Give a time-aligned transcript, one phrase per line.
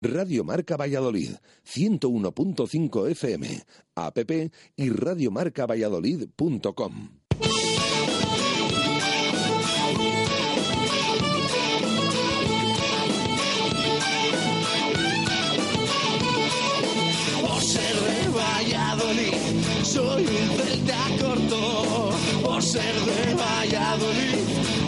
[0.00, 1.30] Radio Marca Valladolid,
[1.64, 3.64] 101.5 FM,
[3.96, 4.30] app
[4.76, 7.08] y radiomarcavalladolid.com.
[17.40, 19.34] Por ser de Valladolid,
[19.82, 22.10] soy un celta corto.
[22.44, 24.87] Por ser de Valladolid,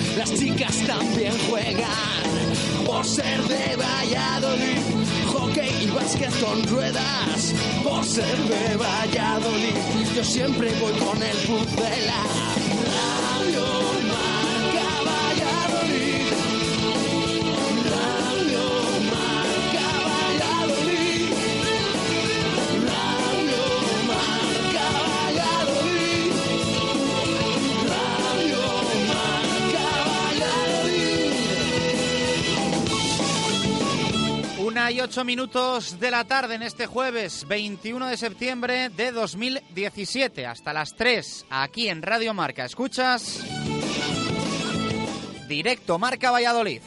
[0.17, 2.85] las chicas también juegan.
[2.85, 4.79] Por ser de Valladolid,
[5.27, 7.53] hockey y básquet con ruedas.
[7.83, 9.75] Por ser de Valladolid,
[10.15, 12.50] yo siempre voy con el pucela.
[34.91, 40.97] 38 minutos de la tarde en este jueves 21 de septiembre de 2017, hasta las
[40.97, 42.65] 3, aquí en Radio Marca.
[42.65, 43.39] ¿Escuchas?
[45.47, 46.81] Directo Marca Valladolid.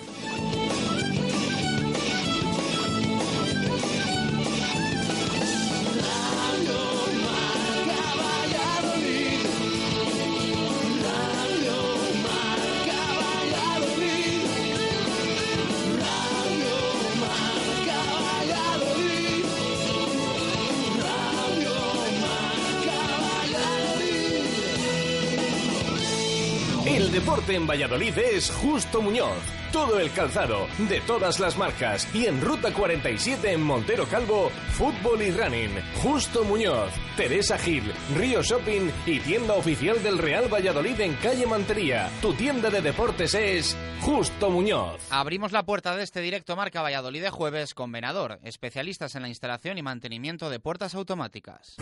[27.52, 29.63] En Valladolid es Justo Muñoz.
[29.74, 32.06] Todo el calzado, de todas las marcas.
[32.14, 35.72] Y en Ruta 47 en Montero Calvo, fútbol y running.
[36.00, 42.08] Justo Muñoz, Teresa Gil, Río Shopping y tienda oficial del Real Valladolid en calle Mantería.
[42.22, 45.00] Tu tienda de deportes es Justo Muñoz.
[45.10, 49.28] Abrimos la puerta de este directo Marca Valladolid de jueves con Venador, especialistas en la
[49.28, 51.76] instalación y mantenimiento de puertas automáticas.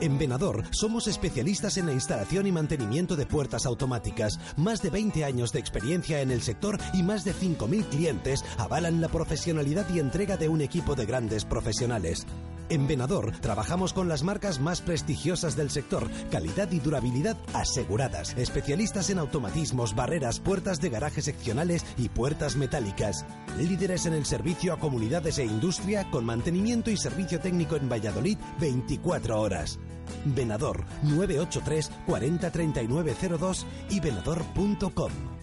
[0.00, 4.38] En Venador somos especialistas en la instalación y mantenimiento de puertas automáticas.
[4.56, 9.00] Más de 20 años de experiencia en el sector y más de 5.000 clientes avalan
[9.00, 12.26] la profesionalidad y entrega de un equipo de grandes profesionales.
[12.68, 18.34] En Venador trabajamos con las marcas más prestigiosas del sector, calidad y durabilidad aseguradas.
[18.36, 23.24] Especialistas en automatismos, barreras, puertas de garaje seccionales y puertas metálicas.
[23.56, 28.38] Líderes en el servicio a comunidades e industria con mantenimiento y servicio técnico en Valladolid
[28.58, 29.78] 24 horas.
[30.24, 35.35] Venador 983 40 3902 y venador.com.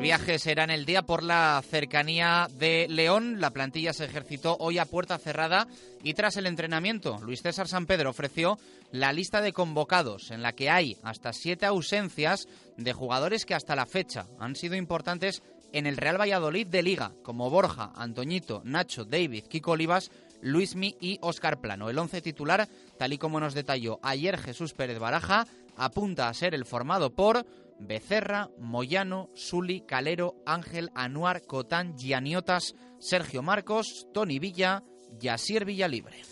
[0.00, 3.38] Viaje será en el día por la cercanía de León.
[3.38, 5.68] La plantilla se ejercitó hoy a puerta cerrada
[6.02, 8.58] y tras el entrenamiento, Luis César San Pedro ofreció
[8.92, 12.48] la lista de convocados en la que hay hasta siete ausencias
[12.78, 15.42] de jugadores que hasta la fecha han sido importantes
[15.72, 20.10] en el Real Valladolid de Liga, como Borja, Antoñito, Nacho, David, Kiko Olivas,
[20.40, 21.90] Luismi y Óscar Plano.
[21.90, 22.68] El once titular,
[22.98, 27.44] tal y como nos detalló ayer Jesús Pérez Baraja, apunta a ser el formado por
[27.80, 34.84] Becerra, Moyano, Suli, Calero, Ángel, Anuar, Cotán, Gianiotas, Sergio Marcos, Tony Villa,
[35.18, 36.22] Yasier Villalibre.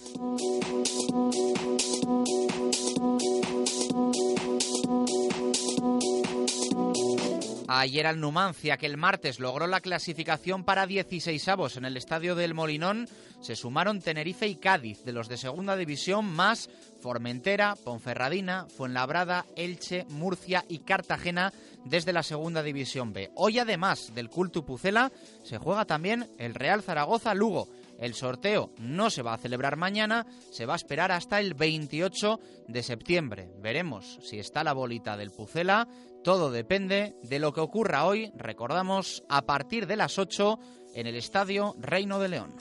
[7.70, 12.34] Ayer al Numancia, que el martes logró la clasificación para 16 avos en el estadio
[12.34, 13.08] del Molinón,
[13.42, 20.04] se sumaron Tenerife y Cádiz de los de segunda división, más Formentera, Ponferradina, Fuenlabrada, Elche,
[20.08, 21.52] Murcia y Cartagena
[21.84, 23.30] desde la segunda división B.
[23.34, 25.12] Hoy, además del Cultu Pucela,
[25.42, 27.68] se juega también el Real Zaragoza-Lugo.
[27.98, 32.40] El sorteo no se va a celebrar mañana, se va a esperar hasta el 28
[32.68, 33.50] de septiembre.
[33.60, 35.88] Veremos si está la bolita del Pucela
[36.28, 40.58] todo depende de lo que ocurra hoy, recordamos, a partir de las 8
[40.94, 42.54] en el Estadio Reino de León.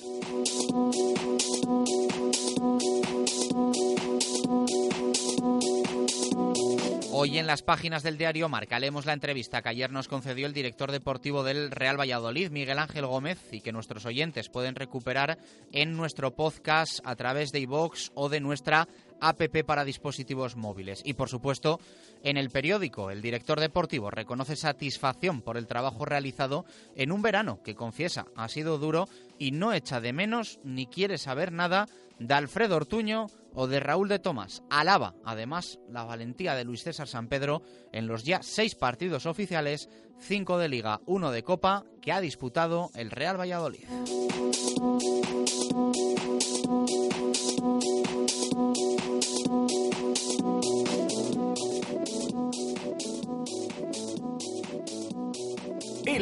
[7.20, 10.54] Hoy en las páginas del diario Marca leemos la entrevista que ayer nos concedió el
[10.54, 15.40] director deportivo del Real Valladolid, Miguel Ángel Gómez, y que nuestros oyentes pueden recuperar
[15.72, 18.88] en nuestro podcast a través de iVox o de nuestra
[19.22, 21.02] app para dispositivos móviles.
[21.06, 21.80] Y por supuesto,
[22.24, 26.66] en el periódico, el director deportivo reconoce satisfacción por el trabajo realizado
[26.96, 31.18] en un verano que confiesa ha sido duro y no echa de menos ni quiere
[31.18, 31.88] saber nada
[32.20, 34.64] de Alfredo Ortuño o de Raúl de Tomás.
[34.70, 37.62] Alaba, además, la valentía de Luis César San Pedro
[37.92, 42.92] en los ya seis partidos oficiales, cinco de Liga, uno de Copa, que ha disputado
[42.96, 43.86] el Real Valladolid.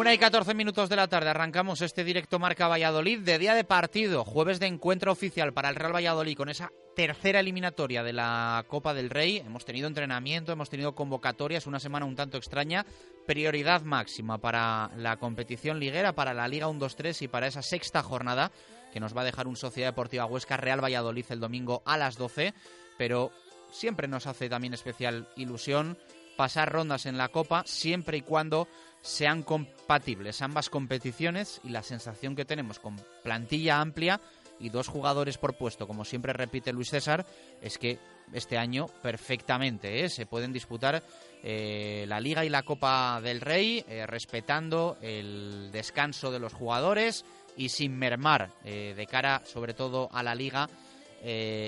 [0.00, 3.64] Una y 14 minutos de la tarde arrancamos este directo Marca Valladolid de día de
[3.64, 8.64] partido, jueves de encuentro oficial para el Real Valladolid con esa tercera eliminatoria de la
[8.66, 9.36] Copa del Rey.
[9.36, 12.86] Hemos tenido entrenamiento, hemos tenido convocatorias, una semana un tanto extraña,
[13.26, 18.52] prioridad máxima para la competición liguera, para la Liga 1-2-3 y para esa sexta jornada
[18.94, 22.16] que nos va a dejar un Sociedad Deportiva Huesca Real Valladolid el domingo a las
[22.16, 22.54] 12,
[22.96, 23.32] pero
[23.70, 25.98] siempre nos hace también especial ilusión
[26.40, 28.66] pasar rondas en la Copa siempre y cuando
[29.02, 34.20] sean compatibles ambas competiciones y la sensación que tenemos con plantilla amplia
[34.60, 37.24] y dos jugadores por puesto, como siempre repite Luis César,
[37.62, 37.98] es que
[38.32, 40.08] este año perfectamente ¿eh?
[40.08, 41.02] se pueden disputar
[41.42, 47.24] eh, la Liga y la Copa del Rey eh, respetando el descanso de los jugadores
[47.56, 50.68] y sin mermar de cara sobre todo a la Liga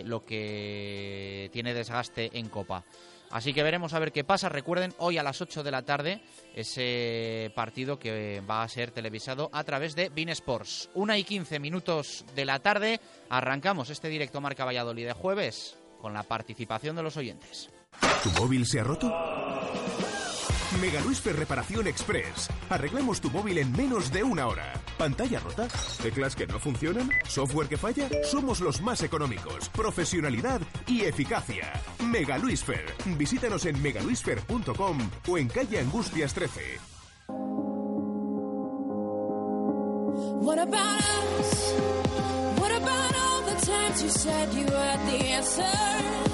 [0.05, 2.85] lo que tiene desgaste en Copa.
[3.33, 4.49] Así que veremos a ver qué pasa.
[4.49, 6.21] Recuerden, hoy a las 8 de la tarde
[6.55, 10.91] ese partido que va a ser televisado a través de Bean Sports.
[10.95, 16.13] Una y 15 minutos de la tarde arrancamos este directo Marca Valladolid de jueves con
[16.13, 17.71] la participación de los oyentes.
[18.23, 19.52] ¿Tu móvil se ha roto?
[20.81, 22.49] Mega Luisfer Reparación Express.
[22.71, 24.73] Arreglamos tu móvil en menos de una hora.
[24.99, 25.69] ¿Pantalla rota?
[26.03, 27.11] ¿Teclas que no funcionan?
[27.29, 28.09] ¿Software que falla?
[28.25, 29.69] Somos los más económicos.
[29.71, 31.73] Profesionalidad y eficacia.
[32.05, 32.85] Mega Luisfer.
[33.17, 34.99] Visítanos en megaluisfer.com
[35.29, 36.79] o en calle Angustias 13.
[40.45, 41.75] What about us?
[42.59, 46.32] What about all the times you said you had the answers?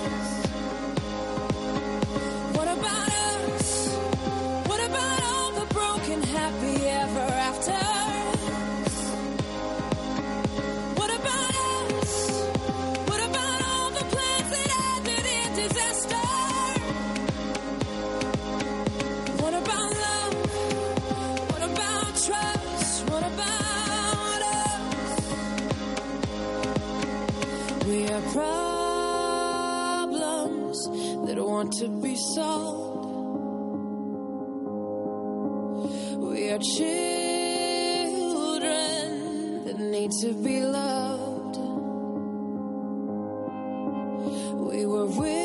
[36.19, 36.85] We are children
[39.65, 41.57] that need to be loved.
[44.71, 45.38] We were willing,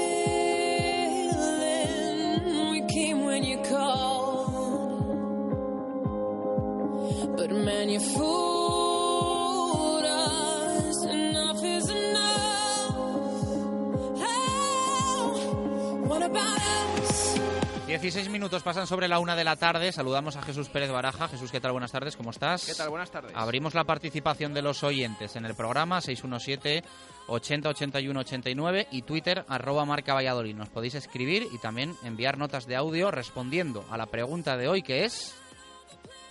[18.13, 19.91] 16 minutos pasan sobre la una de la tarde.
[19.91, 21.27] Saludamos a Jesús Pérez Baraja.
[21.27, 21.71] Jesús, ¿qué tal?
[21.71, 22.63] Buenas tardes, ¿cómo estás?
[22.63, 22.91] ¿Qué tal?
[22.91, 23.31] Buenas tardes.
[23.33, 26.83] Abrimos la participación de los oyentes en el programa 617
[27.25, 30.53] 80 81 89 y Twitter arroba marca Valladolid.
[30.55, 34.83] Nos podéis escribir y también enviar notas de audio respondiendo a la pregunta de hoy
[34.83, 35.33] que es...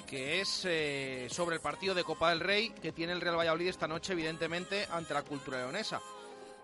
[0.07, 3.67] que es eh, sobre el partido de Copa del Rey que tiene el Real Valladolid
[3.67, 6.01] esta noche, evidentemente, ante la cultura leonesa.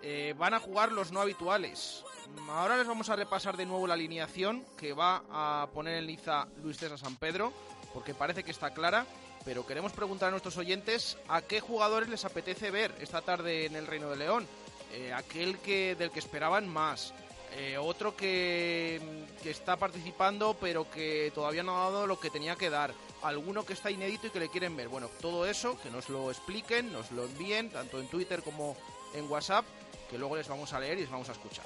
[0.02, 2.04] Eh, van a jugar los no habituales.
[2.48, 6.46] Ahora les vamos a repasar de nuevo la alineación que va a poner en liza
[6.62, 7.52] Luis César San Pedro,
[7.92, 9.06] porque parece que está clara,
[9.44, 13.76] pero queremos preguntar a nuestros oyentes a qué jugadores les apetece ver esta tarde en
[13.76, 14.46] el Reino de León.
[14.92, 17.12] Eh, aquel que del que esperaban más.
[17.56, 19.00] Eh, otro que,
[19.42, 22.94] que está participando pero que todavía no ha dado lo que tenía que dar.
[23.22, 24.88] Alguno que está inédito y que le quieren ver.
[24.88, 28.76] Bueno, todo eso, que nos lo expliquen, nos lo envíen, tanto en Twitter como
[29.14, 29.64] en WhatsApp,
[30.10, 31.64] que luego les vamos a leer y les vamos a escuchar.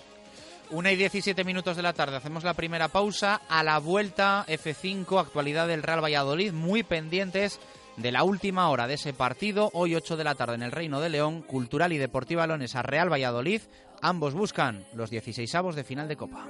[0.71, 2.17] Una y 17 minutos de la tarde.
[2.17, 3.43] Hacemos la primera pausa.
[3.49, 6.53] A la vuelta, F5, actualidad del Real Valladolid.
[6.53, 7.61] Muy pendientes
[7.97, 9.71] de la última hora de ese partido.
[9.75, 11.43] Hoy 8 de la tarde en el Reino de León.
[11.43, 13.61] Cultural y Deportiva Leones a Real Valladolid.
[14.01, 16.47] Ambos buscan los 16 avos de final de Copa.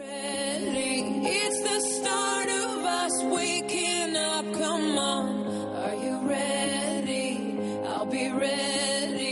[8.42, 9.31] ready.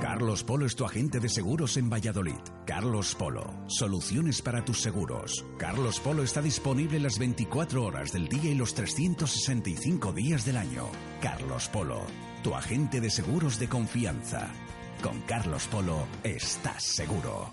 [0.00, 2.40] Carlos Polo es tu agente de seguros en Valladolid.
[2.64, 5.44] Carlos Polo, soluciones para tus seguros.
[5.58, 10.86] Carlos Polo está disponible las 24 horas del día y los 365 días del año.
[11.20, 12.00] Carlos Polo,
[12.42, 14.48] tu agente de seguros de confianza.
[15.02, 17.52] Con Carlos Polo estás seguro.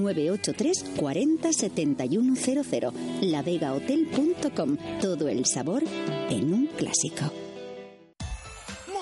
[0.01, 2.91] 983 40 7100.
[3.21, 4.77] lavegahotel.com.
[5.01, 5.83] Todo el sabor
[6.29, 7.50] en un clásico.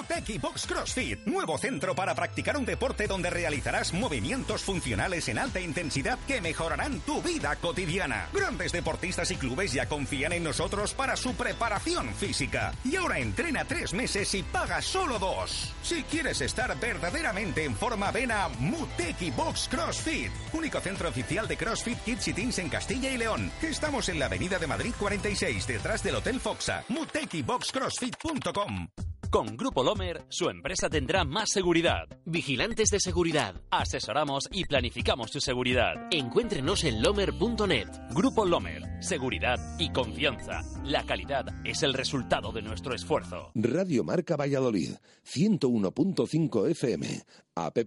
[0.10, 5.60] Muteki Box CrossFit, nuevo centro para practicar un deporte donde realizarás movimientos funcionales en alta
[5.60, 8.28] intensidad que mejorarán tu vida cotidiana.
[8.34, 12.74] Grandes deportistas y clubes ya confían en nosotros para su preparación física.
[12.84, 15.76] Y ahora entrena tres meses y paga solo dos.
[15.84, 21.56] Si quieres estar verdaderamente en forma, ven a Muteki Box CrossFit, único centro oficial de
[21.56, 23.52] CrossFit Kids y Teens en Castilla y León.
[23.62, 26.84] Estamos en la Avenida de Madrid 46, detrás del Hotel Foxa.
[26.88, 28.88] MutekiBoxCrossFit.com.
[29.30, 32.08] Con Grupo Lomer, su empresa tendrá más seguridad.
[32.26, 33.62] Vigilantes de seguridad.
[33.70, 36.08] Asesoramos y planificamos su seguridad.
[36.10, 37.90] Encuéntrenos en lomer.net.
[38.10, 38.82] Grupo Lomer.
[39.04, 40.64] Seguridad y confianza.
[40.84, 43.52] La calidad es el resultado de nuestro esfuerzo.
[43.54, 47.22] Radio Marca Valladolid, 101.5 FM,
[47.54, 47.78] app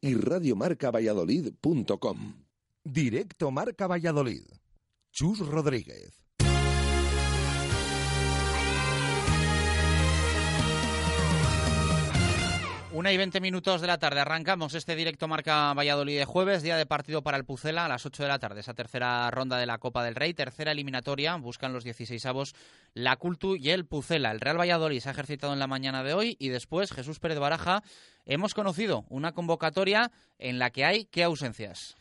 [0.00, 2.44] y radiomarcavalladolid.com.
[2.84, 4.44] Directo Marca Valladolid.
[5.10, 6.23] Chus Rodríguez.
[12.94, 14.20] Una y veinte minutos de la tarde.
[14.20, 18.06] Arrancamos este directo Marca Valladolid de jueves, día de partido para el Pucela a las
[18.06, 18.60] 8 de la tarde.
[18.60, 21.34] Esa tercera ronda de la Copa del Rey, tercera eliminatoria.
[21.34, 22.54] Buscan los 16 avos
[22.92, 24.30] la Cultu y el Pucela.
[24.30, 27.40] El Real Valladolid se ha ejercitado en la mañana de hoy y después Jesús Pérez
[27.40, 27.82] Baraja.
[28.26, 31.96] Hemos conocido una convocatoria en la que hay qué ausencias.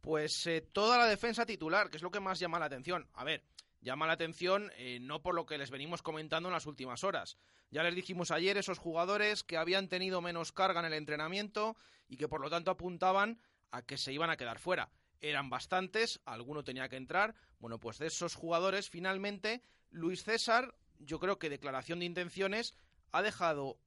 [0.00, 3.06] Pues eh, toda la defensa titular, que es lo que más llama la atención.
[3.12, 3.42] A ver,
[3.80, 7.36] llama la atención eh, no por lo que les venimos comentando en las últimas horas.
[7.70, 11.76] Ya les dijimos ayer esos jugadores que habían tenido menos carga en el entrenamiento
[12.08, 14.90] y que por lo tanto apuntaban a que se iban a quedar fuera.
[15.20, 17.34] Eran bastantes, alguno tenía que entrar.
[17.58, 22.74] Bueno, pues de esos jugadores, finalmente, Luis César, yo creo que declaración de intenciones,
[23.12, 23.78] ha dejado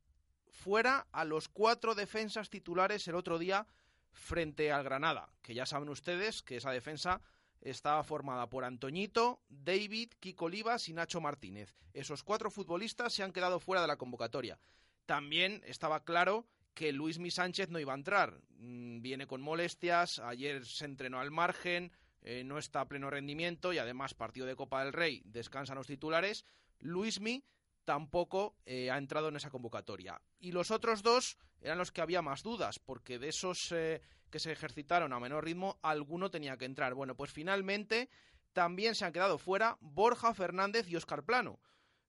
[0.50, 3.68] fuera a los cuatro defensas titulares el otro día
[4.12, 7.22] frente al Granada, que ya saben ustedes que esa defensa
[7.62, 11.76] estaba formada por Antoñito, David, Kiko Olivas y Nacho Martínez.
[11.94, 14.60] Esos cuatro futbolistas se han quedado fuera de la convocatoria.
[15.06, 18.42] También estaba claro que Luis Mi Sánchez no iba a entrar.
[18.58, 21.92] Mm, Viene con molestias, ayer se entrenó al margen,
[22.22, 25.88] eh, no está a pleno rendimiento y además partido de Copa del Rey, descansan los
[25.88, 26.46] titulares.
[26.80, 27.44] Luismi
[27.84, 30.22] tampoco eh, ha entrado en esa convocatoria.
[30.40, 34.02] Y los otros dos eran los que había más dudas, porque de esos eh,
[34.32, 36.94] que se ejercitaron a menor ritmo, alguno tenía que entrar.
[36.96, 38.10] Bueno, pues finalmente
[38.54, 41.60] también se han quedado fuera Borja Fernández y Óscar Plano.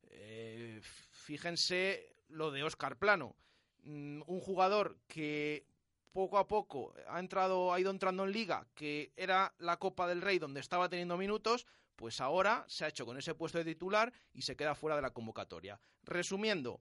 [0.04, 3.36] Eh, fíjense lo de Óscar Plano,
[3.82, 5.66] mm, un jugador que
[6.12, 10.22] poco a poco ha entrado, ha ido entrando en liga, que era la Copa del
[10.22, 14.12] Rey donde estaba teniendo minutos, pues ahora se ha hecho con ese puesto de titular
[14.32, 15.80] y se queda fuera de la convocatoria.
[16.02, 16.80] Resumiendo,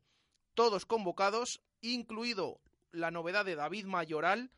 [0.54, 2.60] todos convocados, incluido
[2.92, 4.52] la novedad de David Mayoral,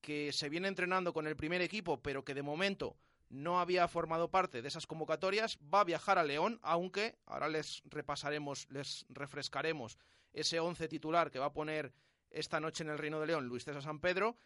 [0.00, 2.96] que se viene entrenando con el primer equipo, pero que de momento
[3.28, 7.82] no había formado parte de esas convocatorias, va a viajar a León, aunque ahora les
[7.86, 9.98] repasaremos, les refrescaremos
[10.32, 11.92] ese once titular que va a poner
[12.30, 14.36] esta noche en el Reino de León Luis César San Pedro,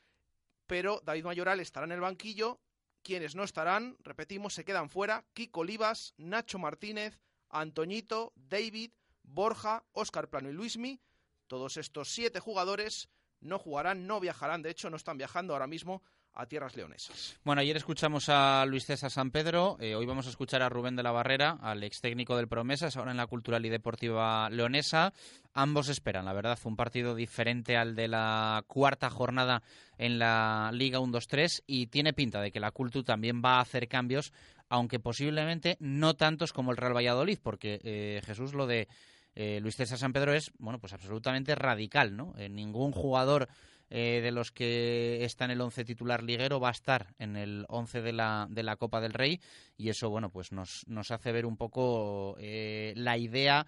[0.66, 2.61] pero David Mayoral estará en el banquillo,
[3.03, 10.29] quienes no estarán, repetimos, se quedan fuera, Kiko Olivas, Nacho Martínez, Antoñito, David, Borja, Óscar
[10.29, 11.00] Plano y Luismi,
[11.46, 13.09] todos estos siete jugadores
[13.42, 16.02] no jugarán, no viajarán, de hecho no están viajando ahora mismo
[16.35, 17.38] a tierras leonesas.
[17.44, 20.96] Bueno, ayer escuchamos a Luis César San Pedro, eh, hoy vamos a escuchar a Rubén
[20.96, 25.12] de la Barrera, al ex técnico del Promesas, ahora en la Cultural y Deportiva Leonesa.
[25.52, 29.62] Ambos esperan, la verdad, un partido diferente al de la cuarta jornada
[29.98, 33.87] en la Liga 1-2-3 y tiene pinta de que la Cultu también va a hacer
[33.88, 34.33] cambios,
[34.70, 38.88] aunque posiblemente no tantos como el Real Valladolid, porque eh, Jesús lo de
[39.35, 42.35] eh, Luis César San Pedro es, bueno, pues absolutamente radical, ¿no?
[42.37, 43.49] Eh, ningún jugador
[43.90, 47.64] eh, de los que está en el once titular liguero va a estar en el
[47.68, 49.40] once de la, de la Copa del Rey
[49.77, 53.66] y eso, bueno, pues nos, nos hace ver un poco la idea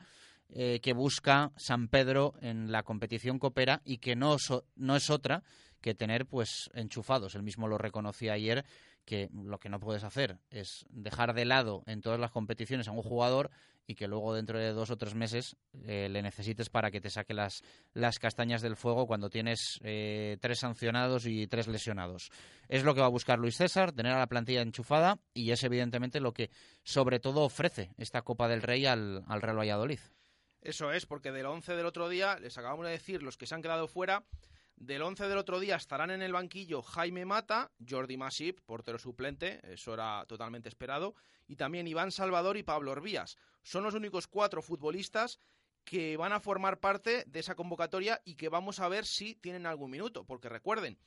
[0.49, 4.37] que busca San Pedro en la competición copera y que no,
[4.77, 5.43] no es otra
[5.81, 7.35] que tener pues enchufados.
[7.35, 8.65] Él mismo lo reconocía ayer
[9.05, 12.93] que lo que no puedes hacer es dejar de lado en todas las competiciones a
[12.93, 13.51] un jugador
[13.87, 17.11] y que luego dentro de dos o tres meses eh, le necesites para que te
[17.11, 17.63] saque las,
[17.93, 22.31] las castañas del fuego cuando tienes eh, tres sancionados y tres lesionados.
[22.69, 25.63] Es lo que va a buscar Luis César, tener a la plantilla enchufada y es
[25.65, 26.51] evidentemente lo que
[26.83, 30.01] sobre todo ofrece esta Copa del Rey al, al Real Valladolid.
[30.63, 33.55] Eso es, porque del 11 del otro día, les acabamos de decir, los que se
[33.55, 34.25] han quedado fuera,
[34.77, 39.61] del 11 del otro día estarán en el banquillo Jaime Mata, Jordi Masip, portero suplente,
[39.73, 41.15] eso era totalmente esperado,
[41.47, 43.37] y también Iván Salvador y Pablo Orbías.
[43.63, 45.39] Son los únicos cuatro futbolistas
[45.85, 49.67] que van a formar parte de esa convocatoria y que vamos a ver si tienen
[49.67, 50.99] algún minuto, porque recuerden,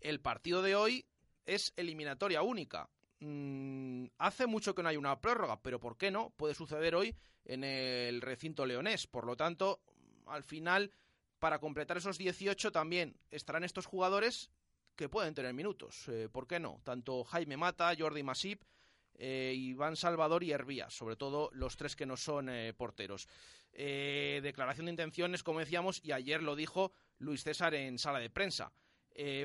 [0.00, 1.06] el partido de hoy
[1.46, 2.90] es eliminatoria única.
[3.20, 6.30] Mm, hace mucho que no hay una prórroga, pero ¿por qué no?
[6.36, 9.06] Puede suceder hoy en el recinto leonés.
[9.06, 9.80] Por lo tanto,
[10.26, 10.92] al final
[11.40, 14.50] para completar esos 18 también estarán estos jugadores
[14.94, 16.06] que pueden tener minutos.
[16.08, 16.80] Eh, ¿Por qué no?
[16.84, 18.62] Tanto Jaime Mata, Jordi Masip,
[19.14, 23.26] eh, Iván Salvador y Hervías, sobre todo los tres que no son eh, porteros.
[23.72, 28.72] declaración de intenciones, como decíamos, y ayer lo dijo Luis César en sala de prensa.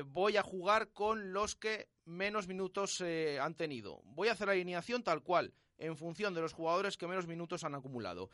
[0.06, 4.02] voy a jugar con los que menos minutos han tenido.
[4.04, 7.64] Voy a hacer la alineación tal cual, en función de los jugadores que menos minutos
[7.64, 8.30] han acumulado.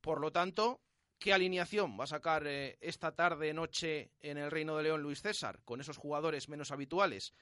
[0.00, 0.80] Por lo tanto,
[1.22, 5.22] ¿Qué alineación va a sacar eh, esta tarde, noche en el Reino de León Luis
[5.22, 7.32] César con esos jugadores menos habituales?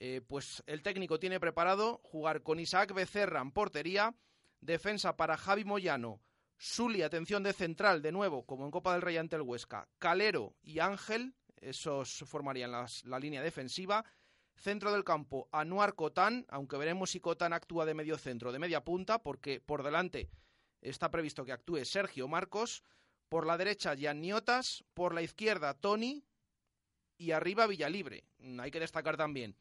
[0.00, 4.16] Eh, pues el técnico tiene preparado jugar con Isaac Becerra en portería,
[4.60, 6.20] defensa para Javi Moyano,
[6.58, 10.56] Suli, atención de central de nuevo, como en Copa del Rey ante el Huesca, Calero
[10.60, 14.04] y Ángel, esos formarían la línea defensiva.
[14.56, 18.82] Centro del campo, Anuar Cotán, aunque veremos si Cotán actúa de medio centro, de media
[18.82, 20.30] punta, porque por delante
[20.80, 22.82] está previsto que actúe Sergio Marcos.
[23.30, 24.84] Por la derecha, Niotas.
[24.92, 26.22] Por la izquierda, Tony.
[27.16, 28.24] y arriba Villalibre.
[28.38, 29.54] Mm, Hay que destacar también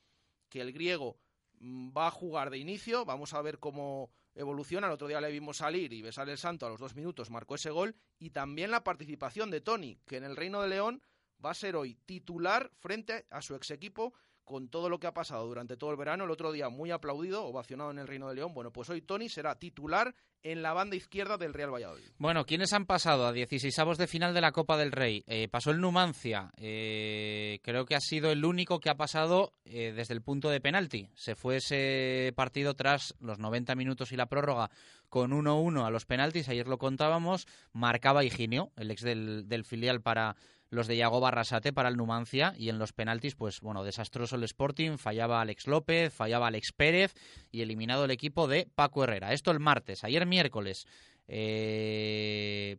[0.49, 1.17] que el griego
[1.60, 4.88] mm, va a jugar de inicio, vamos a ver cómo evoluciona.
[4.88, 7.55] El otro día le vimos salir y besar el santo a los dos minutos, marcó
[7.55, 7.95] ese gol.
[8.17, 11.03] Y también la participación de Tony, que en el Reino de León
[11.45, 14.13] va a ser hoy titular frente a su ex equipo
[14.49, 16.23] con todo lo que ha pasado durante todo el verano.
[16.23, 18.55] El otro día muy aplaudido, ovacionado en el Reino de León.
[18.55, 22.09] Bueno, pues hoy Tony será titular en la banda izquierda del Real Valladolid.
[22.17, 25.23] Bueno, ¿quiénes han pasado a 16avos de final de la Copa del Rey?
[25.27, 26.49] Eh, pasó el Numancia.
[26.57, 30.62] eh, creo que ha sido el único que ha pasado eh, desde el punto de
[30.62, 31.09] penalti.
[31.13, 34.71] Se fue ese partido tras los 90 minutos y la prórroga
[35.09, 36.49] con 1-1 a los penaltis.
[36.49, 37.45] Ayer lo contábamos.
[37.71, 40.35] Marcaba Higinio, el ex del, del filial para
[40.69, 44.43] los de Yago Barrasate para el Numancia y en los penaltis, pues bueno, desastroso el
[44.43, 47.13] Sporting, fallaba Alex López, fallaba Alex Pérez
[47.51, 49.34] y eliminado el equipo de Paco Herrera.
[49.34, 50.86] Esto el martes, ayer miércoles
[51.27, 52.77] eh,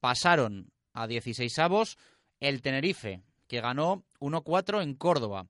[0.00, 1.98] pasaron a 16 avos
[2.40, 5.46] el Tenerife, que ganó 1-4 en Córdoba.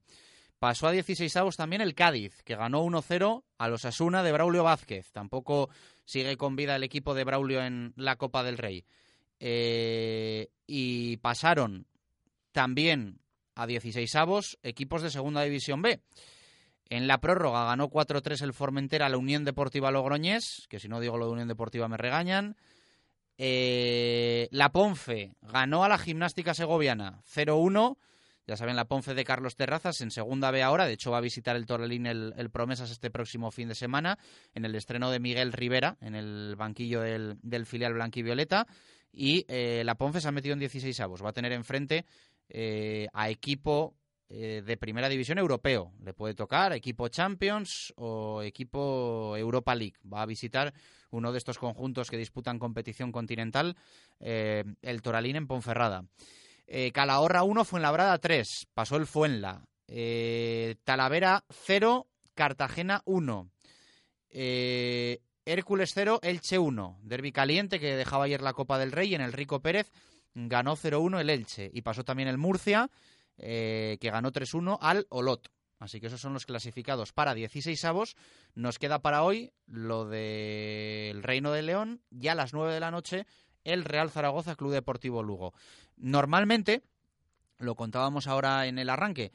[0.59, 4.63] Pasó a 16 avos también el Cádiz, que ganó 1-0 a los Asuna de Braulio
[4.63, 5.11] Vázquez.
[5.11, 5.69] Tampoco
[6.03, 8.85] sigue con vida el equipo de Braulio en la Copa del Rey.
[9.39, 11.87] Eh, y pasaron
[12.51, 13.19] también
[13.55, 16.01] a 16 avos equipos de Segunda División B.
[16.89, 20.99] En la prórroga ganó 4-3 el Formentera a la Unión Deportiva Logroñés, que si no
[20.99, 22.57] digo lo de Unión Deportiva me regañan.
[23.37, 27.97] Eh, la Ponfe ganó a la Gimnástica Segoviana 0-1.
[28.47, 30.87] Ya saben, la Ponfe de Carlos Terrazas en segunda B ahora.
[30.87, 34.17] De hecho, va a visitar el Torrelín el, Promesas este próximo fin de semana
[34.55, 38.65] en el estreno de Miguel Rivera en el banquillo del, del filial Blanquivioleta.
[39.11, 41.23] Y eh, la Ponce se ha metido en 16 avos.
[41.23, 42.05] Va a tener enfrente
[42.47, 43.95] eh, a equipo
[44.29, 45.93] eh, de primera división europeo.
[46.03, 49.97] Le puede tocar equipo Champions o equipo Europa League.
[50.11, 50.73] Va a visitar
[51.11, 53.75] uno de estos conjuntos que disputan competición continental,
[54.19, 56.05] el Toralín en Ponferrada.
[56.93, 58.67] Calahorra 1, Fuenlabrada 3.
[58.75, 59.65] Pasó el Fuenla.
[60.83, 63.49] Talavera 0, Cartagena 1.
[64.31, 66.99] Eh, Hércules 0, Elche 1.
[67.03, 69.91] Derby caliente que dejaba ayer la Copa del Rey en el Rico Pérez.
[70.33, 71.69] Ganó 0-1 el Elche.
[71.73, 72.89] Y pasó también el Murcia,
[73.37, 75.49] eh, que ganó 3-1 al Olot.
[75.79, 78.15] Así que esos son los clasificados para 16 avos.
[78.53, 82.01] Nos queda para hoy lo del Reino de León.
[82.09, 83.25] Ya a las 9 de la noche,
[83.63, 85.53] el Real Zaragoza Club Deportivo Lugo.
[85.95, 86.83] Normalmente,
[87.57, 89.31] lo contábamos ahora en el arranque,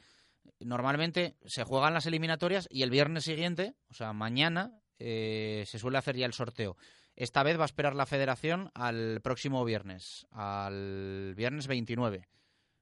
[0.59, 5.97] normalmente se juegan las eliminatorias y el viernes siguiente, o sea, mañana, eh, se suele
[5.97, 6.77] hacer ya el sorteo.
[7.15, 12.27] Esta vez va a esperar la federación al próximo viernes, al viernes 29.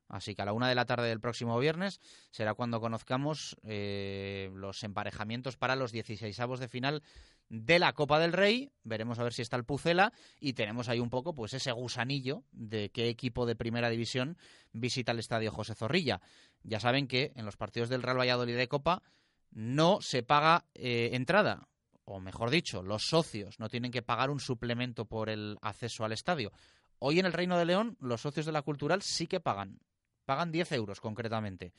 [0.07, 1.99] Así que a la una de la tarde del próximo viernes
[2.29, 7.03] será cuando conozcamos eh, los emparejamientos para los 16 avos de final
[7.49, 8.71] de la Copa del Rey.
[8.83, 12.43] Veremos a ver si está el Pucela y tenemos ahí un poco pues ese gusanillo
[12.51, 14.37] de qué equipo de primera división
[14.71, 16.21] visita el estadio José Zorrilla.
[16.63, 19.01] Ya saben que en los partidos del Real Valladolid de Copa
[19.51, 21.69] no se paga eh, entrada,
[22.05, 26.11] o mejor dicho, los socios no tienen que pagar un suplemento por el acceso al
[26.11, 26.51] estadio.
[26.99, 29.79] Hoy en el Reino de León los socios de la Cultural sí que pagan
[30.25, 31.73] pagan 10 euros concretamente.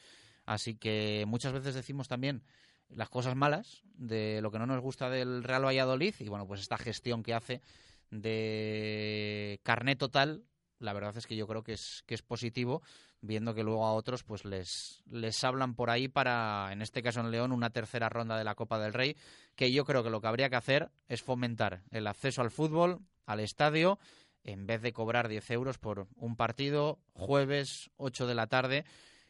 [0.46, 2.42] Así que muchas veces decimos también
[2.88, 6.60] las cosas malas de lo que no nos gusta del Real Valladolid y bueno, pues
[6.60, 7.62] esta gestión que hace
[8.10, 10.44] de carné total,
[10.78, 12.82] la verdad es que yo creo que es, que es positivo,
[13.24, 17.20] viendo que luego a otros pues les, les hablan por ahí para, en este caso
[17.20, 19.16] en León, una tercera ronda de la Copa del Rey,
[19.56, 23.00] que yo creo que lo que habría que hacer es fomentar el acceso al fútbol,
[23.26, 23.98] al estadio,
[24.44, 28.84] en vez de cobrar 10 euros por un partido, jueves, 8 de la tarde,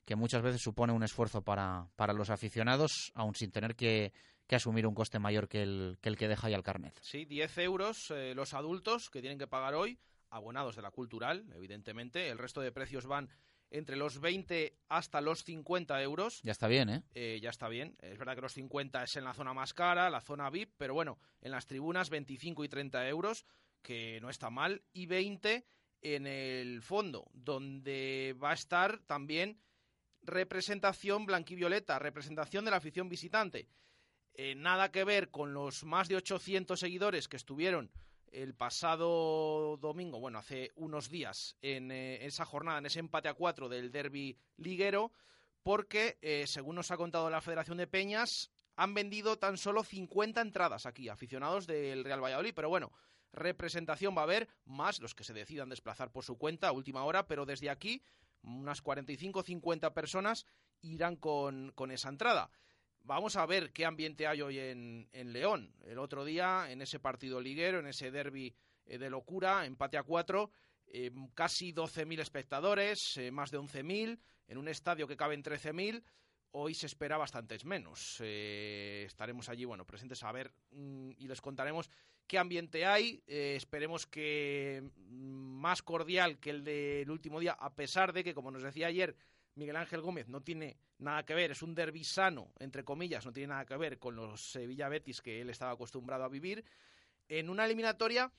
[0.05, 4.13] que muchas veces supone un esfuerzo para, para los aficionados, aun sin tener que,
[4.47, 6.99] que asumir un coste mayor que el que, el que deja ya el carnet.
[7.01, 9.99] Sí, 10 euros eh, los adultos que tienen que pagar hoy,
[10.31, 12.29] abonados de la cultural, evidentemente.
[12.29, 13.31] El resto de precios van
[13.75, 16.41] entre los 20 hasta los 50 euros.
[16.43, 17.03] Ya está bien, ¿eh?
[17.15, 17.97] Eh, ya está bien.
[18.01, 20.95] Es verdad que los 50 es en la zona más cara, la zona VIP, pero
[20.95, 23.45] bueno, en las tribunas 25 y 30 euros,
[23.83, 25.67] que no está mal, y 20
[26.03, 29.59] en el fondo, donde va a estar también
[30.23, 33.69] representación blanquivioleta, representación de la afición visitante.
[34.35, 37.91] Eh, nada que ver con los más de 800 seguidores que estuvieron
[38.35, 43.35] el pasado domingo, bueno, hace unos días, en eh, esa jornada, en ese empate a
[43.35, 45.13] cuatro del derby liguero,
[45.63, 50.41] porque, eh, según nos ha contado la Federación de Peñas, han vendido tan solo 50
[50.41, 52.93] entradas aquí, aficionados del Real Valladolid, pero bueno,
[53.33, 57.05] representación va a haber, más los que se decidan desplazar por su cuenta a última
[57.05, 58.03] hora, pero desde aquí,
[58.43, 60.45] unas 45-50 personas
[60.83, 62.51] irán con esa entrada.
[63.05, 65.75] Vamos a ver qué ambiente hay hoy en, en, León.
[65.85, 68.55] El otro día, en ese partido liguero, en ese derby
[68.87, 70.51] eh, de locura, empate a cuatro,
[70.87, 76.03] eh, casi 12.000 espectadores, eh, más de 11.000, en un estadio que caben 13.000.
[76.53, 78.19] Hoy se espera bastantes menos.
[78.21, 81.91] Eh, estaremos allí, bueno, presentes a ver mm, y les contaremos
[82.27, 83.23] qué ambiente hay.
[83.27, 88.35] Eh, esperemos que mm, más cordial que el del último día, a pesar de que,
[88.35, 89.17] como nos decía ayer,
[89.57, 93.33] Miguel Ángel Gómez no tiene nada que ver, es un derbi sano, entre comillas, no
[93.33, 96.65] tiene nada que ver con los Sevilla Betis que él estaba acostumbrado a vivir,
[97.29, 98.33] en una eliminatoria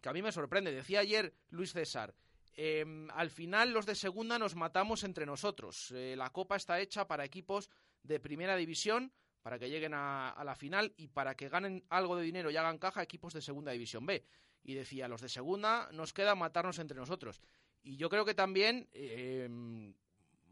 [0.00, 0.72] que a mí me sorprende.
[0.72, 2.14] Decía ayer Luis César,
[2.56, 5.90] eh, al final los de segunda nos matamos entre nosotros.
[5.92, 7.70] Eh, la copa está hecha para equipos
[8.02, 12.22] de primera división, para que lleguen a, la final y para que ganen algo de
[12.22, 14.24] dinero y hagan caja equipos de segunda división B.
[14.62, 17.42] Y decía, los de segunda nos queda matarnos entre nosotros.
[17.82, 19.48] Y yo creo que también eh,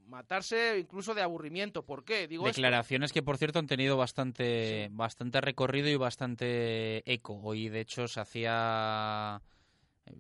[0.07, 1.85] matarse incluso de aburrimiento.
[1.85, 2.29] ¿Por qué?
[2.29, 3.15] Digo Declaraciones esto.
[3.15, 4.95] que, por cierto, han tenido bastante, sí.
[4.95, 7.41] bastante recorrido y bastante eco.
[7.43, 9.41] Hoy, de hecho, se hacía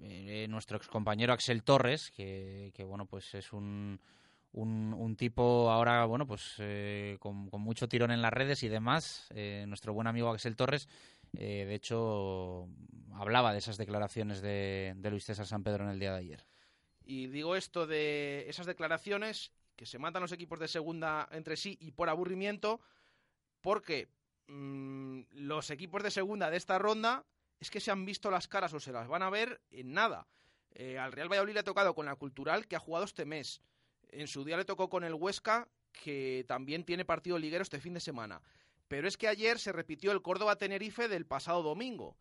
[0.02, 4.00] eh, nuestro excompañero Axel Torres, que, que, bueno, pues es un,
[4.52, 8.68] un, un tipo ahora, bueno, pues eh, con, con, mucho tirón en las redes y
[8.68, 9.28] demás.
[9.34, 10.88] Eh, nuestro buen amigo Axel Torres,
[11.36, 12.68] eh, de hecho,
[13.14, 16.44] hablaba de esas declaraciones de, de Luis César San Pedro en el día de ayer.
[17.04, 21.76] Y digo esto de esas declaraciones que se matan los equipos de segunda entre sí
[21.80, 22.80] y por aburrimiento,
[23.60, 24.08] porque
[24.46, 27.26] mmm, los equipos de segunda de esta ronda
[27.58, 30.28] es que se han visto las caras o se las van a ver en nada.
[30.70, 33.60] Eh, al Real Valladolid le ha tocado con la Cultural, que ha jugado este mes.
[34.10, 37.94] En su día le tocó con el Huesca, que también tiene partido liguero este fin
[37.94, 38.40] de semana.
[38.86, 42.16] Pero es que ayer se repitió el Córdoba-Tenerife del pasado domingo.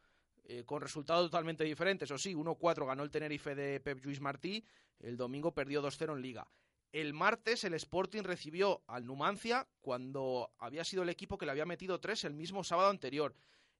[0.45, 2.09] Eh, con resultados totalmente diferentes.
[2.09, 4.65] Eso sí, 1-4 ganó el Tenerife de Pep Lluís Martí,
[4.99, 6.47] el domingo perdió 2-0 en Liga.
[6.91, 11.65] El martes el Sporting recibió al Numancia cuando había sido el equipo que le había
[11.65, 13.33] metido tres el mismo sábado anterior.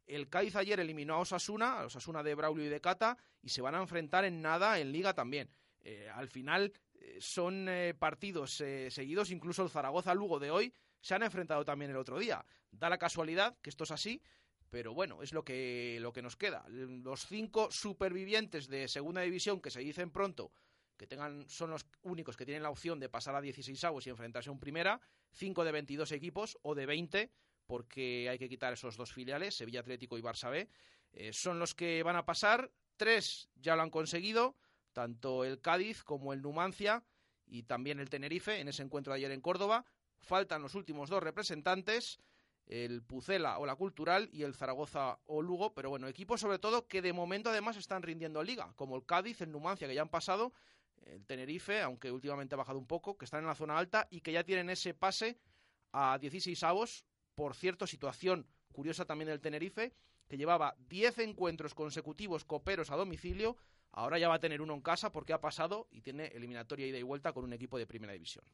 [0.08, 3.62] El Cádiz ayer eliminó a Osasuna, a Osasuna de Braulio y de Cata, y se
[3.62, 5.50] van a enfrentar en nada en Liga también.
[5.82, 11.24] Eh, al final eh, son eh, partidos seguidos, incluso el Zaragoza-Lugo de hoy se han
[11.24, 12.46] enfrentado también el otro día.
[12.72, 14.22] Da la casualidad que esto es así,
[14.70, 16.64] pero bueno, es lo que, lo que nos queda.
[16.70, 20.54] Los cinco supervivientes de segunda división que se dicen pronto
[21.02, 24.12] que tengan, son los únicos que tienen la opción de pasar a 16 avos y
[24.12, 27.32] enfrentarse a un primera, 5 de 22 equipos o de 20,
[27.66, 30.70] porque hay que quitar esos dos filiales, Sevilla Atlético y Barça B,
[31.14, 34.56] eh, son los que van a pasar, tres ya lo han conseguido,
[34.94, 37.04] tanto el Cádiz como el Numancia
[37.48, 39.86] y también el Tenerife en ese encuentro de ayer en Córdoba,
[40.20, 42.20] faltan los últimos dos representantes,
[42.68, 46.86] el Pucela o la Cultural y el Zaragoza o Lugo, pero bueno, equipos sobre todo
[46.88, 50.10] que de momento además están rindiendo liga, como el Cádiz, el Numancia, que ya han
[50.10, 50.54] pasado,
[51.06, 54.22] el Tenerife, aunque últimamente ha bajado un poco, que están en la zona alta y
[54.22, 55.38] que ya tienen ese pase
[55.92, 57.06] a 16 avos.
[57.36, 59.94] Por cierto, situación curiosa también del Tenerife,
[60.28, 63.58] que llevaba 10 encuentros consecutivos coperos a domicilio,
[63.92, 66.98] ahora ya va a tener uno en casa porque ha pasado y tiene eliminatoria ida
[66.98, 68.46] y vuelta con un equipo de primera división.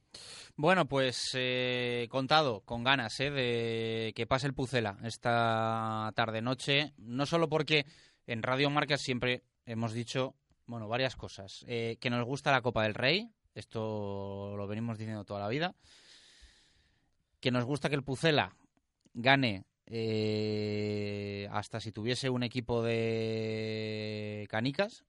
[0.55, 7.25] Bueno, pues eh, contado, con ganas eh, de que pase el Pucela esta tarde-noche, no
[7.25, 7.85] solo porque
[8.25, 10.35] en Radio Marca siempre hemos dicho
[10.67, 11.65] bueno, varias cosas.
[11.67, 15.75] Eh, que nos gusta la Copa del Rey, esto lo venimos diciendo toda la vida.
[17.39, 18.55] Que nos gusta que el Pucela
[19.13, 25.05] gane eh, hasta si tuviese un equipo de canicas.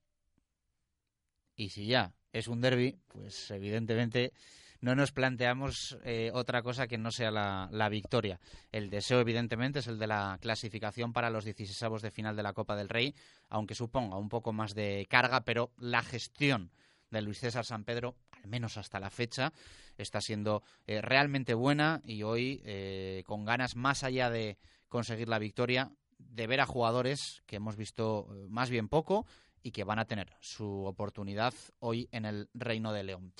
[1.57, 4.33] Y si ya es un derby, pues evidentemente
[4.81, 8.41] no nos planteamos eh, otra cosa que no sea la, la, victoria.
[8.71, 12.53] El deseo, evidentemente, es el de la clasificación para los 16 de final de la
[12.53, 13.15] Copa del Rey,
[13.49, 16.71] aunque suponga un poco más de carga, pero la gestión
[17.11, 19.53] de Luis César San Pedro, al menos hasta la fecha,
[19.97, 25.39] está siendo eh, realmente buena y hoy eh, con ganas más allá de conseguir la
[25.39, 29.27] victoria, de ver a jugadores que hemos visto más bien poco
[29.63, 33.33] y que van a tener su oportunidad hoy en el Reino de León.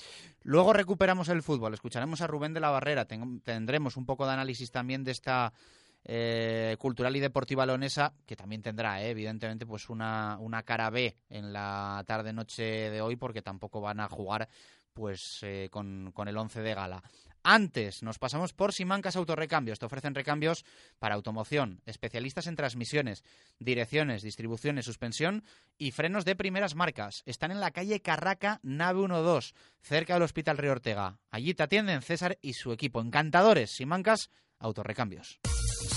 [0.43, 4.33] Luego recuperamos el fútbol, escucharemos a Rubén de la Barrera, Ten tendremos un poco de
[4.33, 5.53] análisis también de esta
[6.05, 11.15] eh, cultural y deportiva leonesa, que también tendrá, eh, evidentemente, pues una, una cara B
[11.29, 14.47] en la tarde-noche de hoy, porque tampoco van a jugar
[14.93, 17.03] pues eh, con, con el 11 de gala.
[17.43, 19.79] Antes nos pasamos por Simancas Autorrecambios.
[19.79, 20.65] Te ofrecen recambios
[20.99, 23.23] para automoción, especialistas en transmisiones,
[23.59, 25.43] direcciones, distribuciones, suspensión
[25.77, 27.23] y frenos de primeras marcas.
[27.25, 31.19] Están en la calle Carraca, nave 12, cerca del Hospital Río Ortega.
[31.31, 33.01] Allí te atienden César y su equipo.
[33.01, 35.39] Encantadores, Simancas Autorrecambios.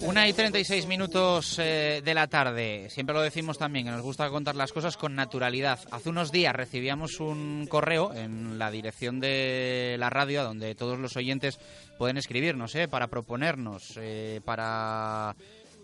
[0.00, 2.88] Una y 36 minutos eh, de la tarde.
[2.88, 5.78] Siempre lo decimos también, que nos gusta contar las cosas con naturalidad.
[5.90, 11.14] Hace unos días recibíamos un correo en la dirección de la radio, donde todos los
[11.16, 11.58] oyentes
[11.98, 15.36] pueden escribirnos, eh, para proponernos, eh, para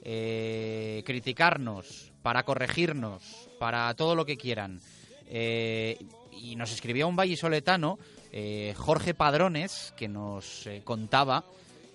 [0.02, 4.80] eh, criticarnos, para corregirnos, para todo lo que quieran.
[5.26, 5.98] Eh,
[6.32, 7.98] y nos escribía un vallisoletano,
[8.76, 11.44] Jorge Padrones, que nos contaba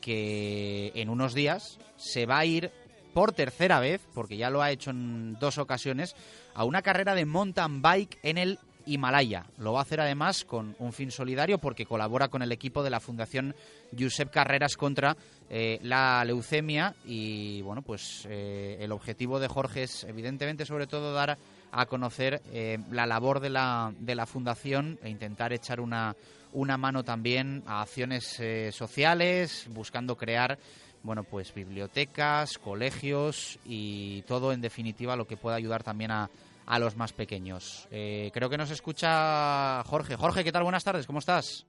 [0.01, 2.71] que en unos días se va a ir
[3.13, 6.15] por tercera vez, porque ya lo ha hecho en dos ocasiones,
[6.53, 9.45] a una carrera de mountain bike en el Himalaya.
[9.57, 12.89] Lo va a hacer además con un fin solidario porque colabora con el equipo de
[12.89, 13.55] la Fundación
[13.97, 15.15] Josep Carreras contra
[15.49, 21.13] eh, la leucemia y bueno, pues eh, el objetivo de Jorge es evidentemente sobre todo
[21.13, 21.37] dar
[21.71, 26.15] a conocer eh, la labor de la, de la fundación e intentar echar una,
[26.53, 30.57] una mano también a acciones eh, sociales, buscando crear
[31.03, 36.29] bueno, pues bibliotecas, colegios y todo en definitiva lo que pueda ayudar también a,
[36.65, 37.87] a los más pequeños.
[37.91, 40.15] Eh, creo que nos escucha Jorge.
[40.15, 40.63] Jorge, ¿qué tal?
[40.63, 41.65] Buenas tardes, ¿cómo estás?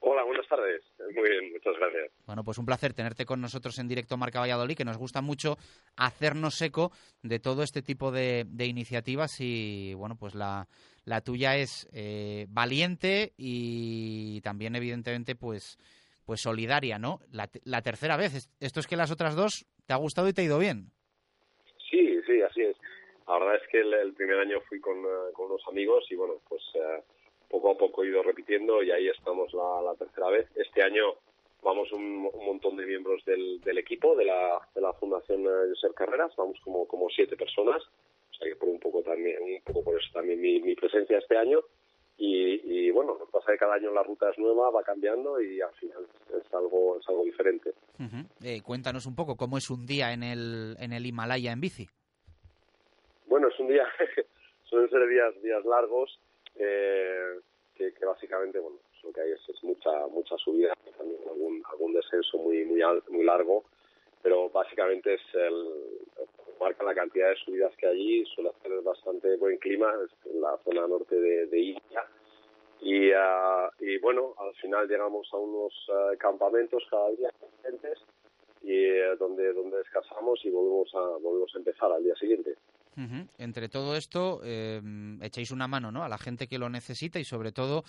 [0.00, 0.82] Hola, buenas tardes.
[1.14, 2.10] Muy bien, muchas gracias.
[2.26, 5.56] Bueno, pues un placer tenerte con nosotros en directo Marca Valladolid, que nos gusta mucho
[5.96, 10.68] hacernos eco de todo este tipo de, de iniciativas y, bueno, pues la,
[11.04, 15.78] la tuya es eh, valiente y también, evidentemente, pues,
[16.24, 17.20] pues solidaria, ¿no?
[17.30, 18.48] La, la tercera vez.
[18.60, 20.92] Esto es que las otras dos te ha gustado y te ha ido bien.
[21.90, 22.76] Sí, sí, así es.
[23.26, 26.14] La verdad es que el, el primer año fui con, eh, con unos amigos y
[26.14, 27.02] bueno, pues eh,
[27.52, 30.48] poco a poco he ido repitiendo y ahí estamos la, la tercera vez.
[30.56, 31.14] Este año
[31.62, 35.94] vamos un, un montón de miembros del, del equipo de la, de la Fundación Josep
[35.94, 37.82] Carreras, vamos como, como siete personas,
[38.30, 41.18] o sea que por un poco también, un poco por eso también mi, mi presencia
[41.18, 41.60] este año.
[42.18, 44.82] Y, y bueno, lo que pasa es que cada año la ruta es nueva, va
[44.82, 47.72] cambiando y al final es algo, es algo diferente.
[48.42, 51.88] Eh, cuéntanos un poco cómo es un día en el, en el Himalaya en bici.
[53.26, 53.86] Bueno, es un día,
[54.64, 56.20] suelen ser días, días largos,
[56.56, 57.40] eh,
[57.74, 62.38] que, básicamente, bueno, lo que hay es, es mucha, mucha subida, también algún, algún descenso
[62.38, 63.64] muy, muy, al- muy largo,
[64.22, 65.98] pero básicamente es el,
[66.60, 69.92] marca la cantidad de subidas que hay allí, suele hacer bastante buen clima,
[70.26, 72.06] en la zona norte de, India,
[72.80, 77.98] y, ah, y bueno, al final llegamos a unos ah, campamentos cada día diferentes,
[78.62, 82.54] y eh, donde, donde descansamos y volvemos a, volvemos a empezar al día siguiente.
[82.96, 83.26] Ujú.
[83.38, 84.80] Entre todo esto, eh,
[85.22, 86.04] echáis una mano ¿no?
[86.04, 87.84] a la gente que lo necesita y sobre todo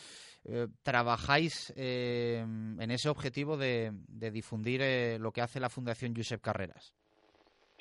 [0.46, 6.16] eh, trabajáis eh, en ese objetivo de, de difundir eh, lo que hace la Fundación
[6.16, 6.94] Josep Carreras.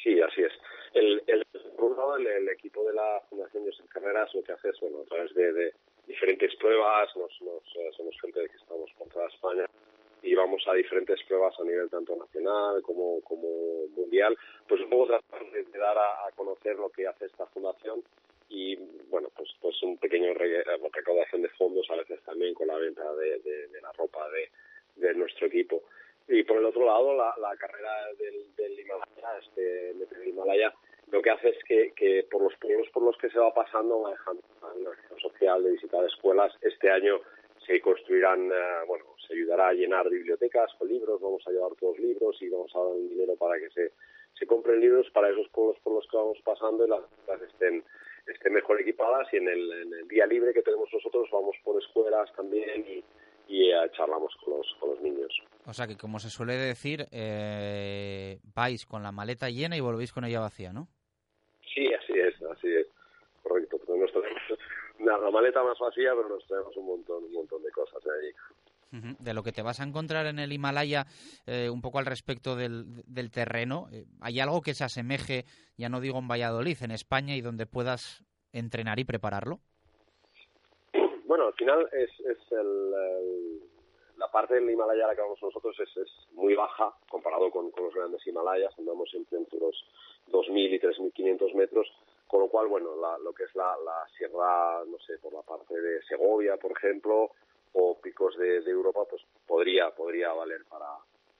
[0.02, 0.52] Sí, así es.
[0.94, 5.02] El, el, el, el equipo de la Fundación Josep Carreras lo que hace es, bueno,
[5.02, 5.74] a través de, de
[6.06, 9.66] diferentes pruebas, nos, nos, eh, somos gente que estamos por toda España
[10.22, 14.36] y vamos a diferentes pruebas a nivel tanto nacional como, como mundial,
[14.68, 18.02] pues un poco tratar de, dar a, conocer lo que hace esta fundación
[18.48, 18.76] y,
[19.08, 23.02] bueno, pues, pues un pequeño eh, recaudación de fondos a veces también con la venta
[23.14, 24.50] de, de, de la ropa de,
[24.96, 25.82] de nuestro equipo.
[26.28, 30.72] Y por el otro lado, la, la carrera del, del Himalaya, este del Himalaya,
[31.10, 34.02] lo que hace es que, que por los pueblos por los que se va pasando
[34.02, 34.42] va dejando
[34.80, 36.54] una acción social de visitar escuelas.
[36.62, 37.20] Este año
[37.66, 41.98] se construirán, eh, bueno, se ayudará a llenar bibliotecas con libros, vamos a llevar todos
[41.98, 43.92] libros y vamos a dar un dinero para que se,
[44.38, 47.84] se compren libros para esos pueblos por los que vamos pasando y las escuelas estén,
[48.26, 51.80] estén mejor equipadas y en el, en el día libre que tenemos nosotros vamos por
[51.80, 53.04] escuelas también y,
[53.48, 55.32] y eh, charlamos con los, con los niños.
[55.66, 60.12] O sea que, como se suele decir, eh, vais con la maleta llena y volvéis
[60.12, 60.88] con ella vacía, ¿no?
[61.74, 62.86] Sí, así es, así es,
[63.42, 63.78] correcto.
[63.78, 64.58] Pero nos traemos una,
[65.04, 68.02] la maleta más vacía, pero nos traemos un montón, un montón de cosas.
[68.92, 69.16] Ujú.
[69.18, 71.06] De lo que te vas a encontrar en el Himalaya,
[71.46, 75.44] eh, un poco al respecto del, del terreno, eh, ¿hay algo que se asemeje,
[75.78, 78.22] ya no digo en Valladolid, en España y donde puedas
[78.52, 79.60] entrenar y prepararlo?
[81.24, 82.58] Bueno, al final es, es el,
[82.94, 83.60] el-
[84.18, 87.70] la parte del Himalaya a la que vamos nosotros es, es muy baja comparado con,
[87.72, 89.74] con los grandes Himalayas, andamos siempre entre los
[90.28, 91.88] 2.000 y 3.500 metros,
[92.32, 95.42] con lo cual, bueno, la- lo que es la, la sierra, no sé, por la
[95.42, 97.30] parte de Segovia, por ejemplo,
[97.74, 100.86] o picos de, de Europa, pues podría, podría valer para,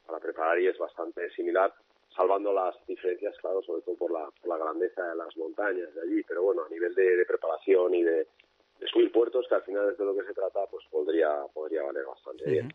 [0.07, 1.72] para preparar y es bastante similar,
[2.14, 6.03] salvando las diferencias, claro, sobre todo por la, por la grandeza de las montañas de
[6.03, 8.26] allí, pero bueno, a nivel de, de preparación y de,
[9.43, 12.51] puertos, que al final es de lo que se trata, pues podría, podría valer bastante
[12.51, 12.68] bien.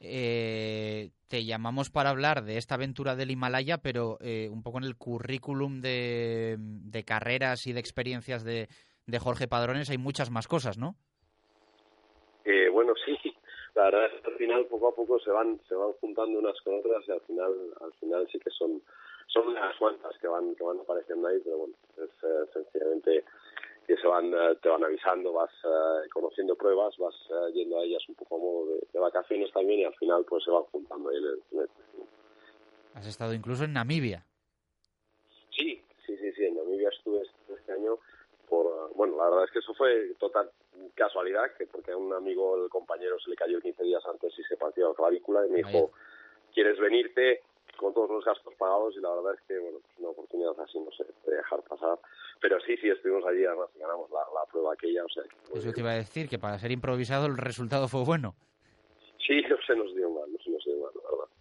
[0.00, 4.84] Eh, te llamamos para hablar de esta aventura del Himalaya, pero eh, un poco en
[4.84, 8.68] el currículum de, de carreras y de experiencias de,
[9.06, 10.94] de Jorge Padrones hay muchas más cosas, ¿no?
[12.44, 13.16] Eh, bueno, sí,
[13.74, 16.60] la verdad es que al final poco a poco se van se van juntando unas
[16.60, 18.80] con otras y al final al final sí que son
[19.26, 23.24] son unas cuantas que van que van apareciendo ahí, pero bueno, es eh, sencillamente
[23.86, 27.84] que se van eh, te van avisando, vas eh, conociendo pruebas, vas eh, yendo a
[27.84, 30.64] ellas un poco a modo de, de vacaciones también y al final pues se van
[30.64, 31.68] juntando ahí en el, en el
[32.94, 34.24] Has estado incluso en Namibia.
[35.50, 37.98] Sí, sí, sí, sí, en Namibia estuve este- este año
[38.48, 40.50] por, bueno, la verdad es que eso fue total
[40.94, 44.42] casualidad, que porque a un amigo, el compañero, se le cayó 15 días antes y
[44.44, 45.90] se partió la clavícula y me dijo,
[46.54, 47.42] ¿quieres venirte?
[47.76, 50.78] Con todos los gastos pagados y la verdad es que, bueno, pues una oportunidad así
[50.80, 51.98] no se puede dejar pasar.
[52.40, 55.72] Pero sí, sí, estuvimos allí, además ganamos la, la prueba aquella, o sea, que, Eso
[55.72, 58.34] te iba a decir, que para ser improvisado el resultado fue bueno.
[59.26, 61.32] sí, no se nos dio mal, no se nos dio mal, la verdad.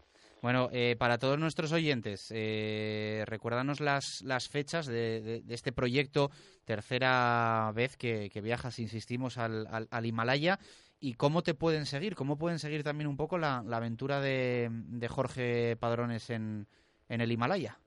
[0.42, 5.72] Bueno, eh, para todos nuestros oyentes, eh, recuérdanos las, las fechas de, de- de este
[5.72, 6.30] proyecto,
[6.66, 10.60] tercera vez que, que viajas, insistimos, al, al- al Himalaya,
[11.00, 14.70] y cómo te pueden seguir, cómo pueden seguir también un poco la, la aventura de,
[14.72, 16.68] de Jorge Padrones en,
[17.10, 17.78] en el Himalaya.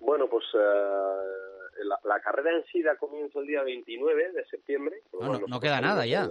[0.00, 5.02] Bueno, pues eh, la, la carrera en sí da comienzo el día 29 de septiembre.
[5.12, 6.30] lo No, queda nada ya.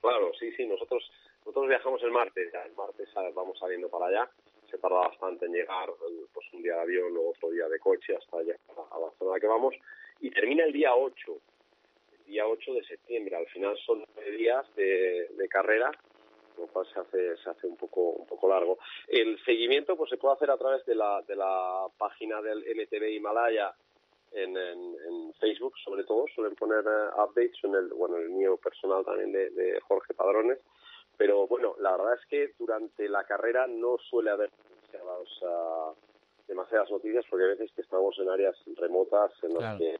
[0.00, 1.02] Claro, sí, sí, nosotros
[1.46, 4.30] nosotros viajamos el martes, ya el martes ah, vamos saliendo para allá.
[4.68, 7.78] Se tarda bastante en llegar, eh, pues un día de avión o otro día de
[7.78, 9.74] coche hasta allá, a la zona a la que vamos.
[10.20, 11.55] Y termina el día 8, el
[12.26, 13.36] día 8 de septiembre.
[13.36, 15.90] Al final son nueve días de, de carrera,
[16.58, 18.78] lo cual se hace se hace un poco un poco largo.
[19.08, 23.10] El seguimiento pues se puede hacer a través de la de la página del MTV
[23.10, 23.74] Himalaya
[24.32, 28.56] en, en, en Facebook, sobre todo suelen poner eh, updates en el bueno el mío
[28.56, 30.58] personal también de, de Jorge Padrones.
[31.16, 34.50] Pero bueno, la verdad es que durante la carrera no suele haber
[34.92, 35.92] demasiadas, ah,
[36.46, 39.78] demasiadas noticias porque a veces que estamos en áreas remotas en las Claro.
[39.78, 39.98] que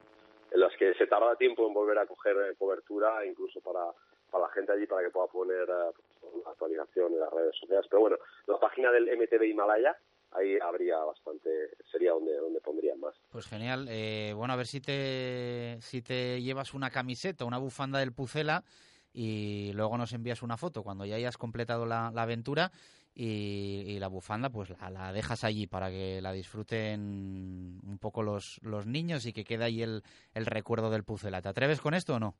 [0.50, 3.84] en las que se tarda tiempo en volver a coger eh, cobertura, incluso para,
[4.30, 5.90] para la gente allí, para que pueda poner eh,
[6.20, 7.86] pues, actualización en las redes sociales.
[7.90, 8.16] Pero bueno,
[8.46, 9.96] la página del MTV Himalaya,
[10.32, 11.50] ahí habría bastante,
[11.90, 13.14] sería donde, donde pondrían más.
[13.30, 13.86] Pues genial.
[13.88, 18.64] Eh, bueno, a ver si te, si te llevas una camiseta, una bufanda del Pucela
[19.12, 22.70] y luego nos envías una foto cuando ya hayas completado la aventura
[23.18, 28.22] y, y la bufanda pues la, la dejas allí para que la disfruten un poco
[28.22, 30.02] los, los niños y que quede ahí el,
[30.34, 31.40] el recuerdo del Pucela.
[31.40, 32.34] ¿Te atreves con esto o no?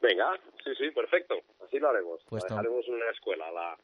[0.00, 1.34] Venga, sí, sí, perfecto.
[1.66, 2.20] Así lo haremos.
[2.28, 3.76] Pues la tom- dejaremos en una escuela, la,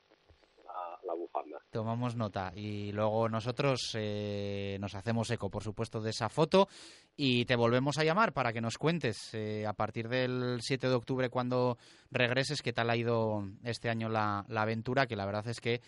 [1.14, 1.58] bufanda.
[1.70, 6.68] Tomamos nota y luego nosotros eh, nos hacemos eco, por supuesto, de esa foto
[7.16, 10.94] y te volvemos a llamar para que nos cuentes eh, a partir del 7 de
[10.94, 11.78] octubre cuando
[12.10, 15.80] regreses qué tal ha ido este año la aventura, que la verdad es que,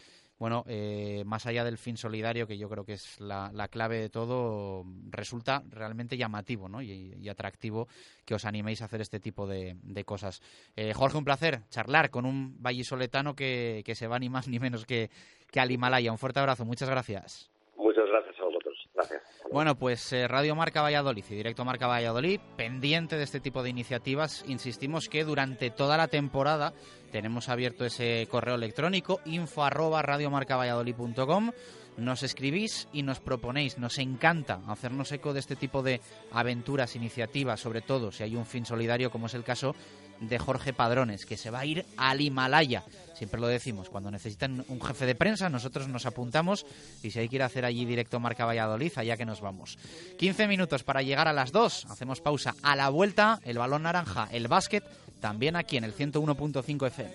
[0.43, 4.01] bueno, eh, más allá del fin solidario, que yo creo que es la, la clave
[4.01, 6.83] de todo, resulta realmente llamativo ¿no?
[6.83, 7.87] y, atractivo
[8.25, 10.43] que os animéis a hacer este tipo de, cosas.
[10.75, 14.59] Eh, Jorge, un placer charlar con un vallisoletano que, que se va ni más ni
[14.59, 15.11] menos que
[15.55, 16.11] al Himalaya.
[16.11, 17.49] Un fuerte abrazo, muchas gracias.
[17.77, 18.91] Muchas gracias a vosotros.
[18.95, 19.23] Gracias.
[19.53, 23.69] Bueno, pues eh, Radio Marca Valladolid y Directo Marca Valladolid, pendiente de este tipo de
[23.69, 26.73] iniciativas, insistimos que durante toda la temporada
[27.11, 31.51] tenemos abierto ese correo electrónico info arroba radiomarcavalladolid.com
[31.97, 33.79] nos escribís y nos proponéis.
[33.79, 36.01] Nos encanta hacernos eco de este tipo de
[36.31, 39.75] aventuras, iniciativas, sobre todo si hay un fin solidario, como es el caso
[40.29, 42.85] de Jorge Padrones, que se va a ir al Himalaya.
[43.15, 46.67] Siempre lo decimos, cuando necesitan un jefe de prensa, nosotros nos apuntamos
[47.03, 49.79] y si hay que ir a hacer allí directo Marca Valladolid, allá que nos vamos.
[50.19, 52.55] 15 minutos para llegar a las 2, hacemos pausa.
[52.63, 54.85] A la vuelta, el balón naranja, el básquet,
[55.21, 57.15] también aquí en el 101.5 FM.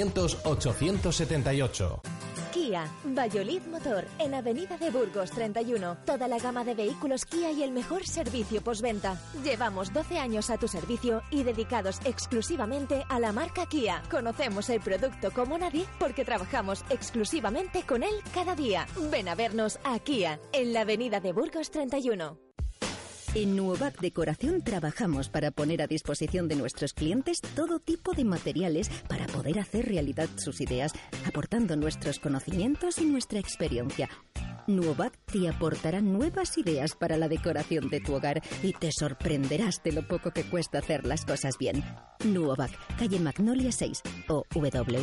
[0.00, 2.02] 878.
[2.52, 5.98] Kia, Valladolid Motor, en Avenida de Burgos 31.
[6.04, 9.18] Toda la gama de vehículos Kia y el mejor servicio postventa.
[9.42, 14.02] Llevamos 12 años a tu servicio y dedicados exclusivamente a la marca Kia.
[14.10, 18.86] Conocemos el producto como nadie porque trabajamos exclusivamente con él cada día.
[19.10, 22.41] Ven a vernos a Kia, en la Avenida de Burgos 31.
[23.34, 28.90] En Nuovac Decoración trabajamos para poner a disposición de nuestros clientes todo tipo de materiales
[29.08, 30.92] para poder hacer realidad sus ideas,
[31.26, 34.10] aportando nuestros conocimientos y nuestra experiencia.
[34.66, 39.92] Nuovac te aportará nuevas ideas para la decoración de tu hogar y te sorprenderás de
[39.92, 41.82] lo poco que cuesta hacer las cosas bien.
[42.24, 45.02] Nuovac, calle Magnolia 6 o www.nuovac.com.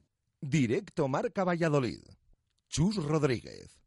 [0.43, 2.01] Directo Marca Valladolid.
[2.67, 3.79] Chus Rodríguez.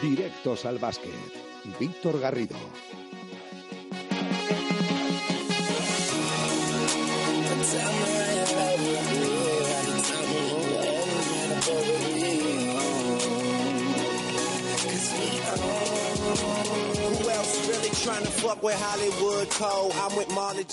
[0.00, 1.10] Directos al básquet.
[1.80, 2.56] Víctor Garrido.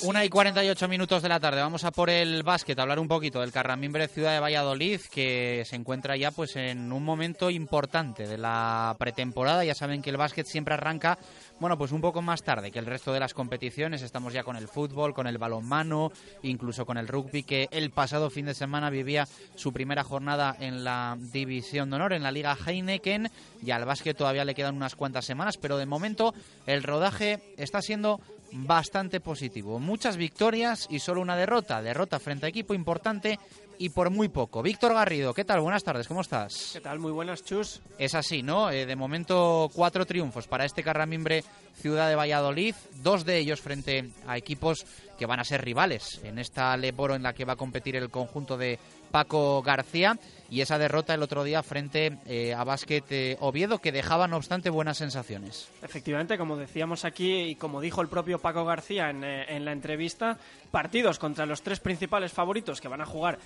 [0.03, 1.59] Una y 48 minutos de la tarde.
[1.59, 5.63] Vamos a por el básquet, a hablar un poquito del Carramimbre Ciudad de Valladolid, que
[5.65, 9.65] se encuentra ya pues en un momento importante de la pretemporada.
[9.65, 11.17] Ya saben que el básquet siempre arranca,
[11.59, 14.01] bueno, pues un poco más tarde que el resto de las competiciones.
[14.01, 18.29] Estamos ya con el fútbol, con el balonmano, incluso con el rugby, que el pasado
[18.29, 22.57] fin de semana vivía su primera jornada en la División de Honor, en la Liga
[22.65, 23.29] Heineken.
[23.61, 26.33] Y al básquet todavía le quedan unas cuantas semanas, pero de momento
[26.65, 29.79] el rodaje está siendo bastante positivo.
[29.79, 31.81] Muchas victorias y solo una derrota.
[31.81, 33.37] Derrota frente a equipo importante
[33.79, 34.61] y por muy poco.
[34.61, 35.61] Víctor Garrido, ¿qué tal?
[35.61, 36.71] Buenas tardes, ¿cómo estás?
[36.73, 36.99] ¿Qué tal?
[36.99, 37.81] Muy buenas, Chus.
[37.97, 38.69] Es así, ¿no?
[38.69, 41.45] Eh, de momento cuatro triunfos para este Carramimbre
[41.81, 44.85] Ciudad de Valladolid, dos de ellos frente a equipos
[45.19, 48.09] que van a ser rivales en esta Leporo en la que va a competir el
[48.09, 48.79] conjunto de
[49.11, 50.17] Paco García
[50.49, 54.37] y esa derrota el otro día frente eh, a Básquet eh, Oviedo que dejaba no
[54.37, 55.69] obstante buenas sensaciones.
[55.83, 60.37] Efectivamente, como decíamos aquí y como dijo el propio Paco García en, eh, la entrevista,
[60.71, 63.39] partidos contra los tres principales favoritos que van a jugar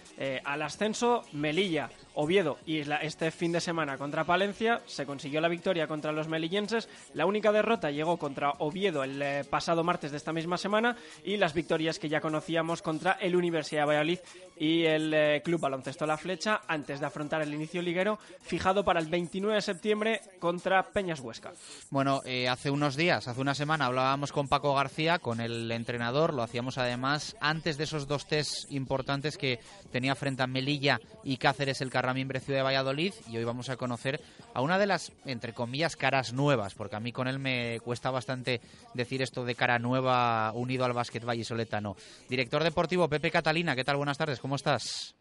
[0.43, 5.87] al ascenso, Melilla, Oviedo y este fin de semana contra Palencia, se consiguió la victoria
[5.87, 10.57] contra los melillenses, la única derrota llegó contra Oviedo el pasado martes de esta misma
[10.57, 14.19] semana y las que ya conocíamos contra el Universidad de Valladolid
[14.57, 18.99] y el eh, Club Baloncesto La Flecha antes de afrontar el inicio liguero fijado para
[18.99, 21.53] el 29 de septiembre contra Peñas Huesca.
[21.89, 26.33] Bueno, eh, hace unos días, hace una semana hablábamos con Paco García, con el entrenador,
[26.33, 29.59] lo hacíamos además antes de esos dos test importantes que
[29.91, 33.77] tenía frente a Melilla y Cáceres el Carramimbre Ciudad de Valladolid y hoy vamos a
[33.77, 34.21] conocer
[34.53, 38.11] a una de las, entre comillas, caras nuevas, porque a mí con él me cuesta
[38.11, 38.61] bastante
[38.93, 41.95] decir esto de cara nueva unido al básquet vallisoletano.
[42.29, 43.97] Director deportivo Pepe Catalina, ¿qué tal?
[43.97, 45.15] Buenas tardes, ¿cómo estás?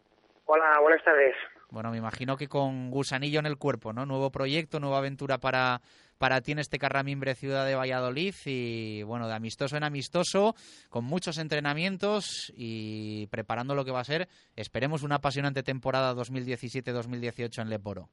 [0.45, 1.35] Hola, buenas tardes.
[1.71, 4.05] Bueno, me imagino que con gusanillo en el cuerpo, ¿no?
[4.05, 5.81] Nuevo proyecto, nueva aventura para,
[6.19, 10.53] para ti en este Carramimbre Ciudad de Valladolid y bueno, de amistoso en amistoso,
[10.89, 17.63] con muchos entrenamientos y preparando lo que va a ser, esperemos una apasionante temporada 2017-2018
[17.63, 18.09] en Leporo.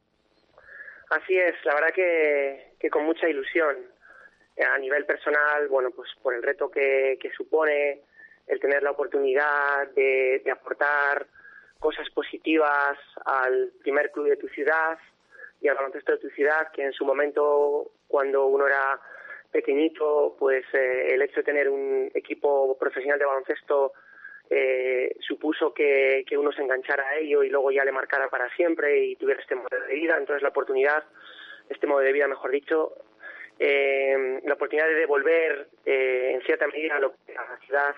[1.10, 3.76] Así es, la verdad que, que con mucha ilusión.
[4.64, 8.02] A nivel personal, bueno, pues por el reto que, que supone
[8.46, 11.26] el tener la oportunidad de, de aportar
[11.78, 14.98] cosas positivas al primer club de tu ciudad
[15.60, 19.00] y al baloncesto de tu ciudad, que en su momento, cuando uno era
[19.50, 23.92] pequeñito, pues eh, el hecho de tener un equipo profesional de baloncesto
[24.52, 29.04] eh, supuso que, uno se enganchara a ello y luego ya le marcara para siempre
[29.04, 30.16] y tuviera este modo de vida.
[30.18, 31.04] Entonces la oportunidad,
[31.68, 32.94] este modo de vida, mejor dicho,
[33.58, 37.94] eh, la oportunidad de devolver eh, en cierta medida lo que la ciudad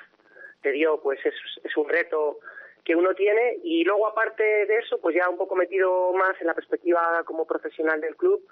[0.61, 1.34] te dio, pues es,
[1.64, 2.40] es un reto
[2.84, 6.48] que uno tiene y luego aparte de eso, pues ya un poco metido más en
[6.48, 8.46] la perspectiva como profesional del club,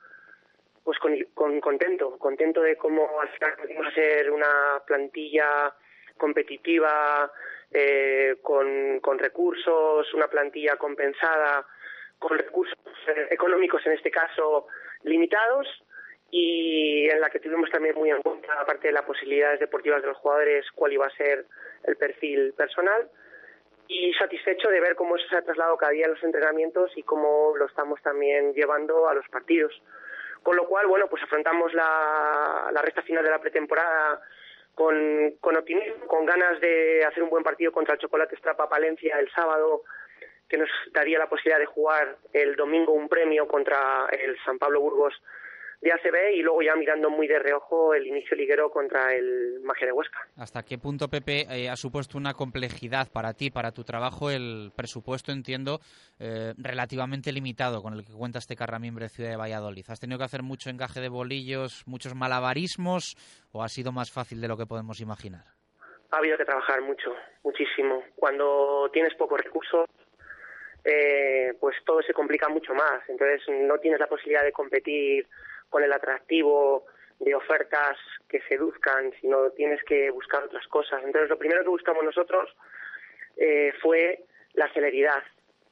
[0.84, 5.74] pues con, con contento, contento de cómo al final pudimos hacer una plantilla
[6.16, 7.30] competitiva
[7.72, 11.66] eh, con, con recursos, una plantilla compensada,
[12.18, 14.66] con recursos eh, económicos en este caso
[15.02, 15.66] limitados
[16.30, 20.08] y en la que tuvimos también muy en cuenta, aparte de las posibilidades deportivas de
[20.08, 21.46] los jugadores, cuál iba a ser
[21.84, 23.08] el perfil personal
[23.88, 27.02] y satisfecho de ver cómo eso se ha trasladado cada día en los entrenamientos y
[27.02, 29.72] cómo lo estamos también llevando a los partidos.
[30.44, 34.22] Con lo cual, bueno, pues afrontamos la, la recta final de la pretemporada
[34.74, 39.18] con, con optimismo, con ganas de hacer un buen partido contra el Chocolate Estrapa Palencia
[39.18, 39.82] el sábado,
[40.48, 44.80] que nos daría la posibilidad de jugar el domingo un premio contra el San Pablo
[44.80, 45.14] Burgos
[45.80, 49.86] de ACB y luego ya mirando muy de reojo el inicio liguero contra el Magia
[49.86, 50.18] de Huesca.
[50.36, 54.72] ¿Hasta qué punto, Pepe, eh, ha supuesto una complejidad para ti, para tu trabajo, el
[54.76, 55.80] presupuesto, entiendo,
[56.18, 59.84] eh, relativamente limitado con el que cuenta este Carramimbre Ciudad de Valladolid?
[59.88, 63.16] ¿Has tenido que hacer mucho encaje de bolillos, muchos malabarismos
[63.52, 65.44] o ha sido más fácil de lo que podemos imaginar?
[66.10, 68.02] Ha habido que trabajar mucho, muchísimo.
[68.16, 69.86] Cuando tienes pocos recursos,
[70.84, 73.08] eh, pues todo se complica mucho más.
[73.08, 75.26] Entonces no tienes la posibilidad de competir
[75.70, 76.84] con el atractivo
[77.20, 77.96] de ofertas
[78.28, 81.02] que seduzcan, sino tienes que buscar otras cosas.
[81.04, 82.54] Entonces, lo primero que buscamos nosotros
[83.36, 85.22] eh, fue la celeridad.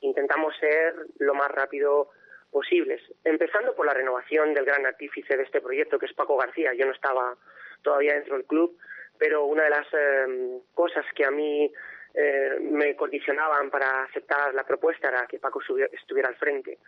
[0.00, 2.10] Intentamos ser lo más rápido
[2.50, 6.72] posibles, empezando por la renovación del gran artífice de este proyecto, que es Paco García.
[6.74, 7.36] Yo no estaba
[7.82, 8.78] todavía dentro del club,
[9.18, 11.70] pero una de las eh, cosas que a mí
[12.14, 15.60] eh, me condicionaban para aceptar la propuesta era que Paco
[15.92, 16.78] estuviera al frente.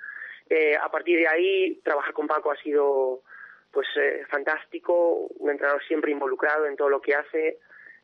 [0.50, 3.22] Eh, a partir de ahí, trabajar con Paco ha sido
[3.70, 7.58] pues eh, fantástico, un entrenador siempre involucrado en todo lo que hace,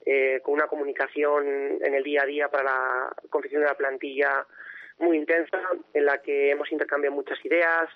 [0.05, 1.45] eh, con una comunicación
[1.83, 4.47] en el día a día para la confección de la plantilla
[4.99, 5.61] muy intensa,
[5.93, 7.91] en la que hemos intercambiado muchas ideas,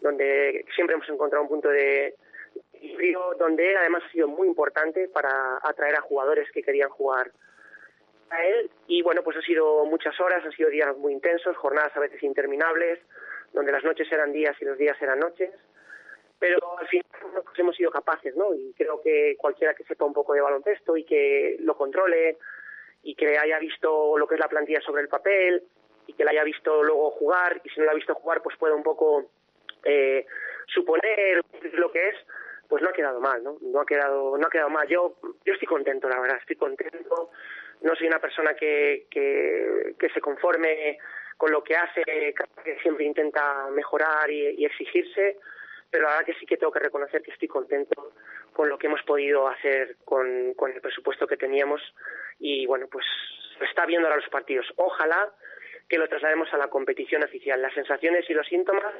[0.00, 2.16] donde siempre hemos encontrado un punto de
[2.74, 7.30] equilibrio, donde además ha sido muy importante para atraer a jugadores que querían jugar
[8.30, 8.68] a él.
[8.88, 12.20] Y bueno, pues ha sido muchas horas, han sido días muy intensos, jornadas a veces
[12.24, 12.98] interminables,
[13.52, 15.50] donde las noches eran días y los días eran noches,
[16.38, 17.06] pero al final
[17.44, 18.52] pues, hemos sido capaces, ¿no?
[18.52, 22.38] Y creo que cualquiera que sepa un poco de baloncesto y que lo controle
[23.02, 25.62] y que haya visto lo que es la plantilla sobre el papel
[26.06, 28.56] y que la haya visto luego jugar y si no la ha visto jugar pues
[28.56, 29.30] pueda un poco
[29.84, 30.26] eh,
[30.66, 31.42] suponer
[31.74, 32.16] lo que es
[32.68, 34.88] pues no ha quedado mal no no ha quedado no ha quedado mal.
[34.88, 37.30] Yo yo estoy contento la verdad estoy contento.
[37.82, 40.98] No soy una persona que que, que se conforme
[41.36, 45.38] con lo que hace, que siempre intenta mejorar y, exigirse,
[45.90, 48.12] pero ahora que sí que tengo que reconocer que estoy contento
[48.52, 51.80] con lo que hemos podido hacer con, con el presupuesto que teníamos
[52.38, 53.04] y bueno, pues
[53.60, 54.66] está viendo ahora los partidos.
[54.76, 55.32] Ojalá
[55.88, 57.60] que lo traslademos a la competición oficial.
[57.60, 58.94] Las sensaciones y los síntomas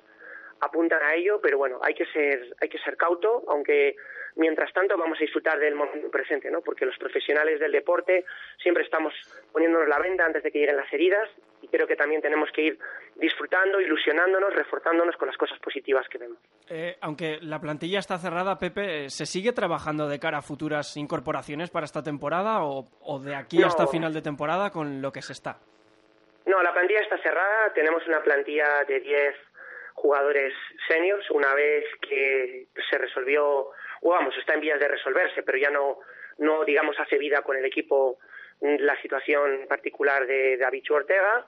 [0.60, 3.96] apuntan a ello, pero bueno, hay que ser, hay que ser cauto, aunque
[4.36, 6.60] mientras tanto vamos a disfrutar del momento presente, ¿no?
[6.60, 8.24] Porque los profesionales del deporte
[8.62, 9.12] siempre estamos
[9.52, 11.28] poniéndonos la venda antes de que lleguen las heridas
[11.62, 12.78] y creo que también tenemos que ir
[13.16, 16.38] disfrutando, ilusionándonos, reforzándonos con las cosas positivas que vemos.
[16.68, 21.70] Eh, aunque la plantilla está cerrada, Pepe, ¿se sigue trabajando de cara a futuras incorporaciones
[21.70, 23.68] para esta temporada o, o de aquí No.
[23.68, 25.58] hasta final de temporada con lo que se está?
[26.46, 29.34] No, la plantilla está cerrada, tenemos una plantilla de 10
[29.94, 30.52] jugadores
[30.88, 33.46] seniors, una vez que se resolvió,
[34.00, 35.98] o vamos, está en vías de resolverse, pero ya no,
[36.38, 38.18] no digamos, hace vida con el equipo
[38.62, 41.46] la situación particular de David Ortega.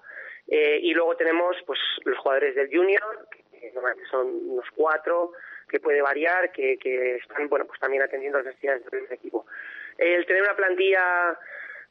[0.49, 3.73] Eh, y luego tenemos pues los jugadores del junior, que
[4.11, 5.33] son unos cuatro,
[5.69, 6.75] que puede variar, que,
[7.17, 9.47] están bueno pues también atendiendo las necesidades del equipo.
[9.97, 11.39] El tener una plantilla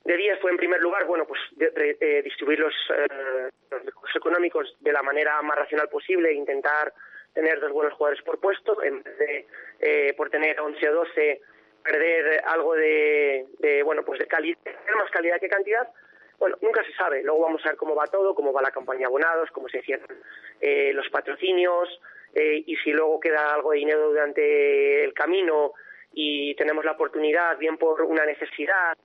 [0.03, 3.85] de Díaz fue en primer lugar, bueno, pues de- de- eh, distribuir los, eh, los
[3.85, 6.93] recursos económicos de la manera más racional posible e intentar
[7.33, 9.47] tener dos buenos jugadores por puesto, en vez de
[9.79, 11.41] eh, por tener 11 o 12
[11.83, 14.57] perder algo de, de, bueno, pues de calidad,
[14.95, 15.87] más calidad que cantidad.
[16.39, 17.23] Bueno, nunca se sabe.
[17.23, 20.17] Luego vamos a ver cómo va todo, cómo va la campaña abonados, cómo se cierran
[20.59, 21.87] eh, los patrocinios
[22.33, 25.73] eh, y si luego queda algo de dinero durante el camino
[26.13, 28.97] y tenemos la oportunidad, bien por una necesidad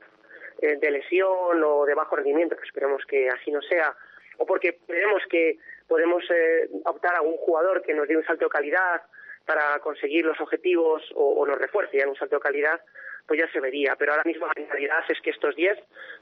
[0.61, 3.95] eh, de lesión o de bajo rendimiento, que esperemos que así no sea,
[4.39, 8.47] o porque creemos que podemos eh, optar a un jugador que nos dé un salto
[8.47, 9.03] de calidad
[9.49, 12.79] para conseguir los objetivos o, o nos refuerce en un salto de calidad,
[13.27, 13.97] pues ya se vería.
[13.99, 15.79] Pero ahora mismo la realidad es que estos 10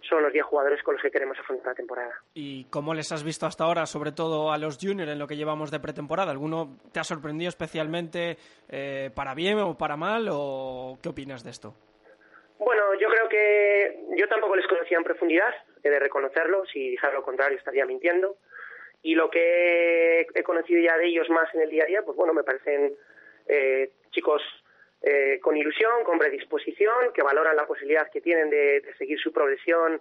[0.08, 2.14] son los 10 jugadores con los que queremos afrontar la temporada.
[2.34, 5.36] ¿Y cómo les has visto hasta ahora, sobre todo a los juniors en lo que
[5.36, 6.30] llevamos de pretemporada?
[6.30, 8.36] ¿Alguno te ha sorprendido especialmente
[8.68, 10.28] eh, para bien o para mal?
[10.30, 11.74] ¿O qué opinas de esto?
[12.60, 15.52] Bueno, yo creo que yo tampoco les conocía en profundidad,
[15.82, 18.36] he de reconocerlo, si dijera lo contrario estaría mintiendo.
[19.02, 22.16] Y lo que he conocido ya de ellos más en el día a día, pues
[22.16, 22.96] bueno, me parecen
[23.49, 24.42] eh, chicos
[25.03, 30.01] eh, con ilusión, con predisposición, que valoran la posibilidad que tienen de, seguir su progresión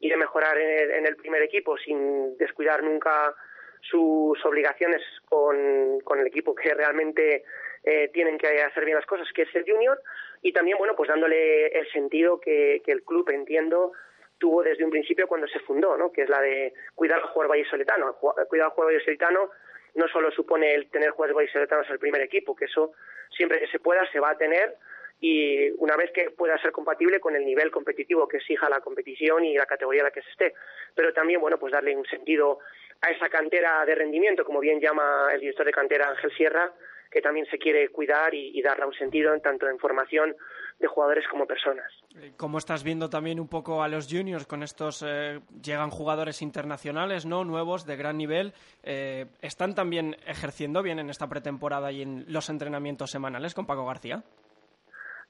[0.00, 3.34] y de mejorar en el, en el primer equipo sin descuidar nunca
[3.80, 7.44] sus obligaciones con, con el equipo que realmente
[7.84, 10.00] eh, tienen que hacer bien las cosas, que es el junior,
[10.42, 13.92] y también, bueno, pues dándole el sentido que, que el club, entiendo,
[14.38, 16.12] tuvo desde un principio cuando se fundó, ¿no?
[16.12, 18.14] que es la de cuidar al jugador vallisoletano.
[18.14, 19.50] Cuidar al jugador vallisoletano
[19.96, 22.92] no solo supone el tener jugadores vallisoletanos al primer equipo, que eso
[23.36, 24.76] siempre que se pueda se va a tener
[25.20, 29.44] y una vez que pueda ser compatible con el nivel competitivo que exija la competición
[29.44, 30.54] y la categoría en la que se esté.
[30.94, 32.58] Pero también, bueno, pues darle un sentido
[33.00, 36.70] a esa cantera de rendimiento, como bien llama el director de cantera Ángel Sierra,
[37.16, 40.36] que también se quiere cuidar y, y darle un sentido en tanto en formación
[40.78, 41.90] de jugadores como personas.
[42.14, 46.42] Eh, ¿Cómo estás viendo también un poco a los juniors con estos eh, llegan jugadores
[46.42, 48.52] internacionales, no nuevos de gran nivel?
[48.82, 53.86] Eh, ¿Están también ejerciendo bien en esta pretemporada y en los entrenamientos semanales con Paco
[53.86, 54.22] García?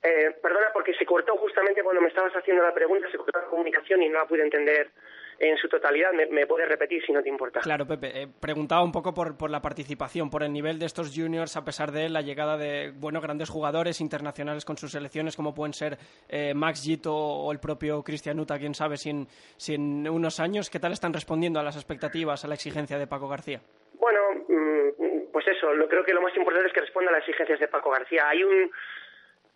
[0.02, 3.46] Eh, perdona, porque se cortó justamente cuando me estabas haciendo la pregunta, se cortó la
[3.46, 4.90] comunicación y no la pude entender
[5.38, 6.12] en su totalidad.
[6.12, 7.60] ¿Me, me puedes repetir si no te importa?
[7.60, 8.22] Claro, Pepe.
[8.22, 11.64] eh, preguntaba un poco por, por la participación, por el nivel de estos juniors, a
[11.64, 15.98] pesar de la llegada de bueno grandes jugadores internacionales con sus selecciones, como pueden ser
[16.28, 19.26] eh, Max Gito o el propio Cristian Uta, quién sabe si en,
[19.56, 20.70] si en unos años.
[20.70, 23.60] ¿Qué tal están respondiendo a las expectativas, a la exigencia de Paco García?
[23.98, 27.22] Bueno, mm, pues eso, lo creo que lo más importante es que responda a las
[27.22, 28.28] exigencias de Paco García.
[28.28, 28.70] Hay un,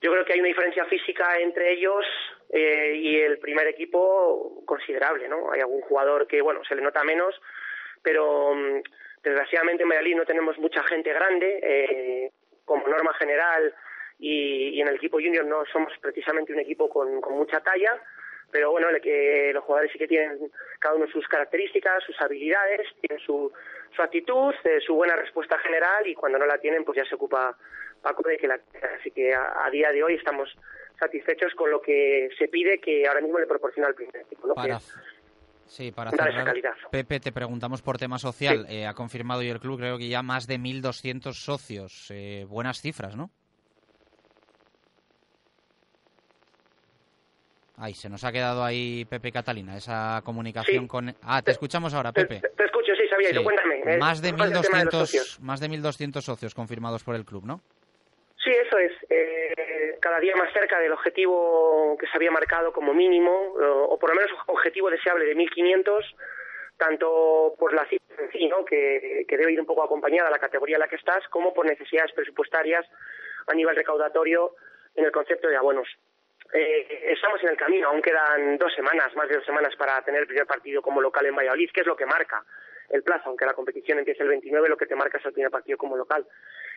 [0.01, 2.05] yo creo que hay una diferencia física entre ellos
[2.53, 5.53] eh, y el primer equipo considerable, ¿no?
[5.53, 7.35] Hay algún jugador que, bueno, se le nota menos,
[8.03, 8.83] pero mm,
[9.23, 12.31] desgraciadamente en Valladolid no tenemos mucha gente grande, eh,
[12.65, 13.75] como norma general,
[14.19, 18.01] y, en el equipo junior no somos precisamente un equipo con, mucha talla,
[18.51, 23.25] pero bueno, que los jugadores sí que tienen cada uno sus características, sus habilidades, tienen
[23.25, 23.53] su,
[23.95, 27.15] su actitud, eh, su buena respuesta general y cuando no la tienen pues ya se
[27.15, 27.57] ocupa
[28.27, 28.59] De que la
[28.99, 30.49] así que a, a día de hoy estamos
[30.99, 34.55] satisfechos con lo que se pide que ahora mismo le proporciona el primer equipo, ¿no?
[34.55, 34.85] Para, Que
[35.67, 36.55] sí, para cerrar.
[36.91, 38.67] Pepe, te preguntamos por tema social.
[38.69, 42.07] Eh, ha confirmado hoy el club, creo que ya más de 1.200 socios.
[42.11, 43.31] Eh, buenas cifras, ¿no?
[47.77, 50.89] Ay, se nos ha quedado ahí Pepe Catalina, esa comunicación Sí.
[50.89, 51.15] con...
[51.23, 52.41] Ah, te escuchamos ahora, Pepe.
[52.41, 53.43] Te escucho, sí, sabía, Sí.
[53.43, 53.81] cuéntame.
[53.95, 55.41] eh, Más de ¿cómo es el tema de los 1.200 socios?
[55.41, 57.63] más de 1.200 socios confirmados por el club, ¿no?
[58.61, 58.93] Eso es.
[59.09, 64.11] Eh, cada día más cerca del objetivo que se había marcado como mínimo, o, por
[64.11, 66.05] lo menos objetivo deseable de 1.500,
[66.77, 68.65] tanto por la cifra en sí, ¿no?
[68.65, 71.55] que, que debe ir un poco acompañada a la categoría en la que estás, como
[71.55, 72.87] por necesidades presupuestarias
[73.47, 74.55] a nivel recaudatorio
[74.95, 75.89] en el concepto de abonos.
[76.53, 80.23] Eh, estamos en el camino, aún quedan dos semanas, más de dos semanas para tener
[80.23, 82.45] el primer partido como local en Valladolid, que es lo que marca
[82.91, 85.51] el plazo, aunque la competición empiece el 29, lo que te marca es el primer
[85.51, 86.27] partido como local.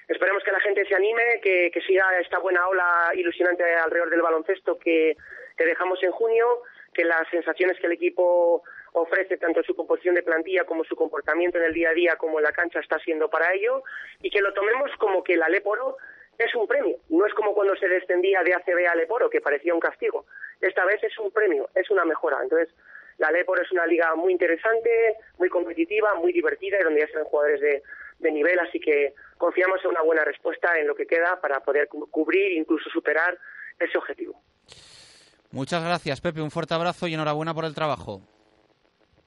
[0.08, 4.22] Esperemos que la gente se anime, que, que siga esta buena ola ilusionante alrededor del
[4.22, 5.16] baloncesto que,
[5.58, 6.62] que dejamos en junio,
[6.94, 11.58] que las sensaciones que el equipo ofrece, tanto su composición de plantilla como su comportamiento
[11.58, 13.84] en el día a día como en la cancha, está siendo para ello,
[14.22, 15.98] y que lo tomemos como que la Leporo
[16.38, 16.98] es un premio.
[17.10, 20.26] No es como cuando se descendía de ACB a Leporo, que parecía un castigo.
[20.62, 22.40] Esta vez es un premio, es una mejora.
[22.42, 22.74] Entonces,
[23.18, 24.90] la Leporo es una liga muy interesante,
[25.38, 27.84] muy competitiva, muy divertida y donde ya se ven jugadores de,
[28.20, 31.88] de nivel, así que confiamos en una buena respuesta en lo que queda para poder
[31.88, 33.38] cu- cubrir e incluso superar
[33.80, 34.40] ese objetivo.
[35.52, 36.42] Muchas gracias, Pepe.
[36.42, 38.22] Un fuerte abrazo y enhorabuena por el trabajo.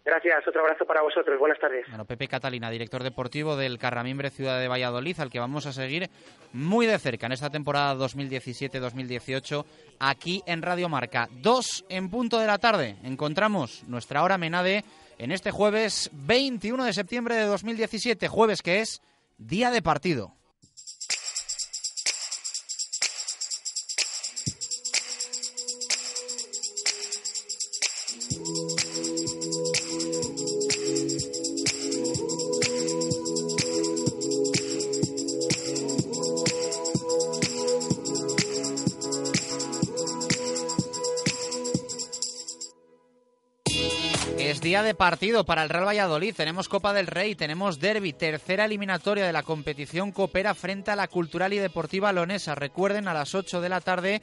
[0.04, 0.34] Gracias.
[0.34, 1.36] Gracias, otro abrazo para vosotros.
[1.36, 1.84] Buenas tardes.
[1.88, 6.08] Bueno, Pepe Catalina, director deportivo del Carramimbre Ciudad de Valladolid, al que vamos a seguir
[6.52, 9.64] muy de cerca en esta temporada 2017-2018
[9.98, 11.28] aquí en Radio Marca.
[11.42, 12.96] Dos en punto de la tarde.
[13.02, 14.84] Encontramos nuestra hora Menade
[15.18, 19.02] en este jueves 21 de septiembre de 2017, jueves que es
[19.38, 20.34] día de partido.
[44.86, 46.34] De partido para el Real Valladolid.
[46.34, 51.08] Tenemos Copa del Rey, tenemos Derby, tercera eliminatoria de la competición Coopera frente a la
[51.08, 52.54] Cultural y Deportiva Leonesa.
[52.54, 54.22] Recuerden, a las 8 de la tarde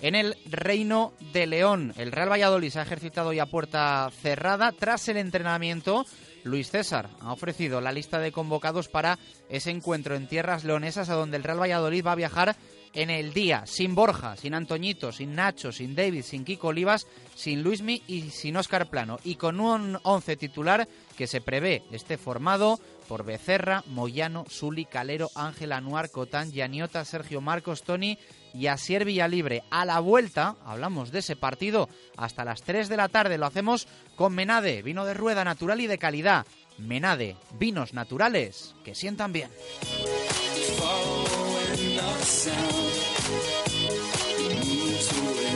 [0.00, 1.92] en el Reino de León.
[1.96, 4.70] El Real Valladolid se ha ejercitado ya puerta cerrada.
[4.70, 6.06] Tras el entrenamiento,
[6.44, 9.18] Luis César ha ofrecido la lista de convocados para
[9.48, 12.56] ese encuentro en tierras leonesas, a donde el Real Valladolid va a viajar
[12.92, 17.62] en el día, sin Borja, sin Antoñito, sin Nacho, sin David, sin Kiko Olivas, sin
[17.62, 19.18] Luismi y sin Óscar Plano.
[19.24, 20.86] Y con un once titular
[21.16, 22.78] que se prevé esté formado
[23.08, 28.18] por Becerra, Moyano, Suli, Calero, Ángel Anuar, Cotán, Yaniota, Sergio Marcos, Tony
[28.52, 29.62] y Asier Villalibre.
[29.70, 33.38] A la vuelta, hablamos de ese partido hasta las 3 de la tarde.
[33.38, 36.46] Lo hacemos con Menade, vino de rueda natural y de calidad.
[36.78, 39.50] Menade, vinos naturales que sientan bien.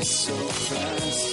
[0.01, 1.28] So.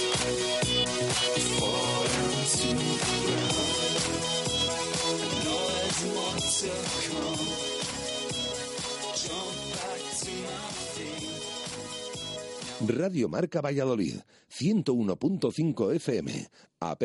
[12.84, 14.16] Radio Marca Valladolid,
[14.50, 16.50] 101.5 FM,
[16.80, 17.02] app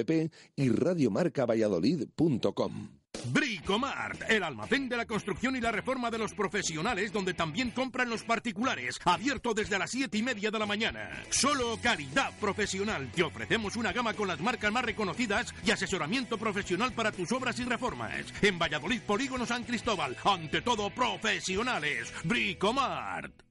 [0.57, 2.89] y radiomarcavalladolid.com.
[3.28, 8.09] Bricomart, el almacén de la construcción y la reforma de los profesionales, donde también compran
[8.09, 11.24] los particulares, abierto desde las 7 y media de la mañana.
[11.30, 13.09] Solo calidad profesional.
[13.13, 17.57] Te ofrecemos una gama con las marcas más reconocidas y asesoramiento profesional para tus obras
[17.59, 18.26] y reformas.
[18.41, 22.11] En Valladolid, Polígono San Cristóbal, ante todo profesionales.
[22.26, 23.51] Bricomart.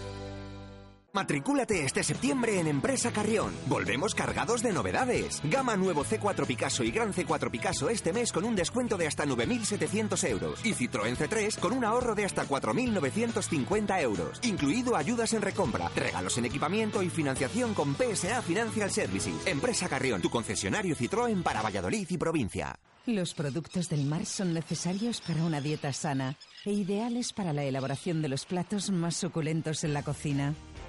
[1.13, 3.51] Matricúlate este septiembre en Empresa Carrión.
[3.67, 5.41] Volvemos cargados de novedades.
[5.43, 9.25] Gama nuevo C4 Picasso y Gran C4 Picasso este mes con un descuento de hasta
[9.25, 10.65] 9.700 euros.
[10.65, 14.39] Y Citroën C3 con un ahorro de hasta 4.950 euros.
[14.43, 19.35] Incluido ayudas en recompra, regalos en equipamiento y financiación con PSA Financial Services.
[19.45, 22.79] Empresa Carrión, tu concesionario Citroën para Valladolid y provincia.
[23.07, 28.21] Los productos del mar son necesarios para una dieta sana e ideales para la elaboración
[28.21, 30.53] de los platos más suculentos en la cocina.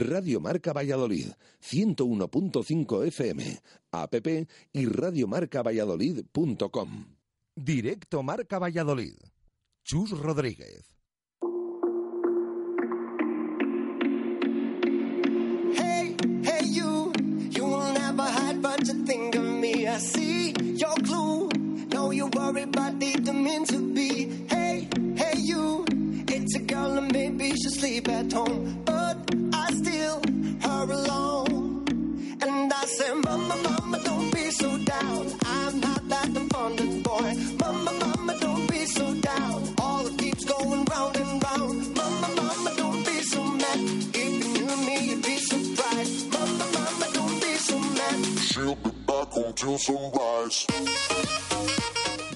[0.00, 3.60] Radio Marca Valladolid, 101.5 FM,
[3.92, 4.14] app
[4.72, 7.06] y radiomarcavalladolid.com.
[7.54, 9.14] Directo Marca Valladolid.
[9.84, 10.84] Chus Rodríguez.
[15.74, 17.12] Hey, hey, you,
[17.50, 19.86] you will never hide, but you think of me.
[19.86, 21.48] I see your clue.
[21.92, 24.46] Know you worry, but deep mean to be.
[24.48, 25.84] Hey, hey, you,
[26.46, 29.16] it's a girl, and maybe she'll sleep at home, but
[29.52, 30.22] I still
[30.62, 31.84] are alone.
[32.40, 35.26] And I say, Mama, Mama, don't be so down.
[35.44, 37.34] I'm not that abundant boy.
[37.58, 39.74] Mama, Mama, don't be so down.
[39.78, 41.96] All it keeps going round and round.
[41.96, 43.80] Mama, Mama, don't be so mad.
[44.14, 46.32] If you knew me, you'd be surprised.
[46.32, 48.38] Mama, Mama, don't be so mad.
[48.38, 50.66] She'll be back until sunrise.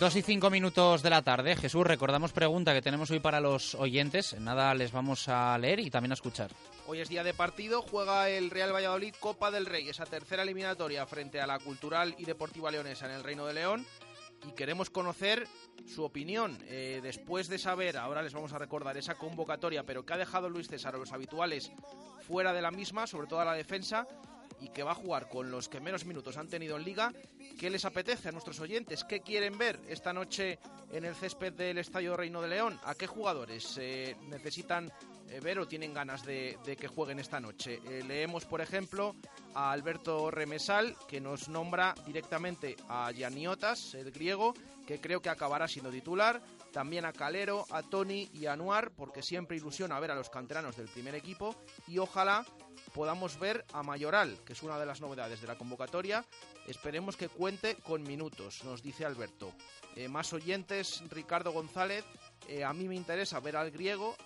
[0.00, 1.56] Dos y cinco minutos de la tarde.
[1.56, 4.34] Jesús, recordamos pregunta que tenemos hoy para los oyentes.
[4.40, 6.50] Nada, les vamos a leer y también a escuchar.
[6.86, 11.04] Hoy es día de partido, juega el Real Valladolid Copa del Rey, esa tercera eliminatoria
[11.04, 13.84] frente a la Cultural y Deportiva Leonesa en el Reino de León.
[14.48, 15.46] Y queremos conocer
[15.86, 16.56] su opinión.
[16.62, 20.48] Eh, después de saber, ahora les vamos a recordar esa convocatoria, pero que ha dejado
[20.48, 21.72] Luis César a los habituales
[22.26, 24.06] fuera de la misma, sobre todo a la defensa,
[24.60, 27.12] y que va a jugar con los que menos minutos han tenido en liga.
[27.58, 29.04] ¿Qué les apetece a nuestros oyentes?
[29.04, 30.58] ¿Qué quieren ver esta noche
[30.92, 32.78] en el césped del Estadio Reino de León?
[32.84, 34.90] ¿A qué jugadores eh, necesitan
[35.28, 37.80] eh, ver o tienen ganas de, que jueguen esta noche?
[37.86, 39.14] Eh, leemos, por ejemplo,
[39.54, 44.54] a Alberto Remesal, que nos nombra directamente a Gianniotas, el griego,
[44.86, 46.40] que creo que acabará siendo titular.
[46.72, 50.76] También a Calero, a Tony y a Anuar, porque siempre ilusiona ver a los canteranos
[50.76, 51.56] del primer equipo.
[51.88, 52.46] Y ojalá
[52.92, 56.24] podamos ver a Mayoral, que es una de las novedades de la convocatoria.
[56.66, 59.52] Esperemos que cuente con minutos, nos dice Alberto.
[59.96, 62.04] Eh, más oyentes, Ricardo González.
[62.48, 64.16] eh, a mí me interesa ver al griego,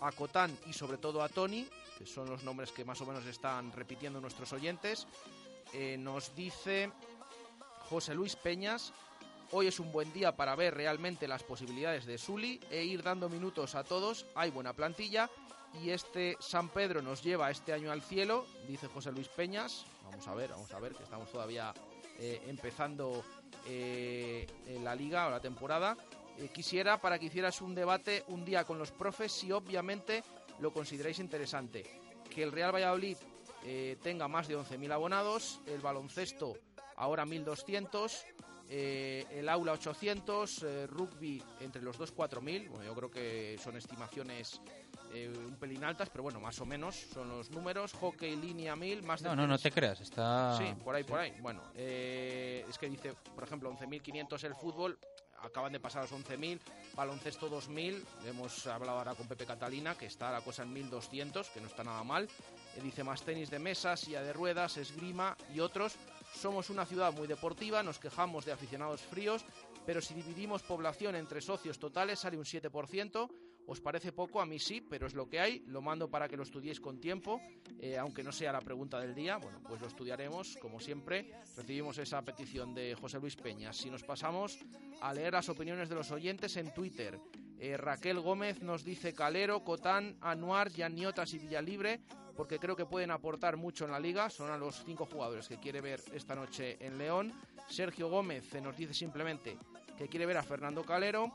[0.00, 1.68] a Cotán y sobre todo a Tony,
[1.98, 5.06] que son los nombres que más o menos están repitiendo nuestros oyentes.
[5.72, 6.92] Eh, nos dice
[7.88, 8.92] José Luis Peñas.
[9.50, 13.28] Hoy es un buen día para ver realmente las posibilidades de Suli e ir dando
[13.28, 14.26] minutos a todos.
[14.34, 15.30] Hay buena plantilla
[15.82, 19.84] y este San Pedro nos lleva este año al cielo, dice José Luis Peñas.
[20.04, 21.72] Vamos a ver, vamos a ver, que estamos todavía
[22.18, 23.24] eh, empezando
[23.66, 24.46] eh,
[24.82, 25.96] la liga o la temporada.
[26.38, 30.22] Eh, quisiera para que hicieras un debate un día con los profes si obviamente
[30.60, 31.84] lo consideráis interesante.
[32.28, 33.16] Que el Real Valladolid
[34.02, 36.58] tenga más de 11.000 abonados, el baloncesto
[36.96, 38.24] ahora 1.200,
[38.68, 42.68] eh, el aula 800, eh, rugby entre los dos 4.000.
[42.68, 44.60] Bueno, yo creo que son estimaciones
[45.14, 47.92] eh, un pelín altas, pero bueno, más o menos son los números.
[47.94, 50.58] Hockey línea 1000, más de No, no, no te creas, está...
[50.58, 51.32] Sí, por ahí, por ahí.
[51.40, 54.98] Bueno, eh, es que dice, por ejemplo, 11.500 el fútbol,
[55.40, 56.58] acaban de pasar los 11.000,
[56.94, 61.60] baloncesto 2.000, hemos hablado ahora con Pepe Catalina, que está la cosa en 1.200, que
[61.60, 62.24] no está nada mal.
[62.76, 65.96] Eh, dice más tenis de mesa, silla de ruedas, esgrima y otros.
[66.34, 69.44] Somos una ciudad muy deportiva, nos quejamos de aficionados fríos,
[69.86, 73.30] pero si dividimos población entre socios totales sale un 7%.
[73.66, 74.40] ¿Os parece poco?
[74.40, 75.64] A mí sí, pero es lo que hay.
[75.66, 77.40] Lo mando para que lo estudiéis con tiempo,
[77.80, 79.38] eh, aunque no sea la pregunta del día.
[79.38, 81.32] Bueno, pues lo estudiaremos, como siempre.
[81.56, 83.72] Recibimos esa petición de José Luis Peña.
[83.72, 84.58] Si nos pasamos
[85.00, 87.18] a leer las opiniones de los oyentes en Twitter.
[87.58, 92.00] Eh, Raquel Gómez nos dice Calero, Cotán, Anuar, Yaniotas y Villalibre,
[92.36, 94.28] porque creo que pueden aportar mucho en la liga.
[94.28, 97.32] Son a los cinco jugadores que quiere ver esta noche en León.
[97.68, 99.56] Sergio Gómez eh, nos dice simplemente
[99.96, 101.32] que quiere ver a Fernando Calero.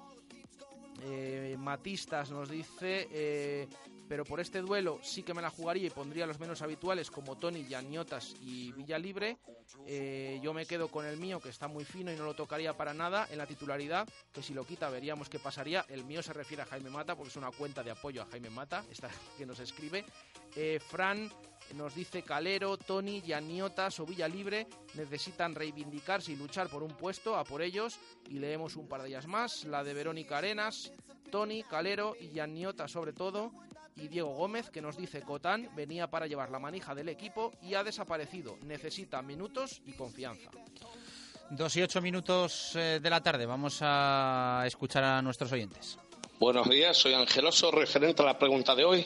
[1.04, 3.68] Eh, Matistas nos dice, eh,
[4.10, 7.38] pero por este duelo sí que me la jugaría y pondría los menos habituales como
[7.38, 9.38] Tony, Yaniotas y Villalibre.
[9.86, 12.76] Eh, yo me quedo con el mío que está muy fino y no lo tocaría
[12.76, 15.86] para nada en la titularidad, que si lo quita veríamos qué pasaría.
[15.90, 18.50] El mío se refiere a Jaime Mata porque es una cuenta de apoyo a Jaime
[18.50, 20.04] Mata, esta que nos escribe.
[20.56, 21.32] Eh, Fran
[21.76, 27.44] nos dice Calero, Tony, Yaniotas o Villalibre necesitan reivindicarse y luchar por un puesto, a
[27.44, 28.00] por ellos.
[28.30, 30.92] Y leemos un par de ellas más, la de Verónica Arenas,
[31.32, 33.52] Tony, Calero y Yanniota sobre todo.
[33.96, 37.74] Y Diego Gómez, que nos dice Cotán venía para llevar la manija del equipo y
[37.74, 38.58] ha desaparecido.
[38.62, 40.50] Necesita minutos y confianza.
[41.50, 43.46] Dos y ocho minutos eh, de la tarde.
[43.46, 45.98] Vamos a escuchar a nuestros oyentes.
[46.40, 47.72] Buenos días, soy Angeloso.
[47.72, 49.06] Referente a la pregunta de hoy,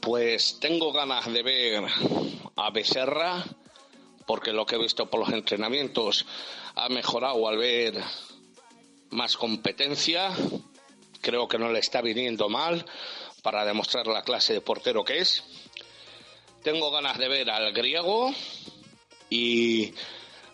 [0.00, 1.84] pues tengo ganas de ver
[2.56, 3.44] a Becerra,
[4.26, 6.26] porque lo que he visto por los entrenamientos
[6.74, 8.02] ha mejorado al ver
[9.10, 10.30] más competencia.
[11.20, 12.84] Creo que no le está viniendo mal
[13.42, 15.44] para demostrar la clase de portero que es.
[16.62, 18.32] Tengo ganas de ver al griego
[19.28, 19.92] y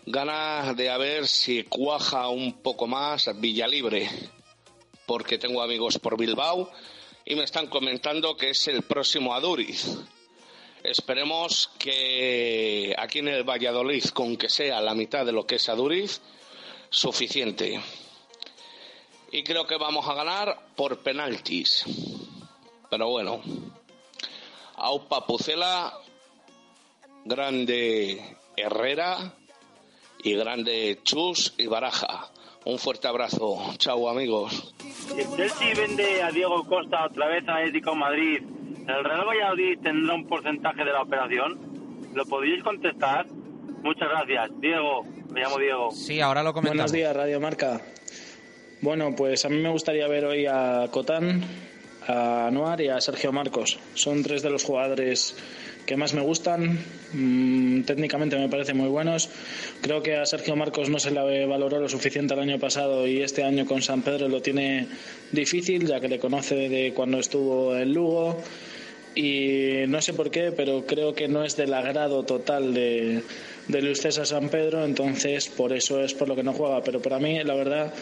[0.07, 4.09] ganas de ver si cuaja un poco más Villalibre,
[5.07, 6.71] porque tengo amigos por Bilbao
[7.27, 9.99] y me están comentando que es el próximo Aduriz.
[10.85, 15.69] Esperemos que aquí en el Valladolid, con que sea la mitad de lo que es
[15.69, 16.21] Aduriz,
[16.89, 17.81] suficiente.
[19.33, 21.85] Y creo que vamos a ganar por penaltis.
[22.89, 23.43] Pero bueno,
[24.77, 25.99] Aupa Pucela,
[27.25, 29.35] grande Herrera
[30.23, 32.31] y grande Chus y Baraja.
[32.67, 33.59] Un fuerte abrazo.
[33.79, 34.75] Chao amigos.
[35.17, 38.43] El Chelsea vende a Diego Costa otra vez a Atlético de Madrid,
[38.89, 41.61] ¿el Real Valladolid tendrá un porcentaje de la operación?
[42.13, 43.27] ¿Lo podéis contestar?
[43.85, 44.51] Muchas gracias.
[44.61, 45.91] Diego, me llamo Diego.
[45.93, 46.91] Sí, ahora lo comentamos.
[46.91, 47.81] Buenos días, Radio Marca.
[48.81, 51.45] Bueno, pues a mí me gustaría ver hoy a Cotán,
[52.09, 53.79] a Anuar y a Sergio Marcos.
[53.95, 55.37] Son tres de los jugadores
[55.87, 56.79] que más me gustan.
[57.13, 59.31] Mm, técnicamente me parecen muy buenos.
[59.81, 63.23] Creo que a Sergio Marcos no se le valoró lo suficiente el año pasado y
[63.23, 64.89] este año con San Pedro lo tiene
[65.33, 68.43] difícil, ya que le conoce de cuando estuvo en Lugo.
[69.15, 73.23] Y no sé por qué, pero creo que no es del agrado total de,
[73.69, 76.83] de Luis César San Pedro, entonces por eso es por lo que no juega.
[76.83, 77.93] Pero para mí, la verdad,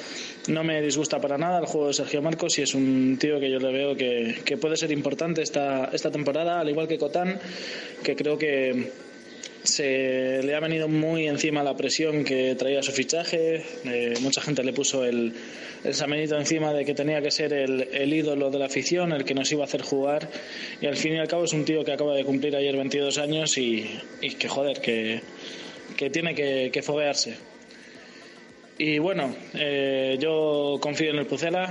[0.48, 3.50] no me disgusta para nada el juego de Sergio Marcos y es un tío que
[3.50, 7.38] yo le veo que, que puede ser importante esta, esta temporada, al igual que Cotán,
[8.02, 8.92] que creo que
[9.64, 13.62] se le ha venido muy encima la presión que traía su fichaje.
[13.84, 15.32] Eh, mucha gente le puso el,
[15.82, 19.24] el samenito encima de que tenía que ser el, el ídolo de la afición, el
[19.24, 20.28] que nos iba a hacer jugar.
[20.80, 23.16] Y al fin y al cabo es un tío que acaba de cumplir ayer 22
[23.18, 23.88] años y,
[24.20, 25.22] y que, joder, que,
[25.96, 27.34] que tiene que, que foguearse.
[28.76, 31.68] Y bueno, eh, yo confío en el Pucela.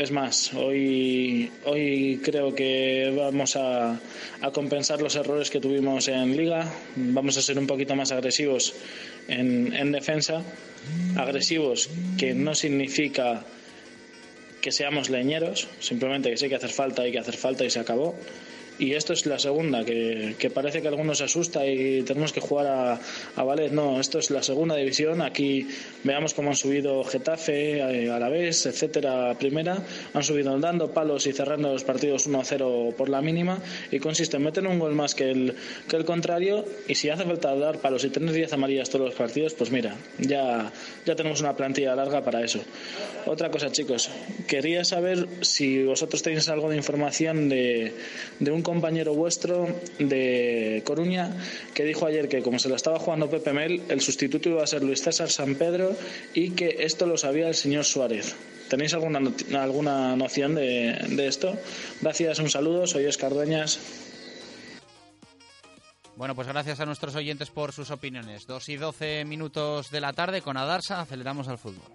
[0.00, 4.00] Es más, hoy, hoy creo que vamos a,
[4.40, 6.72] a compensar los errores que tuvimos en Liga.
[6.96, 8.72] Vamos a ser un poquito más agresivos
[9.28, 10.42] en, en defensa.
[11.18, 13.44] Agresivos que no significa
[14.62, 17.80] que seamos leñeros, simplemente que hay que hacer falta, hay que hacer falta y se
[17.80, 18.16] acabó.
[18.80, 22.66] Y esto es la segunda, que, parece que algunos se asusta y tenemos que jugar
[22.66, 22.92] a,
[23.36, 23.56] a.
[23.72, 25.20] No, esto es la segunda división.
[25.20, 25.68] Aquí
[26.02, 29.76] veamos cómo han subido Getafe, eh, Alavés, etcétera, primera.
[30.14, 33.58] Han subido dando palos y cerrando los partidos 1-0 por la mínima.
[33.90, 35.54] Y consiste en meter un gol más que el,
[35.86, 36.64] que el contrario.
[36.88, 39.94] Y si hace falta dar palos y tener 10 amarillas todos los partidos, pues mira,
[40.16, 40.72] ya,
[41.04, 42.60] ya tenemos una plantilla larga para eso.
[43.26, 44.08] Otra cosa, chicos,
[44.48, 47.92] quería saber si vosotros tenéis algo de información de,
[48.38, 49.66] de un compañero vuestro
[49.98, 51.34] de Coruña
[51.74, 54.66] que dijo ayer que como se lo estaba jugando Pepe Mel, el sustituto iba a
[54.66, 55.96] ser Luis César San Pedro
[56.34, 58.36] y que esto lo sabía el señor Suárez.
[58.68, 59.20] ¿Tenéis alguna,
[59.58, 61.58] alguna noción de, de esto?
[62.00, 63.80] Gracias, un saludo, soy Oscar Dueñas.
[66.14, 68.46] Bueno, pues gracias a nuestros oyentes por sus opiniones.
[68.46, 71.90] Dos y doce minutos de la tarde con Adarsa, aceleramos al fútbol.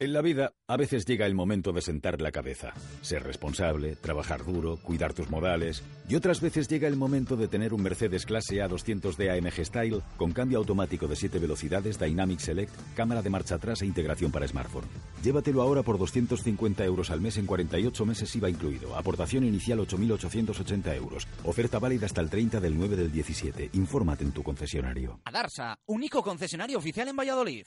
[0.00, 4.44] En la vida, a veces llega el momento de sentar la cabeza, ser responsable, trabajar
[4.44, 8.62] duro, cuidar tus modales, y otras veces llega el momento de tener un Mercedes clase
[8.62, 13.56] A 200D AMG Style con cambio automático de 7 velocidades, Dynamic Select, cámara de marcha
[13.56, 14.86] atrás e integración para smartphone.
[15.24, 18.94] Llévatelo ahora por 250 euros al mes en 48 meses IVA incluido.
[18.94, 21.26] Aportación inicial 8.880 euros.
[21.42, 23.70] Oferta válida hasta el 30 del 9 del 17.
[23.72, 25.18] Infórmate en tu concesionario.
[25.24, 27.66] Adarsa, único concesionario oficial en Valladolid.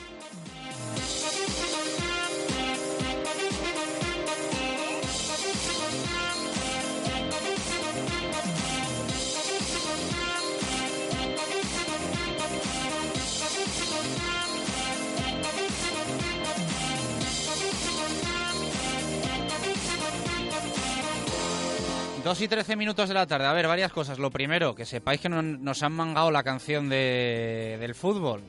[22.41, 23.45] Y trece minutos de la tarde.
[23.45, 24.17] A ver, varias cosas.
[24.17, 28.41] Lo primero, que sepáis que no- nos han mangado la canción de, del fútbol.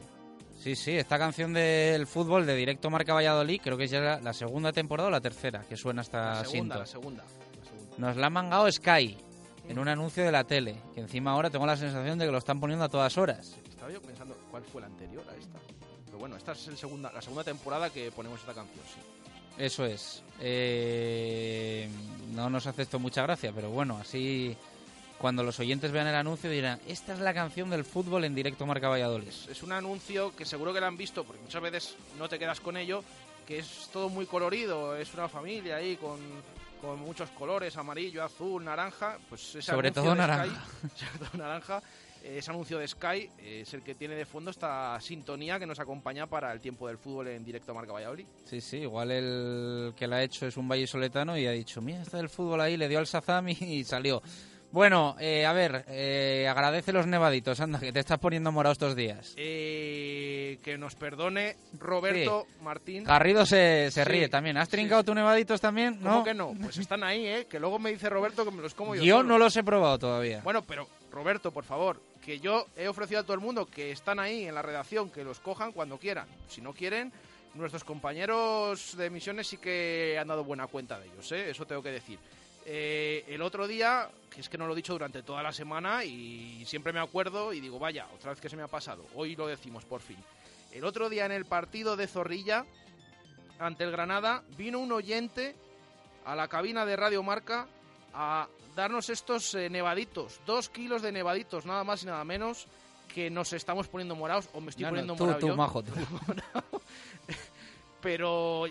[0.59, 4.21] Sí, sí, esta canción del fútbol de Directo Marca Valladolid, creo que es ya la,
[4.21, 7.25] la segunda temporada o la tercera que suena esta La segunda, la segunda.
[7.25, 7.97] la segunda.
[7.99, 9.19] Nos la han mangado Sky
[9.69, 12.39] en un anuncio de la tele, que encima ahora tengo la sensación de que lo
[12.39, 13.59] están poniendo a todas horas.
[13.69, 15.59] Estaba yo pensando cuál fue la anterior a esta.
[16.07, 19.01] Pero bueno, esta es el segunda, la segunda temporada que ponemos esta canción, sí.
[19.59, 20.23] Eso es.
[20.41, 21.89] Eh,
[22.35, 24.57] no nos hace esto mucha gracia, pero bueno, así
[25.19, 28.67] cuando los oyentes vean el anuncio dirán, esta es la canción del fútbol en directo
[28.67, 29.29] Marca Valladolid.
[29.49, 32.59] Es un anuncio que seguro que la han visto, porque muchas veces no te quedas
[32.61, 33.05] con ello,
[33.47, 36.19] que es todo muy colorido, es una familia ahí con,
[36.81, 39.19] con muchos colores, amarillo, azul, naranja.
[39.29, 40.47] Pues ese Sobre todo naranja.
[40.47, 41.83] Sky- sobre todo naranja.
[42.25, 46.27] Ese anuncio de Sky es el que tiene de fondo esta sintonía que nos acompaña
[46.27, 48.27] para el tiempo del fútbol en directo Marca Valladolid.
[48.45, 52.03] Sí, sí, igual el que la ha hecho es un vallisoletano y ha dicho, mira,
[52.03, 54.23] está del fútbol ahí, le dio al Sazam y, salió.
[54.71, 58.97] Bueno, eh, a ver, eh, agradece los nevaditos, anda, que te estás poniendo morado estos
[58.97, 59.35] días.
[59.37, 63.05] Eh, que nos perdone Roberto Martín.
[63.05, 64.57] Garrido se, se Sí, ríe también.
[64.57, 65.97] ¿Has trincado tus nevaditos también?
[65.97, 66.25] ¿Cómo ¿No?
[66.25, 66.55] que no?
[66.63, 67.47] Pues están ahí, ¿eh?
[67.51, 69.03] Que luego me dice Roberto que me los como yo.
[69.03, 69.29] Yo solo.
[69.29, 70.41] no los he probado todavía.
[70.43, 74.19] Bueno, pero Roberto, por favor, que yo he ofrecido a todo el mundo que están
[74.19, 76.29] ahí en la redacción, que los cojan cuando quieran.
[76.49, 77.13] Si no quieren,
[77.55, 81.51] nuestros compañeros de emisiones sí que han dado buena cuenta de ellos, ¿eh?
[81.51, 82.19] Eso tengo que decir.
[82.65, 86.05] Eh, el otro día, que es que no lo he dicho durante toda la semana
[86.05, 89.05] y siempre me acuerdo y digo, vaya, otra vez que se me ha pasado.
[89.17, 90.19] Hoy lo decimos por fin.
[90.71, 92.65] El otro día en el partido de Zorrilla,
[93.59, 95.57] ante el Granada, vino un oyente
[96.25, 97.67] a la cabina de Radio Marca
[98.15, 102.67] a darnos estos eh, nevaditos, dos kilos de nevaditos, nada más y nada menos,
[103.13, 105.57] que nos estamos poniendo morados, o me estoy No, no, poniendo tú, morado tú, yo.
[105.57, 105.93] majo, tú.
[108.01, 108.65] Pero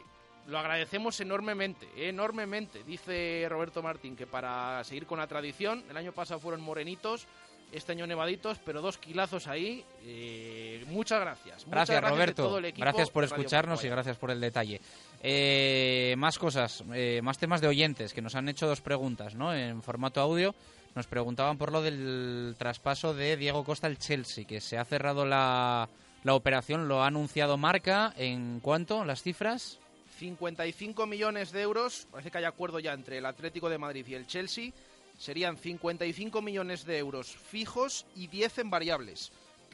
[0.48, 2.84] lo agradecemos enormemente, enormemente.
[2.84, 7.28] Dice Roberto Martín que para seguir con la tradición, el año pasado fueron morenitos,
[7.72, 9.86] este año nevaditos, pero dos kilazos ahí.
[10.04, 11.66] eh, muchas gracias.
[11.66, 12.44] Muchas Gracias, Roberto.
[12.44, 14.82] todo el equipo gracias por escucharnos y gracias por el detalle.
[15.24, 19.54] Eh, más cosas, eh, más temas de oyentes que nos han hecho dos preguntas, ¿no?
[19.54, 20.56] En formato audio.
[20.96, 25.26] Nos preguntaban por lo del traspaso de Diego Costa al Chelsea, que se ha cerrado
[25.26, 25.88] la,
[26.24, 28.14] la operación, lo ha anunciado Marca.
[28.18, 29.06] ¿En cuánto?
[29.06, 29.80] ¿Las cifras?
[30.18, 34.16] 55 millones de euros, parece que hay acuerdo ya entre el Atlético de Madrid y
[34.16, 34.72] el Chelsea,
[35.18, 39.32] serían 55 millones de euros fijos y 10 en variables,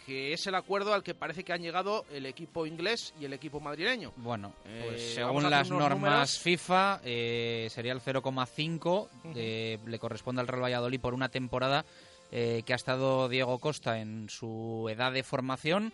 [0.07, 3.34] que es el acuerdo al que parece que han llegado el equipo inglés y el
[3.34, 4.13] equipo madrileño.
[4.15, 6.39] Bueno, Eh, pues según las normas números.
[6.39, 11.84] FIFA, eh, sería el 0,5, de- le corresponde al Real Valladolid por una temporada
[12.31, 15.91] eh, que ha estado Diego Costa en su edad de formación.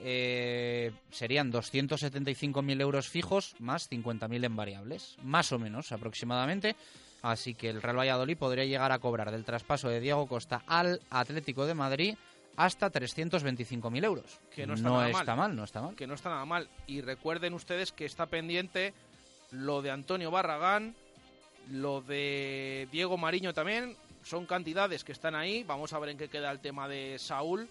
[0.00, 6.76] Eh, serían 275.000 euros fijos más 50.000 en variables, más o menos aproximadamente.
[7.22, 11.00] Así que el Real Valladolid podría llegar a cobrar del traspaso de Diego Costa al
[11.10, 12.16] Atlético de Madrid
[12.56, 14.40] hasta 325.000 euros.
[14.50, 15.20] Que no está nada mal.
[15.20, 15.94] está mal, no está mal.
[15.94, 16.68] Que no está nada mal.
[16.86, 18.94] Y recuerden ustedes que está pendiente
[19.50, 20.94] lo de Antonio Barragán,
[21.70, 23.96] lo de Diego Mariño también.
[24.22, 25.64] Son cantidades que están ahí.
[25.64, 27.68] Vamos a ver en qué queda el tema de Saúl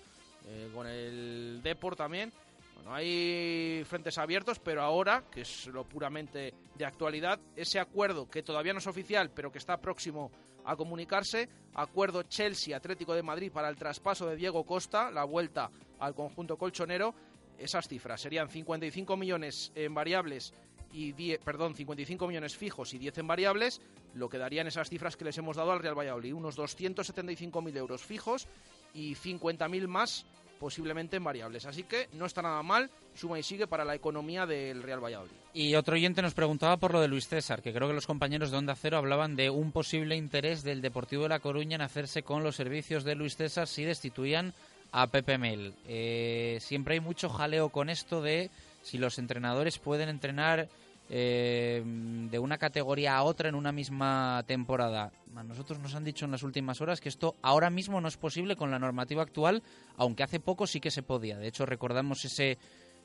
[0.48, 2.32] eh, con el Deport también.
[2.76, 8.44] Bueno, hay frentes abiertos, pero ahora, que es lo puramente de actualidad, ese acuerdo que
[8.44, 10.32] todavía no es oficial, pero que está próximo
[10.66, 15.70] a comunicarse, acuerdo Chelsea-Atlético de Madrid para el traspaso de Diego Costa, la vuelta
[16.00, 17.14] al conjunto colchonero,
[17.58, 20.54] esas cifras serían 55 millones en variables
[20.92, 23.82] y 10, perdón, 55 millones fijos y 10 en variables,
[24.14, 28.04] lo que darían esas cifras que les hemos dado al Real Valladolid, unos 275.000 euros
[28.04, 28.48] fijos
[28.94, 30.26] y 50.000 más
[30.60, 31.66] posiblemente en variables.
[31.66, 35.32] Así que no está nada mal, suma y sigue para la economía del Real Valladolid.
[35.54, 38.52] Y otro oyente nos preguntaba por lo de Luis César, que creo que los compañeros
[38.52, 42.24] de Onda Cero hablaban de un posible interés del Deportivo de La Coruña en hacerse
[42.24, 44.54] con los servicios de Luis César si destituían
[44.92, 45.74] a Pepe Mel.
[45.88, 48.50] Eh, siempre hay mucho jaleo con esto de
[48.84, 50.70] si los entrenadores pueden entrenar
[51.16, 55.12] eh, de una categoría a otra en una misma temporada.
[55.36, 58.18] A nosotros nos han dicho en las últimas horas que esto ahora mismo no es
[58.18, 59.62] posible con la normativa actual,
[59.96, 61.38] aunque hace poco sí que se podía.
[61.38, 62.58] De hecho, recordamos ese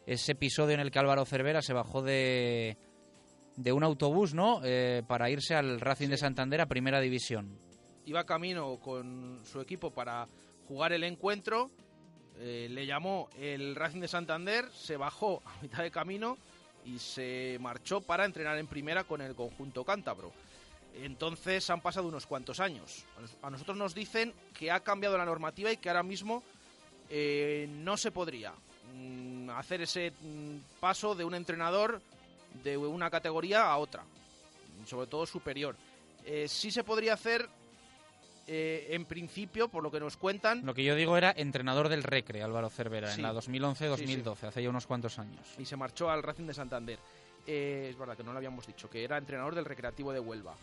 [0.07, 2.79] ese episodio en el que Álvaro Cervera se bajó de,
[3.57, 4.63] de un autobús, ¿no?
[4.65, 7.59] Eh, para irse al Racing de Santander a Primera División.
[8.07, 10.27] Iba camino con su equipo para
[10.67, 11.71] jugar el encuentro,
[12.39, 16.39] eh, le llamó el Racing de Santander, se bajó a mitad de camino
[16.89, 20.33] y se marchó para entrenar en primera con el conjunto cántabro.
[20.95, 23.05] Entonces han pasado unos cuantos años.
[23.43, 26.43] A nosotros nos dicen que ha cambiado la normativa y que ahora mismo
[27.11, 28.53] eh, no se podría
[28.95, 32.01] mm, hacer ese mm, paso de un entrenador
[32.65, 34.03] de una categoría a otra,
[34.87, 35.77] sobre todo superior.
[36.25, 37.49] Eh, sí se podría hacer
[38.51, 42.03] eh, en principio, por lo que nos cuentan, Lo que yo digo era entrenador del
[42.03, 43.21] Recre, Álvaro Cervera, Sí.
[43.21, 43.97] en la 2011-2012,
[44.37, 44.47] Sí, sí.
[44.47, 45.47] hace ya unos cuantos años.
[45.59, 46.99] y se marchó al Racing de Santander.
[47.47, 50.55] Eh, es verdad que no lo habíamos dicho, que era entrenador del Recreativo de Huelva.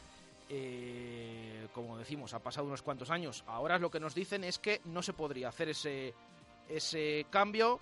[0.49, 3.43] Eh, como decimos, ha pasado unos cuantos años.
[3.47, 6.13] Ahora lo que nos dicen es que no se podría hacer ese,
[6.69, 7.79] ese cambio.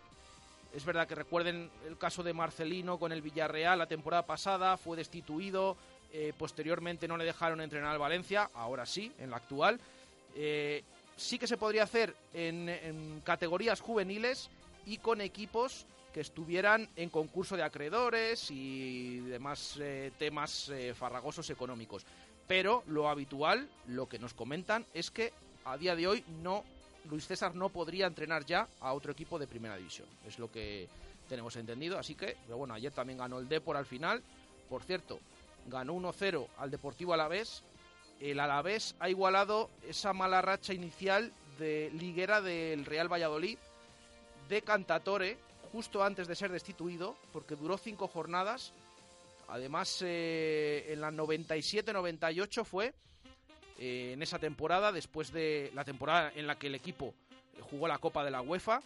[0.73, 4.97] Es verdad que recuerden el caso de Marcelino con el Villarreal la temporada pasada, fue
[4.97, 5.77] destituido,
[6.14, 9.80] eh, posteriormente no le dejaron entrenar al Valencia, ahora sí, en la actual.
[10.35, 10.84] Eh,
[11.15, 14.52] sí que se podría hacer en, categorías juveniles
[14.85, 22.06] y con equipos que estuvieran en concurso de acreedores y demás eh, temas farragosos económicos.
[22.48, 25.34] Pero lo habitual, lo que nos comentan, es que
[25.65, 26.64] a día de hoy no
[27.10, 30.07] Luis César no podría entrenar ya a otro equipo de primera división.
[30.27, 30.88] Es lo que
[31.27, 31.98] tenemos entendido.
[31.98, 34.22] Así que, pero bueno, ayer también ganó el Depor al final.
[34.69, 35.19] Por cierto,
[35.68, 37.64] ganó 1-0 al Deportivo Alavés.
[38.19, 43.57] El Alavés ha igualado esa mala racha inicial de liguera del Real Valladolid
[44.49, 45.38] de Cantatore
[45.72, 48.73] justo antes de ser destituido, porque duró cinco jornadas.
[49.48, 52.94] Además, eh, en la 97-98 fue
[53.80, 57.14] eh, en esa temporada, después de la temporada en la que el equipo
[57.61, 58.81] jugó la Copa de la UEFA,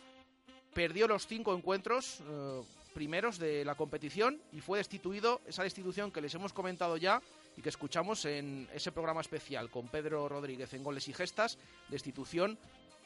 [0.74, 2.62] perdió los cinco encuentros eh,
[2.98, 7.22] primeros de la competición y fue destituido, esa destitución que les hemos comentado ya
[7.56, 11.60] y que escuchamos en ese programa especial con Pedro Rodríguez en Goles y Gestas,
[11.90, 12.58] destitución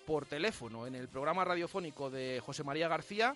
[0.06, 3.36] por teléfono en el programa radiofónico de José María García,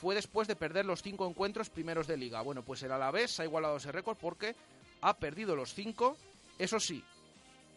[0.00, 2.40] fue después de perder los cinco encuentros primeros de liga.
[2.40, 4.56] Bueno, pues el Alavés ha igualado ese récord porque
[5.02, 6.16] ha perdido los cinco.
[6.58, 7.04] Eso sí,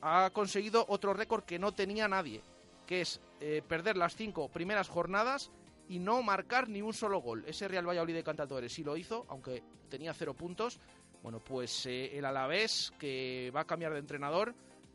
[0.01, 2.41] ha conseguido otro récord que no tenía nadie,
[2.87, 5.51] que es eh, perder las cinco primeras jornadas
[5.89, 7.43] y no marcar ni un solo gol.
[7.47, 10.79] Ese Real Valladolid de Cantadores sí lo hizo, aunque tenía cero puntos.
[11.21, 14.53] Bueno, pues eh, el Alavés, que va a cambiar de entrenador,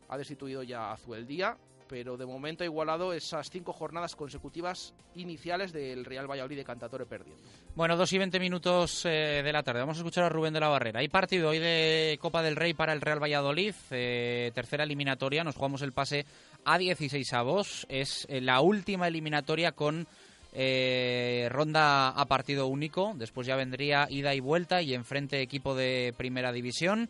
[0.09, 1.57] ha destituido ya a Zueldía,
[1.87, 7.07] pero de momento ha igualado esas cinco jornadas consecutivas iniciales del Real Valladolid de Cantatore
[7.07, 7.43] perdiendo.
[7.73, 9.79] Bueno, dos y veinte minutos eh, de la tarde.
[9.79, 10.99] Vamos a escuchar a Rubén de la Barrera.
[10.99, 13.73] Hay partido hoy de Copa del Rey para el Real Valladolid.
[13.89, 15.43] eh, tercera eliminatoria.
[15.43, 16.27] Nos jugamos el pase
[16.63, 17.87] a 16 avos.
[17.89, 20.07] Es la última eliminatoria con
[20.53, 23.13] eh, ronda a partido único.
[23.15, 27.09] Después ya vendría ida y vuelta y enfrente equipo de primera división.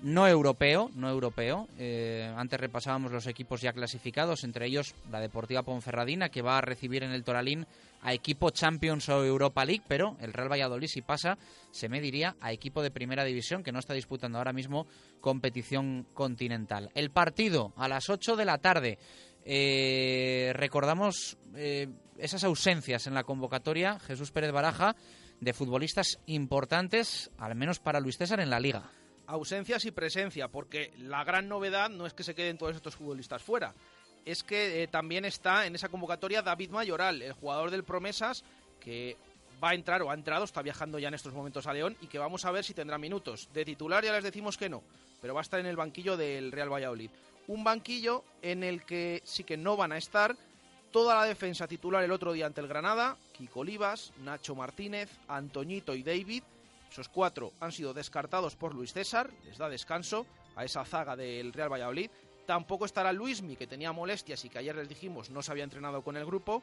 [0.00, 1.66] No europeo, no europeo.
[1.76, 6.60] Eh, antes repasábamos los equipos ya clasificados, entre ellos la Deportiva Ponferradina, que va a
[6.60, 7.66] recibir en el Toralín
[8.02, 11.36] a equipo Champions o Europa League, pero el Real Valladolid, si pasa,
[11.72, 14.86] se mediría a equipo de primera división, que no está disputando ahora mismo
[15.20, 16.90] competición continental.
[16.94, 18.98] El partido a las 8 de la tarde.
[19.44, 21.88] Eh, recordamos eh,
[22.18, 24.96] esas ausencias en la convocatoria, Jesús Pérez Baraja,
[25.40, 28.90] de futbolistas importantes, al menos para Luis César en la liga.
[29.26, 33.42] ausencias y presencia, porque la gran novedad no es que se queden todos estos futbolistas
[33.42, 33.74] fuera,
[34.24, 38.42] es que eh, también está en esa convocatoria David Mayoral, el jugador del Promesas,
[38.80, 39.16] que
[39.62, 42.06] va a entrar o ha entrado, está viajando ya en estos momentos a León y
[42.06, 43.48] que vamos a ver si tendrá minutos.
[43.52, 44.82] De titular ya les decimos que no,
[45.20, 47.10] pero va a estar en el banquillo del Real Valladolid.
[47.48, 50.36] Un banquillo en el que sí que no van a estar
[50.90, 55.94] toda la defensa titular el otro día ante el Granada, Kiko Olivas, Nacho Martínez, Antoñito
[55.94, 56.42] y David.
[56.90, 61.52] Esos cuatro han sido descartados por Luis César, les da descanso a esa zaga del
[61.52, 62.10] Real Valladolid.
[62.46, 66.02] Tampoco estará Luismi, que tenía molestias y que ayer les dijimos no se había entrenado
[66.02, 66.62] con el grupo,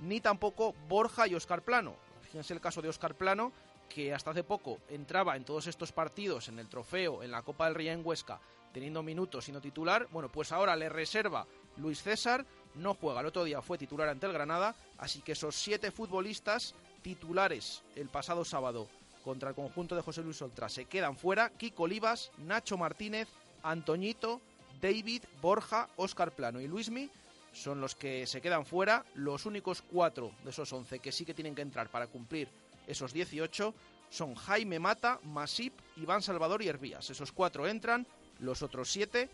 [0.00, 1.96] ni tampoco Borja y Oscar Plano.
[2.22, 3.52] Fíjense el caso de Oscar Plano,
[3.88, 7.66] que hasta hace poco entraba en todos estos partidos, en el trofeo, en la Copa
[7.66, 8.40] del Rey en Huesca,
[8.72, 10.08] teniendo minutos y no titular.
[10.10, 11.46] Bueno, pues ahora le reserva
[11.76, 12.44] Luis César,
[12.76, 13.20] no juega.
[13.20, 18.08] El otro día fue titular ante el Granada, así que esos siete futbolistas titulares el
[18.08, 18.88] pasado sábado
[19.24, 21.50] contra el conjunto de José Luis Oltra se quedan fuera.
[21.50, 23.28] Kiko Olivas, Nacho Martínez,
[23.62, 24.40] Antoñito,
[24.80, 27.10] David, Borja, Óscar Plano y Luismi
[27.52, 29.04] son los que se quedan fuera.
[29.14, 32.48] Los únicos cuatro de esos once que sí que tienen que entrar para cumplir
[32.86, 33.74] esos 18
[34.10, 37.10] son Jaime Mata, Masip, Iván Salvador y Hervías.
[37.10, 38.06] Esos cuatro entran,
[38.38, 39.28] los otros siete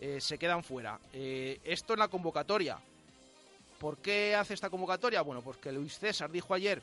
[0.00, 0.98] eh, se quedan fuera.
[1.12, 2.78] Eh, esto en la convocatoria.
[3.78, 5.22] ¿Por qué hace esta convocatoria?
[5.22, 6.82] Bueno, pues que Luis César dijo ayer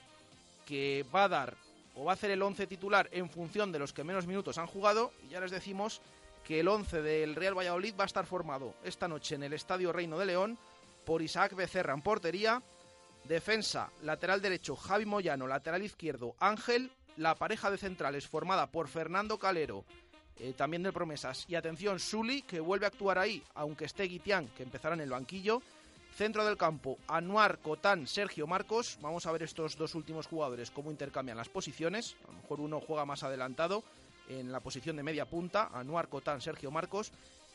[0.68, 1.56] que va a dar
[1.96, 4.68] o va a hacer el 11 titular en función de los que menos minutos han
[4.68, 6.02] jugado y ya les decimos
[6.46, 9.92] que el 11 del Real Valladolid va a estar formado esta noche en el Estadio
[9.92, 10.58] Reino de León
[11.06, 12.62] por Isaac Becerra en portería,
[13.26, 19.38] defensa, lateral derecho Javi Moyano, lateral izquierdo Ángel, la pareja de centrales formada por Fernando
[19.38, 19.86] Calero,
[20.40, 24.48] eh, también del Promesas, y atención Suli, que vuelve a actuar ahí, aunque esté Guitián,
[24.56, 25.62] que empezará en el banquillo,
[26.16, 28.98] Centro del campo, Anuar, Cotán, Sergio Marcos.
[29.02, 32.18] Vamos a ver estos dos últimos jugadores cómo intercambian las posiciones.
[32.26, 33.84] A lo mejor uno juega más adelantado
[34.28, 37.12] en la posición de media punta, Anuar, Cotán, Sergio Marcos.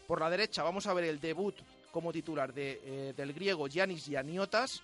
[0.07, 1.55] Por la derecha vamos a ver el debut
[1.90, 4.82] como titular de, eh, del griego Yanis Yaniotas,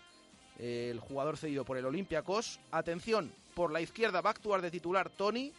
[0.59, 2.61] eh, el jugador cedido por el Olympiacos.
[2.71, 5.53] Atención, por la izquierda va a actuar de titular Tony.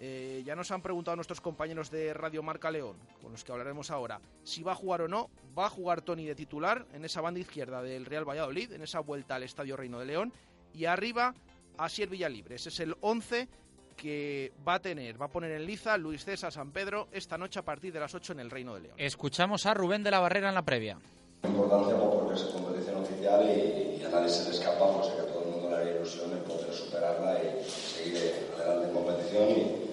[0.00, 3.90] Eh, ya nos han preguntado nuestros compañeros de Radio Marca León, con los que hablaremos
[3.90, 5.28] ahora, si va a jugar o no.
[5.58, 9.00] Va a jugar Tony de titular en esa banda izquierda del Real Valladolid, en esa
[9.00, 10.32] vuelta al Estadio Reino de León.
[10.72, 11.34] Y arriba,
[11.78, 12.54] Asier Villalibre.
[12.54, 13.48] Ese es el 11
[13.96, 17.58] que va a tener, va a poner en liza Luis César San Pedro esta noche
[17.58, 18.94] a partir de las 8 en el Reino de León.
[18.96, 20.98] Escuchamos a Rubén de la Barrera en la previa.
[21.42, 25.20] importancia pues, porque es competición oficial y, y a nadie se le escapa, pues que
[25.20, 29.50] a todo el mundo le haría ilusión el poder superarla y seguir adelante en competición
[29.50, 29.87] y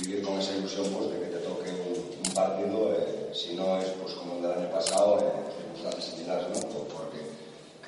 [0.00, 3.88] vivir con esa ilusión pues, de que te toque un, partido, eh, si no es
[4.00, 6.68] pues como el del año pasado, en circunstancias similares, ¿no?
[6.68, 7.18] Pues, porque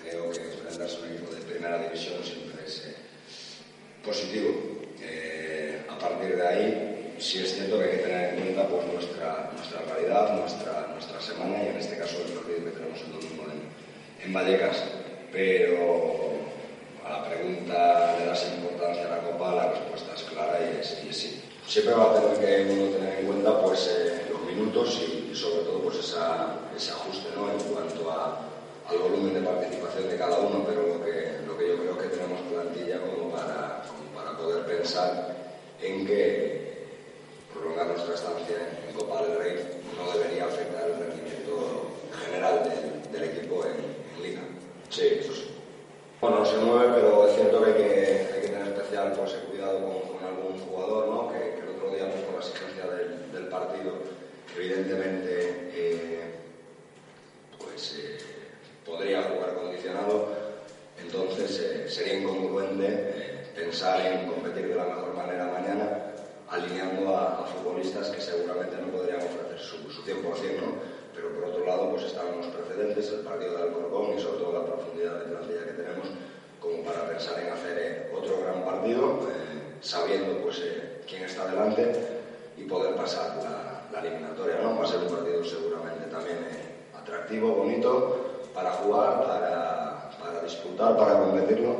[0.03, 2.95] creo que enfrentarse a un equipo de primera división siempre es eh,
[4.05, 4.51] positivo.
[5.01, 8.87] Eh, a partir de ahí, sí es cierto que hay que tener en cuenta pues,
[8.93, 13.13] nuestra, nuestra realidad, nuestra, nuestra semana y en este caso el partido que tenemos el
[13.13, 14.77] domingo en, en Vallecas.
[15.33, 16.35] Pero
[17.05, 20.99] a la pregunta de la importancia de la Copa, la respuesta es clara y es,
[21.05, 21.44] y es sí.
[21.67, 25.35] Siempre va a tener que uno tener en cuenta pues, eh, los minutos y, y
[25.35, 27.51] sobre todo pues, esa, ese ajuste ¿no?
[27.51, 28.39] en cuanto a,
[28.89, 32.09] al volumen de participación de cada uno, pero lo que, lo que yo creo que
[32.09, 35.35] tenemos plantilla como para, como para poder pensar
[35.81, 36.85] en que
[37.53, 41.89] prolongar nuestra estancia en Copa del Rey no debería afectar el rendimiento
[42.25, 44.43] general del, del equipo en, en Liga.
[44.91, 45.51] Sí, eso sí.
[46.21, 49.81] Bueno, se mueve, pero es cierto que hay que, hay que tener especial pues, cuidado
[49.81, 51.29] con, con algún jugador, ¿no?
[51.33, 51.54] que,
[52.51, 53.93] que el otro día, pues, por la exigencia del, partido,
[54.57, 56.21] evidentemente eh,
[57.59, 58.19] pues, eh,
[58.85, 60.29] podría jugar condicionado,
[61.01, 66.13] entonces eh, sería incongruente pensar en competir de la mejor manera mañana
[66.49, 70.75] alineando a, futbolistas que seguramente no podrían ofrecer su, su 100%, ¿no?
[71.15, 74.53] pero por otro lado pues están los precedentes, el partido de Alcorcón y sobre todo
[74.53, 76.07] la profundidad de plantilla que tenemos
[76.61, 79.21] como para pensar en hacer otro gran partido,
[79.81, 80.63] sabiendo pues
[81.07, 82.15] quién está delante
[82.57, 84.59] y poder pasar la, la eliminatoria.
[84.63, 84.79] ¿no?
[84.79, 90.97] Va a ser un partido seguramente también eh, atractivo, bonito, para jugar, para, para disputar,
[90.97, 91.77] para competirlo,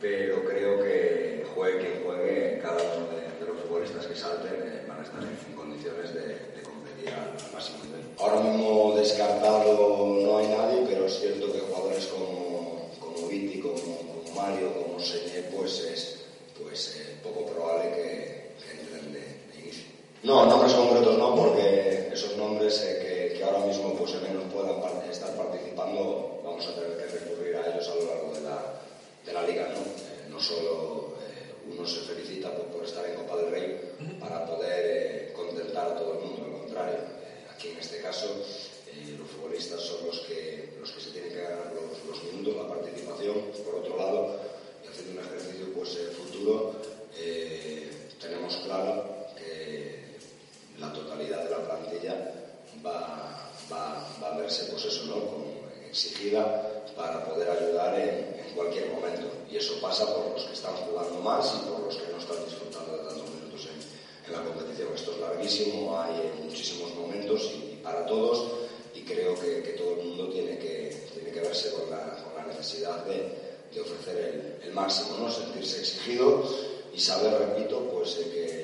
[0.00, 4.84] pero creo que juegue quien juegue, cada uno de, de los futbolistas que salten eh,
[4.88, 8.02] van a estar en, condiciones de, de competir al máximo nivel.
[8.18, 13.74] Ahora mismo descartado no hay nadie, pero es cierto que jugadores como, como Viti, como,
[13.74, 16.18] como Mario, como Señé, pues es
[16.60, 19.86] pues, eh, poco probable que, que entren de, de inicio.
[20.24, 24.82] No, nombres concretos no, porque esos nombres eh, que, que ahora mismo pues, menos puedan
[25.08, 28.58] estar participando, vamos a tener que recurrir a ellos a lo largo de la,
[29.24, 29.68] de la liga.
[29.68, 33.94] No, Eh, no solo eh, uno se felicita por, por estar en Copa del Rey
[34.18, 36.98] para poder contentar a todo el mundo, al contrario.
[37.54, 41.72] Aquí en este caso los futbolistas son los que, los que se tienen que ganar
[41.72, 43.36] los, los minutos, la participación.
[43.64, 44.34] Por otro lado,
[44.82, 46.74] y haciendo un ejercicio pues, futuro,
[48.20, 49.17] tenemos claro
[50.78, 52.14] la totalidad de la plantilla
[52.84, 55.14] va, va, va a verse pues eso, ¿no?
[55.14, 59.26] como exigida para poder ayudar en, en cualquier momento.
[59.50, 62.44] Y eso pasa por los que están jugando más y por los que no están
[62.44, 64.88] disfrutando de tantos minutos en, en la competición.
[64.94, 68.46] Esto es larguísimo, hay muchísimos momentos y, y para todos
[68.94, 72.34] y creo que, que todo el mundo tiene que, tiene que verse con la, con
[72.36, 74.16] la necesidad de, de ofrecer
[74.60, 75.30] el, el máximo, ¿no?
[75.30, 76.44] sentirse exigido
[76.94, 78.57] y saber, repito, pues eh, que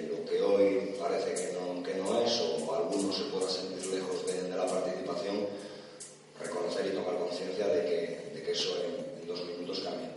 [0.45, 4.57] hoy parece que no, que no es o alguno se pueda sentir lejos de, de
[4.57, 5.47] la participación,
[6.41, 10.11] reconocer y tomar conciencia de que, de que eso en, en dos minutos cambia.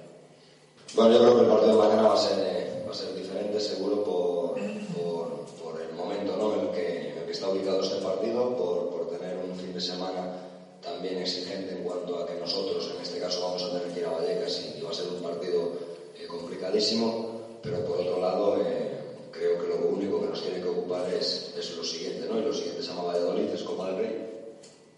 [0.96, 3.14] Bueno, yo creo que el partido de mañana va a ser, eh, va a ser
[3.16, 4.54] diferente, seguro, por,
[4.96, 6.54] por, por el momento ¿no?
[6.56, 9.74] en, el que, en el que está ubicado este partido, por, por tener un fin
[9.74, 10.44] de semana
[10.82, 14.06] también exigente en cuanto a que nosotros, en este caso, vamos a tener que ir
[14.06, 15.74] a Vallecas y, y va a ser un partido
[16.16, 18.97] eh, complicadísimo, pero por otro lado, eh,
[19.38, 22.40] creo que lo único que nos tiene que ocupar es, es lo siguiente, ¿no?
[22.40, 24.30] Y lo siguiente se llama Valladolid, es Copa del Rey,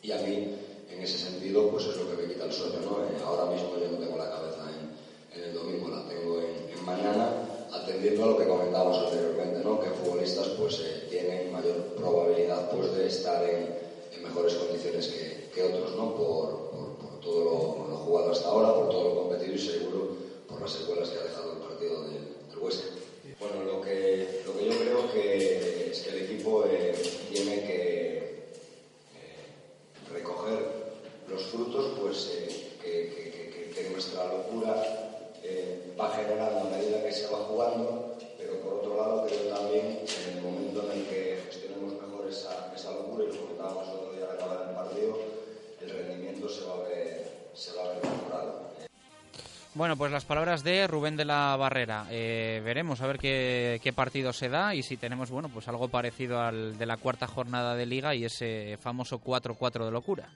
[0.01, 0.55] y a mí,
[0.89, 3.03] en ese sentido, pues es lo que me quita el sueño, ¿no?
[3.03, 6.69] Eh, ahora mismo yo no tengo la cabeza en, en el domingo, la tengo en,
[6.85, 9.79] mañana, atendiendo a lo que comentábamos anteriormente, ¿no?
[9.79, 13.75] Que futbolistas pues eh, tienen mayor probabilidad pues de estar en,
[14.15, 16.15] en mejores condiciones que, que otros, ¿no?
[16.15, 20.15] Por, por, por todo lo, lo jugado hasta ahora, por todo lo competido y seguro
[20.47, 22.87] por las secuelas que ha dejado el partido del, del Huesca.
[23.39, 26.93] Bueno, lo que, lo que yo creo que es que el equipo eh,
[27.31, 28.55] tiene que eh,
[30.11, 30.59] recoger
[31.29, 34.75] los frutos pues, eh, que, nuestra locura
[35.99, 40.37] va generando a medida que se va jugando, pero por otro lado creo también en
[40.37, 44.25] el momento en el que gestionemos mejor esa, esa locura, y lo comentábamos otro día
[44.25, 45.17] al acabar el partido,
[45.81, 48.68] el rendimiento se va a ver, se va a ver mejorado.
[49.75, 52.07] Bueno, pues las palabras de Rubén de la Barrera.
[52.09, 56.41] Eh, veremos a ver qué, partido se da y si tenemos, bueno, pues algo parecido
[56.41, 60.29] al de la cuarta jornada de Liga y ese famoso 4-4 de locura.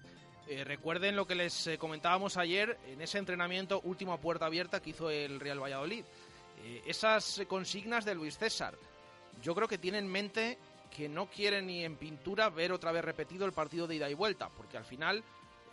[0.48, 4.92] Eh, recuerden lo que les eh, comentábamos ayer en ese entrenamiento última puerta abierta que
[4.92, 6.04] hizo el Real Valladolid.
[6.64, 8.76] Eh, esas consignas de Luis César.
[9.42, 10.60] Yo creo que tiene en mente
[10.96, 14.14] que no quiere ni en pintura ver otra vez repetido el partido de ida y
[14.14, 15.24] vuelta, porque al final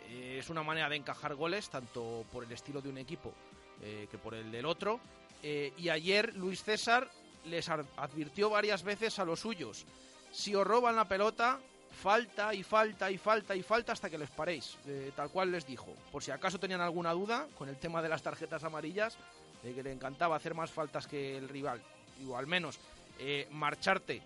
[0.09, 3.33] es una manera de encajar goles, tanto por el estilo de un equipo
[3.81, 4.99] eh, que por el del otro.
[5.43, 7.09] Eh, y ayer Luis César
[7.45, 9.85] les advirtió varias veces a los suyos,
[10.31, 11.59] si os roban la pelota,
[11.91, 15.65] falta y falta y falta y falta hasta que les paréis, eh, tal cual les
[15.65, 15.93] dijo.
[16.11, 19.17] Por si acaso tenían alguna duda con el tema de las tarjetas amarillas,
[19.63, 21.81] de que le encantaba hacer más faltas que el rival,
[22.27, 22.79] o al menos
[23.51, 24.21] marcharte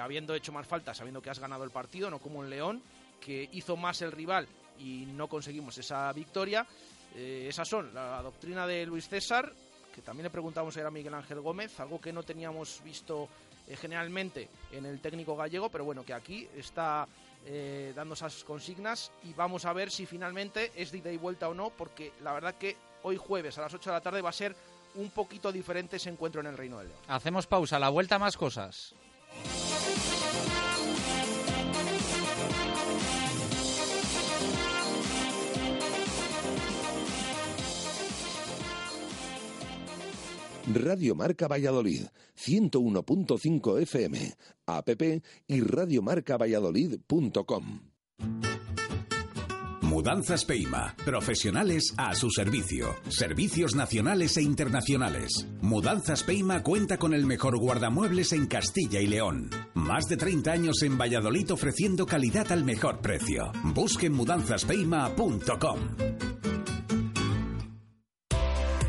[0.00, 2.82] habiendo hecho más faltas, sabiendo que has ganado el partido, no como un León,
[3.20, 4.46] que hizo más el rival
[4.78, 6.66] y no conseguimos esa victoria.
[7.14, 9.52] Eh, esas son la doctrina de Luis César,
[9.94, 13.28] que también le preguntamos ayer a Miguel Ángel Gómez, algo que no teníamos visto
[13.66, 17.06] eh, generalmente en el técnico gallego, pero bueno, que aquí está
[17.44, 21.48] eh, dando esas consignas y vamos a ver si finalmente es de ida y vuelta
[21.48, 24.30] o no, porque la verdad que hoy jueves a las 8 de la tarde va
[24.30, 24.54] a ser
[24.94, 27.00] un poquito diferente ese encuentro en el Reino del León.
[27.08, 28.94] Hacemos pausa, la vuelta más cosas.
[40.74, 44.34] Radio Marca Valladolid, 101.5 FM,
[44.66, 44.88] app
[45.46, 47.80] y radiomarcavalladolid.com.
[49.88, 50.94] Mudanzas Peima.
[51.02, 52.94] Profesionales a su servicio.
[53.08, 55.48] Servicios nacionales e internacionales.
[55.62, 59.48] Mudanzas Peima cuenta con el mejor guardamuebles en Castilla y León.
[59.72, 63.50] Más de 30 años en Valladolid ofreciendo calidad al mejor precio.
[63.74, 65.78] Busquen mudanzaspeima.com.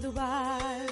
[0.00, 0.86] Dubai.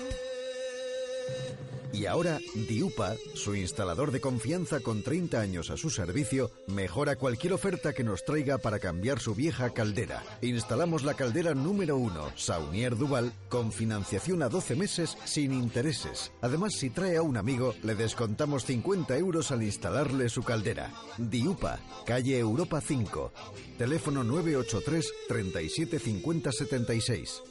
[1.99, 7.55] Y ahora, Diupa, su instalador de confianza con 30 años a su servicio, mejora cualquier
[7.55, 10.23] oferta que nos traiga para cambiar su vieja caldera.
[10.43, 16.31] Instalamos la caldera número 1, Saunier Duval, con financiación a 12 meses sin intereses.
[16.43, 20.93] Además, si trae a un amigo, le descontamos 50 euros al instalarle su caldera.
[21.17, 23.33] Diupa, calle Europa 5.
[23.79, 27.43] Teléfono 983 37 50 76.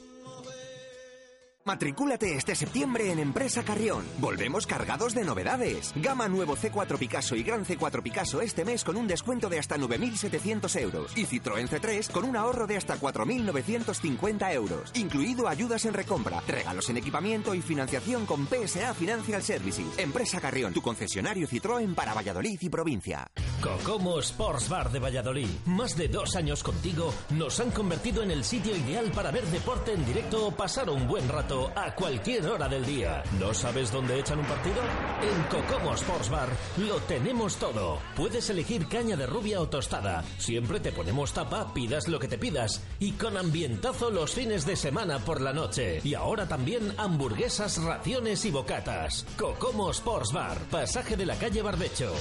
[1.68, 4.02] Matricúlate este septiembre en Empresa Carrión.
[4.20, 5.92] Volvemos cargados de novedades.
[5.96, 9.76] Gama nuevo C4 Picasso y Gran C4 Picasso este mes con un descuento de hasta
[9.76, 11.14] 9.700 euros.
[11.14, 14.92] Y Citroën C3 con un ahorro de hasta 4.950 euros.
[14.94, 19.98] Incluido ayudas en recompra, regalos en equipamiento y financiación con PSA Financial Services.
[19.98, 23.30] Empresa Carrión, tu concesionario Citroën para Valladolid y provincia.
[23.60, 25.48] Cocomo Sports Bar de Valladolid.
[25.66, 29.92] Más de dos años contigo nos han convertido en el sitio ideal para ver deporte
[29.92, 33.22] en directo o pasar un buen rato a cualquier hora del día.
[33.38, 34.80] ¿No sabes dónde echan un partido?
[35.22, 37.98] En Cocomo Sports Bar lo tenemos todo.
[38.16, 40.24] Puedes elegir caña de rubia o tostada.
[40.38, 42.82] Siempre te ponemos tapa, pidas lo que te pidas.
[43.00, 46.00] Y con ambientazo los fines de semana por la noche.
[46.04, 49.26] Y ahora también hamburguesas, raciones y bocatas.
[49.38, 52.12] Cocomo Sports Bar, pasaje de la calle Barbecho.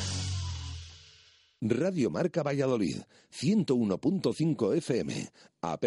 [1.62, 3.02] Radio Marca Valladolid,
[3.32, 5.32] 101.5 FM,
[5.62, 5.86] app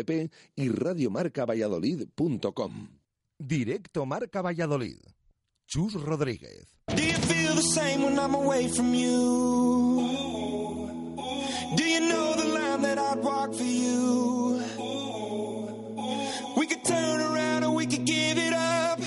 [0.56, 2.99] y radiomarcavalladolid.com.
[3.40, 5.00] Directo Marca Valladolid.
[5.66, 6.66] Chus Rodríguez.
[6.94, 10.08] Do you feel the same when I'm away from you?
[11.74, 14.62] Do you know the line that I'd walk for you?
[16.56, 19.00] We could turn around or we could give it up.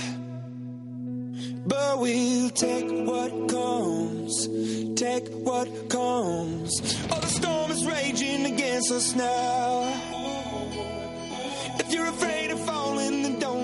[1.67, 4.47] But we'll take what comes,
[4.95, 6.81] take what comes.
[7.11, 9.83] Oh, the storm is raging against us now.
[11.79, 13.62] If you're afraid of falling, then don't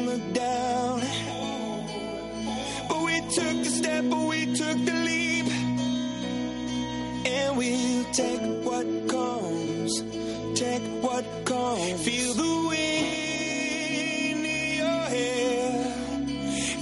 [3.39, 5.47] took the step, but we took the leap.
[7.25, 10.03] And we'll take what comes,
[10.55, 12.01] take what comes.
[12.05, 15.71] Feel the wind in your hair.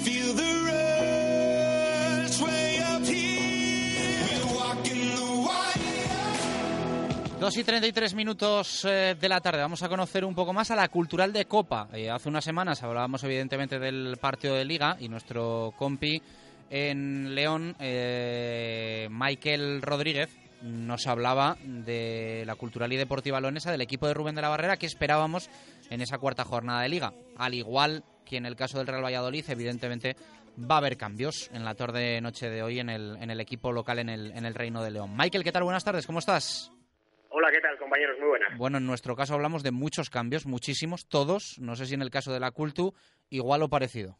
[0.05, 4.17] Feel the rush way up here.
[4.25, 5.87] We're walking the wire.
[7.39, 9.61] 2 y 33 minutos eh, de la tarde.
[9.61, 11.87] Vamos a conocer un poco más a la Cultural de Copa.
[11.93, 16.21] Eh, hace unas semanas hablábamos evidentemente del partido de Liga y nuestro compi
[16.69, 20.29] en León, eh, Michael Rodríguez,
[20.61, 24.77] nos hablaba de la Cultural y Deportiva Leonesa, del equipo de Rubén de la Barrera
[24.77, 25.49] que esperábamos
[25.89, 27.13] en esa cuarta jornada de Liga.
[27.37, 30.15] Al igual que en el caso del Real Valladolid, evidentemente
[30.59, 33.71] va a haber cambios en la tarde noche de hoy en el, en el equipo
[33.71, 35.15] local en el, en el Reino de León.
[35.15, 35.63] Michael, ¿qué tal?
[35.63, 36.71] Buenas tardes, ¿cómo estás?
[37.29, 38.17] Hola, ¿qué tal, compañeros?
[38.19, 38.57] Muy buenas.
[38.57, 41.57] Bueno, en nuestro caso hablamos de muchos cambios, muchísimos, todos.
[41.59, 42.95] No sé si en el caso de la Cultu,
[43.29, 44.17] igual o parecido.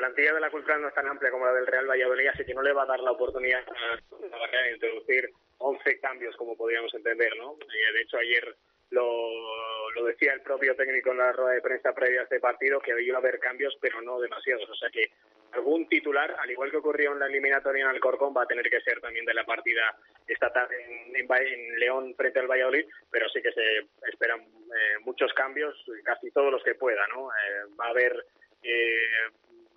[0.00, 2.54] Plantilla de la Cultural no es tan amplia como la del Real Valladolid, así que
[2.54, 5.28] no le va a dar la oportunidad a de introducir
[5.58, 7.58] 11 cambios, como podríamos entender, ¿no?
[7.60, 8.56] Y, de hecho, ayer
[8.88, 12.80] lo, lo decía el propio técnico en la rueda de prensa previa a este partido,
[12.80, 14.70] que a haber cambios, pero no demasiados.
[14.70, 15.10] O sea que
[15.52, 18.80] algún titular, al igual que ocurrió en la eliminatoria en Alcorcón, va a tener que
[18.80, 19.94] ser también de la partida
[20.26, 24.98] esta tarde en, en en León frente al Valladolid, pero sí que se esperan eh,
[25.04, 27.30] muchos cambios, casi todos los que pueda, ¿no?
[27.30, 28.24] Eh, va a haber
[28.62, 29.28] eh,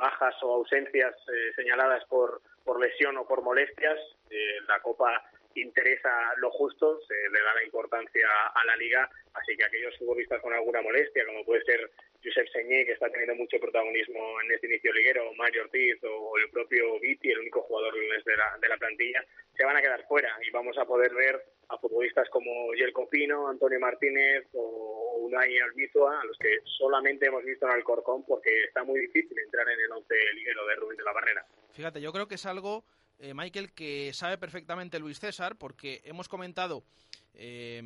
[0.03, 3.97] bajas o ausencias eh, señaladas por, por lesión o por molestias.
[4.29, 5.23] Eh, la Copa
[5.55, 10.41] interesa lo justo, se le da la importancia a la Liga, así que aquellos futbolistas
[10.41, 11.89] con alguna molestia, como puede ser
[12.21, 16.37] Josep Señé, que está teniendo mucho protagonismo en este inicio liguero, o Mario Ortiz o
[16.37, 19.23] el propio Viti, el único jugador de la, de la plantilla,
[19.55, 21.41] se van a quedar fuera y vamos a poder ver
[21.73, 27.43] a futbolistas como Yelko Pino, Antonio Martínez o, Unai Albizoa, a los que solamente hemos
[27.43, 31.03] visto en Alcorcón porque está muy difícil entrar en el once liguero de Rubén de
[31.03, 31.45] la Barrera.
[31.71, 32.83] Fíjate, yo creo que es algo,
[33.19, 36.83] eh, Michael, que sabe perfectamente Luis César, porque hemos comentado
[37.33, 37.81] eh,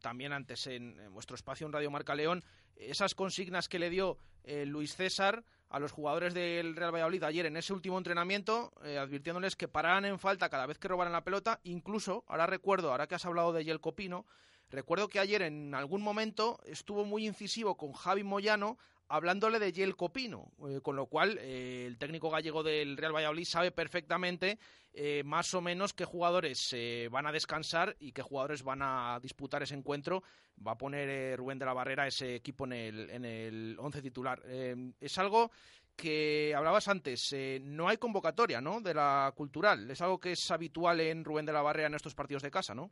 [0.00, 2.44] también antes en, en vuestro espacio en Radio Marca León
[2.76, 7.46] esas consignas que le dio eh, Luis César a los jugadores del Real Valladolid ayer
[7.46, 11.24] en ese último entrenamiento, eh, advirtiéndoles que pararan en falta cada vez que robaran la
[11.24, 11.60] pelota.
[11.64, 14.26] Incluso, ahora recuerdo, ahora que has hablado de Yel Copino,
[14.68, 18.76] recuerdo que ayer en algún momento estuvo muy incisivo con Javi Moyano
[19.12, 23.44] hablándole de Yel Copino, eh, con lo cual eh, el técnico gallego del Real Valladolid
[23.44, 24.58] sabe perfectamente
[24.94, 26.74] eh, más o menos qué jugadores
[27.10, 30.22] van a descansar y qué jugadores van a disputar ese encuentro.
[30.66, 34.00] Va a poner eh, Rubén de la Barrera ese equipo en el, en el once
[34.00, 34.42] titular.
[34.46, 35.50] Eh, es algo
[35.94, 38.80] que hablabas antes, no hay convocatoria ¿no?
[38.80, 39.90] de la cultural.
[39.90, 42.74] Es algo que es habitual en Rubén de la Barrera en estos partidos de casa,
[42.74, 42.90] ¿no?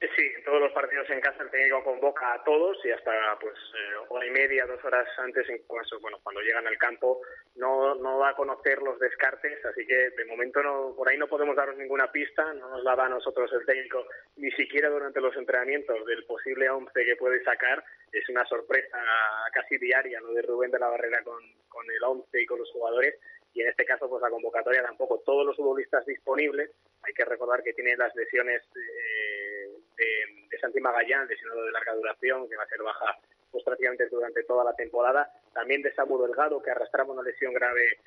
[0.00, 3.54] Eh, Sí, todos los partidos en casa el técnico convoca a todos y hasta pues
[3.54, 7.20] eh, hora y media, dos horas antes, en caso, bueno, cuando llegan al campo,
[7.54, 11.28] no, no va a conocer los descartes, así que de momento no, por ahí no
[11.28, 14.06] podemos daros ninguna pista, no nos la da a nosotros el técnico,
[14.36, 17.84] ni siquiera durante los entrenamientos del posible 11 que puede sacar.
[18.10, 18.98] Es una sorpresa
[19.52, 22.70] casi diaria lo de Rubén de la Barrera con, con el 11 y con los
[22.70, 23.16] jugadores
[23.52, 26.70] y en este caso pues la convocatoria tampoco todos los futbolistas disponibles
[27.02, 29.45] hay que recordar que tiene las lesiones eh,
[29.96, 33.18] de, de Santi Magallán lesionado de larga duración que va a ser baja
[33.50, 37.98] pues prácticamente durante toda la temporada también de Samu Delgado que arrastraba una lesión grave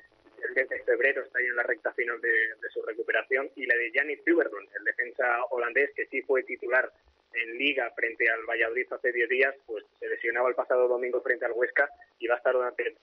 [0.42, 3.66] el mes de febrero está ahí en la recta final de, de su recuperación y
[3.66, 6.90] la de Giannis Tuberdon el defensa holandés que sí fue titular
[7.34, 11.44] en Liga frente al Valladolid hace 10 días, pues se lesionaba el pasado domingo frente
[11.44, 11.88] al Huesca
[12.18, 12.96] y va a estar durante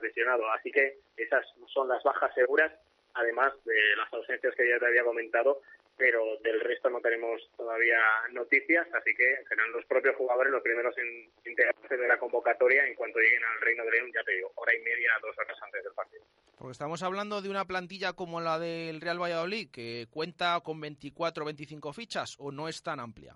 [0.00, 0.50] lesionado.
[0.52, 2.72] Así que esas son las bajas seguras,
[3.14, 5.60] además de las ausencias que ya te había comentado,
[6.00, 8.00] pero del resto no tenemos todavía
[8.32, 12.94] noticias, así que serán los propios jugadores los primeros en integrarse de la convocatoria en
[12.94, 15.84] cuanto lleguen al Reino de León, ya te digo, hora y media, dos horas antes
[15.84, 16.24] del partido.
[16.56, 21.42] Porque estamos hablando de una plantilla como la del Real Valladolid, que cuenta con 24
[21.42, 23.34] o 25 fichas, o no es tan amplia.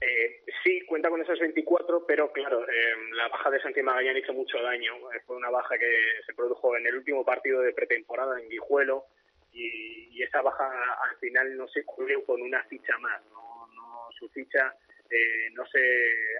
[0.00, 4.32] Eh, sí, cuenta con esas 24, pero claro, eh, la baja de Santi Magallán hizo
[4.32, 4.94] mucho daño.
[5.12, 5.92] Eh, fue una baja que
[6.24, 9.04] se produjo en el último partido de pretemporada en Guijuelo
[9.52, 10.68] y, y esa baja
[11.10, 13.22] al final no se cubrió con una ficha más.
[13.30, 14.74] No, no su ficha
[15.10, 15.80] eh, no se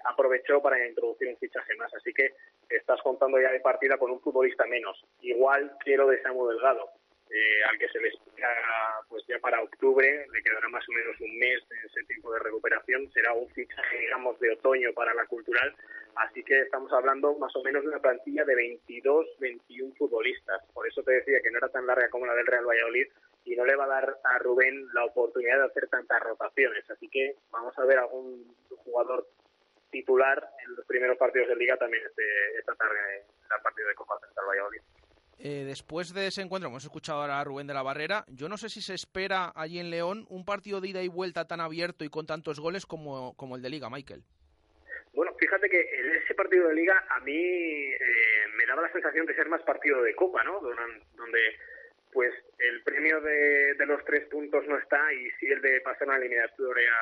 [0.04, 1.92] aprovechó para introducir un fichaje más.
[1.94, 2.34] Así que
[2.68, 5.04] estás contando ya de partida con un futbolista menos.
[5.20, 6.90] Igual quiero de Samu Delgado.
[7.34, 8.48] Eh, al que se le espera
[9.08, 12.40] pues ya para octubre, le quedará más o menos un mes en ese tiempo de
[12.40, 15.74] recuperación, será un fichaje digamos de otoño para la cultural,
[16.16, 20.86] así que estamos hablando más o menos de una plantilla de 22, 21 futbolistas, por
[20.86, 23.06] eso te decía que no era tan larga como la del Real Valladolid
[23.44, 27.08] y no le va a dar a Rubén la oportunidad de hacer tantas rotaciones, así
[27.08, 29.26] que vamos a ver algún jugador
[29.90, 32.22] titular en los primeros partidos de liga también este,
[32.58, 34.80] esta tarde en el partido de Copa frente al Valladolid.
[35.44, 38.24] Eh, después de ese encuentro, hemos escuchado ahora a Rubén de la Barrera.
[38.28, 41.46] Yo no sé si se espera allí en León un partido de ida y vuelta
[41.46, 44.22] tan abierto y con tantos goles como, como el de Liga, Michael.
[45.12, 49.26] Bueno, fíjate que en ese partido de liga a mí eh, me daba la sensación
[49.26, 50.60] de ser más partido de copa, ¿no?
[50.60, 51.58] Donde,
[52.12, 56.16] pues el premio de, los tres puntos no está y sí el de pasar una
[56.16, 56.92] eliminatoria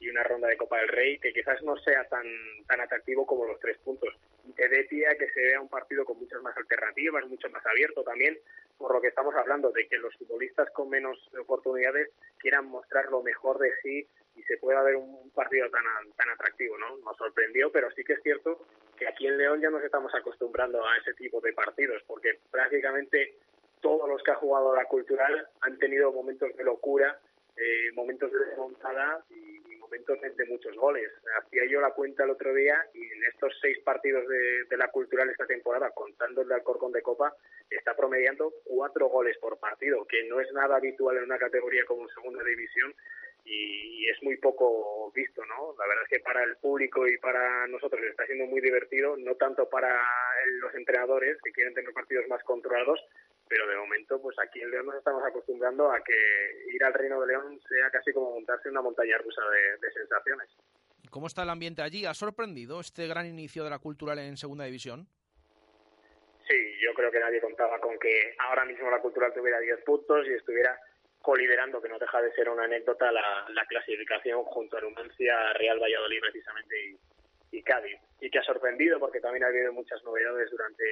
[0.00, 2.24] y una ronda de Copa del Rey que quizás no sea tan
[2.66, 4.14] tan atractivo como los tres puntos.
[4.46, 7.48] Y te dé pie a que se vea un partido con muchas más alternativas, mucho
[7.50, 8.38] más abierto también,
[8.76, 13.22] por lo que estamos hablando de que los futbolistas con menos oportunidades quieran mostrar lo
[13.22, 14.06] mejor de sí
[14.36, 15.82] y se pueda ver un partido tan
[16.16, 16.96] tan atractivo, ¿no?
[16.98, 18.64] Nos sorprendió, pero sí que es cierto
[18.96, 23.34] que aquí en León ya nos estamos acostumbrando a ese tipo de partidos, porque prácticamente
[23.80, 27.18] todos los que ha jugado la cultural han tenido momentos de locura,
[27.56, 29.57] eh, momentos de desmontada y,
[29.88, 31.10] momentos de, muchos goles.
[31.38, 35.28] Hacía yo la cuenta el otro día y en estos seis partidos de, la cultural
[35.30, 37.34] esta temporada, contando el de Alcorcón de Copa,
[37.70, 42.08] está promediando cuatro goles por partido, que no es nada habitual en una categoría como
[42.08, 42.94] segunda división
[43.44, 45.74] y, y, es muy poco visto, ¿no?
[45.78, 49.34] La verdad es que para el público y para nosotros está siendo muy divertido, no
[49.36, 50.00] tanto para
[50.60, 53.00] los entrenadores que quieren tener partidos más controlados,
[53.48, 56.14] pero de momento, pues aquí en León nos estamos acostumbrando a que
[56.72, 60.48] ir al Reino de León sea casi como montarse una montaña rusa de, de sensaciones.
[61.10, 62.04] ¿Cómo está el ambiente allí?
[62.04, 65.08] ¿Ha sorprendido este gran inicio de la cultural en segunda división?
[66.46, 70.26] Sí, yo creo que nadie contaba con que ahora mismo la cultural tuviera 10 puntos
[70.26, 70.78] y estuviera
[71.20, 75.78] coliderando, que no deja de ser una anécdota, la, la clasificación junto a Numancia, Real
[75.78, 76.98] Valladolid precisamente y,
[77.50, 77.98] y Cádiz.
[78.20, 80.84] Y que ha sorprendido porque también ha habido muchas novedades durante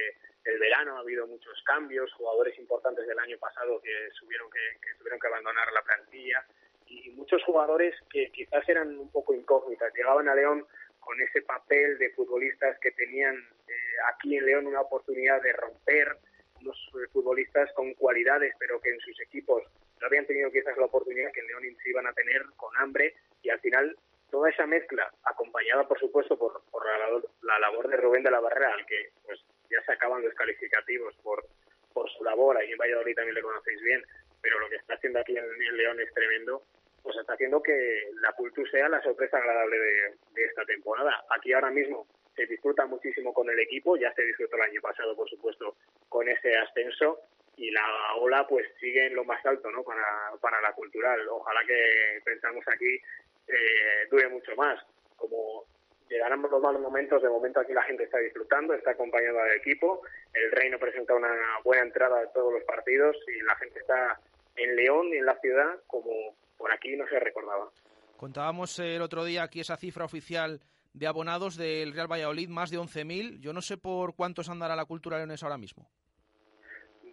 [0.45, 4.95] el verano, ha habido muchos cambios, jugadores importantes del año pasado que, subieron que, que
[4.97, 6.45] tuvieron que abandonar la plantilla
[6.87, 9.93] y muchos jugadores que quizás eran un poco incógnitas.
[9.93, 10.65] Llegaban a León
[10.99, 13.73] con ese papel de futbolistas que tenían eh,
[14.13, 16.17] aquí en León una oportunidad de romper,
[16.61, 19.63] unos eh, futbolistas con cualidades, pero que en sus equipos
[19.99, 23.15] no habían tenido quizás la oportunidad que en León se iban a tener con hambre
[23.41, 23.97] y al final
[24.29, 28.31] toda esa mezcla, acompañada por supuesto por, por la, labor, la labor de Rubén de
[28.31, 29.39] la Barrera, al que pues
[29.69, 31.45] ya se acaban los calificativos por,
[31.93, 34.03] por su labor, ahí en Valladolid también le conocéis bien,
[34.41, 36.63] pero lo que está haciendo aquí en, León es tremendo,
[37.03, 41.23] pues está haciendo que la Cultus sea la sorpresa agradable de, de esta temporada.
[41.29, 42.05] Aquí ahora mismo
[42.35, 45.75] se disfruta muchísimo con el equipo, ya se disfrutó el año pasado, por supuesto,
[46.09, 47.19] con ese ascenso
[47.57, 49.83] y la ola pues sigue en lo más alto, ¿no?
[49.83, 51.27] Para, para la cultural.
[51.27, 53.01] Ojalá que pensamos aquí
[53.47, 54.79] eh, dure mucho más.
[55.15, 55.65] Como
[56.09, 60.01] llegarán los malos momentos, de momento aquí la gente está disfrutando, está acompañando al equipo,
[60.33, 64.19] el Reino presenta una buena entrada a todos los partidos y la gente está
[64.55, 67.69] en León y en la ciudad como por aquí no se recordaba.
[68.17, 70.59] Contábamos el otro día aquí esa cifra oficial
[70.93, 73.39] de abonados del Real Valladolid, más de 11.000.
[73.39, 75.87] Yo no sé por cuántos andará la cultura leonesa ahora mismo.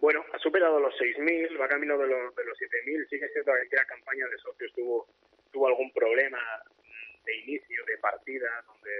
[0.01, 3.07] Bueno, ha superado los 6.000, va camino de los, de los 7.000.
[3.09, 5.07] Sí que es cierto que la campaña de socios tuvo,
[5.55, 6.37] tuvo algún problema
[7.23, 8.91] de inicio, de partida, donde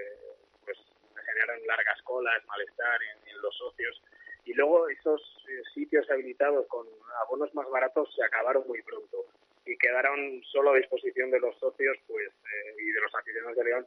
[0.64, 0.78] pues
[1.14, 4.02] generaron largas colas, malestar en, en los socios.
[4.46, 5.20] Y luego esos
[5.50, 6.86] eh, sitios habilitados con
[7.20, 9.26] abonos más baratos se acabaron muy pronto
[9.66, 13.64] y quedaron solo a disposición de los socios pues eh, y de los aficionados de
[13.64, 13.86] León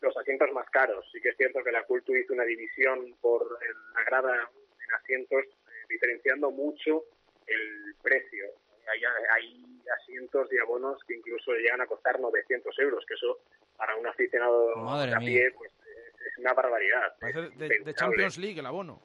[0.00, 1.04] los asientos más caros.
[1.12, 3.46] Sí que es cierto que la Cultu hizo una división por
[3.94, 7.04] la grada en asientos, eh, diferenciando mucho
[7.46, 8.46] el precio.
[8.88, 9.02] Hay,
[9.32, 9.66] hay
[10.02, 13.38] asientos y abonos que incluso llegan a costar 900 euros, que eso
[13.76, 17.14] para un aficionado Madre de a pie pues, es, es una barbaridad.
[17.20, 17.94] Parece de, de.
[17.94, 19.00] Champions League el abono.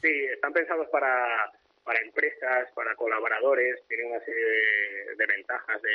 [0.00, 1.52] Sí, están pensados para,
[1.84, 5.90] para empresas, para colaboradores, tienen una serie de, de ventajas de,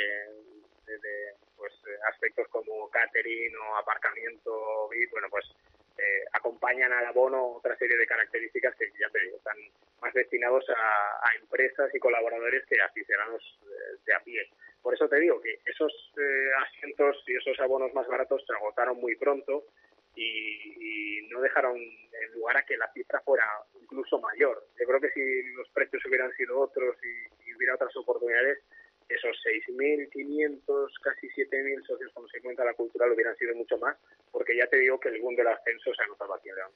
[0.86, 1.72] de- de, pues,
[2.08, 5.44] aspectos como catering o aparcamiento VIP, bueno, pues
[6.00, 9.56] eh, acompañan al abono otra serie de características que ya te digo, están
[10.00, 14.48] más destinados a, a empresas y colaboradores que a aficionados eh, de a pie.
[14.82, 18.96] Por eso te digo que esos eh, asientos y esos abonos más baratos se agotaron
[18.98, 19.64] muy pronto
[20.14, 21.76] y, y no dejaron
[22.34, 23.44] lugar a que la cifra fuera
[23.80, 24.64] incluso mayor.
[24.78, 28.58] Yo creo que si los precios hubieran sido otros y, y hubiera otras oportunidades,
[29.14, 33.96] esos 6.500, casi 7.000 socios con que cuenta la cultural hubieran sido mucho más,
[34.30, 36.70] porque ya te digo que el boom del ascenso se ha notado aquí en León.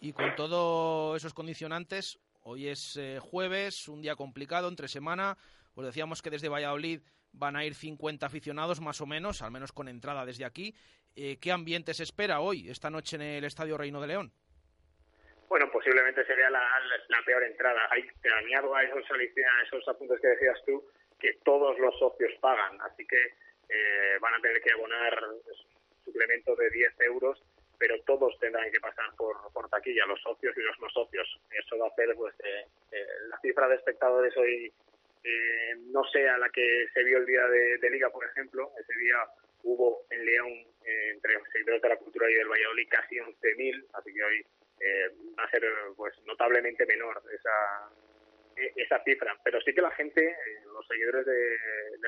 [0.00, 5.36] Y con todos esos condicionantes, hoy es eh, jueves, un día complicado, entre semana.
[5.74, 7.00] Os decíamos que desde Valladolid
[7.32, 10.74] van a ir 50 aficionados, más o menos, al menos con entrada desde aquí.
[11.14, 14.32] Eh, ¿Qué ambiente se espera hoy, esta noche en el Estadio Reino de León?
[15.48, 17.80] Bueno, posiblemente sería la, la- la peor entrada.
[17.90, 20.82] Hay, te añado a esos, a esos apuntes que decías tú
[21.18, 23.22] que todos los socios pagan, así que
[23.68, 25.18] eh, van a tener que abonar
[26.04, 27.42] suplemento de 10 euros,
[27.78, 31.40] pero todos tendrán que pasar por, por taquilla, los socios y los no socios.
[31.50, 34.72] Eso va a hacer pues, eh, eh, la cifra de espectadores hoy
[35.24, 38.70] eh, no sea la que se vio el día de, Liga, por ejemplo.
[38.80, 39.16] Ese día
[39.64, 40.52] hubo en León,
[40.84, 44.46] eh, entre los seguidores de la cultura y del Valladolid, casi 11.000, así que hoy
[45.38, 45.64] va a ser
[45.96, 47.90] pues notablemente menor esa
[48.76, 49.36] esa cifra.
[49.44, 50.36] Pero sí que la gente, eh,
[50.72, 51.56] los seguidores de,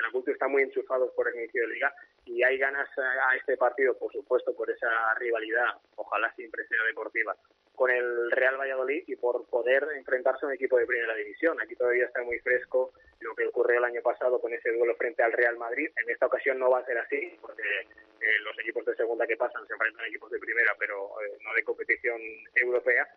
[0.01, 1.93] la cultura están muy enchufados por el inicio de Liga
[2.25, 6.83] y hay ganas a, a este partido, por supuesto, por esa rivalidad, ojalá siempre sea
[6.83, 7.35] deportiva,
[7.75, 11.59] con el Real Valladolid y por poder enfrentarse a un equipo de primera división.
[11.61, 15.23] Aquí todavía está muy fresco lo que ocurrió el año pasado con ese duelo frente
[15.23, 15.89] al Real Madrid.
[15.95, 19.37] En esta ocasión no va a ser así, porque eh, los equipos de segunda que
[19.37, 22.19] pasan se enfrentan a equipos de primera, pero eh, no de competición
[22.55, 23.07] europea.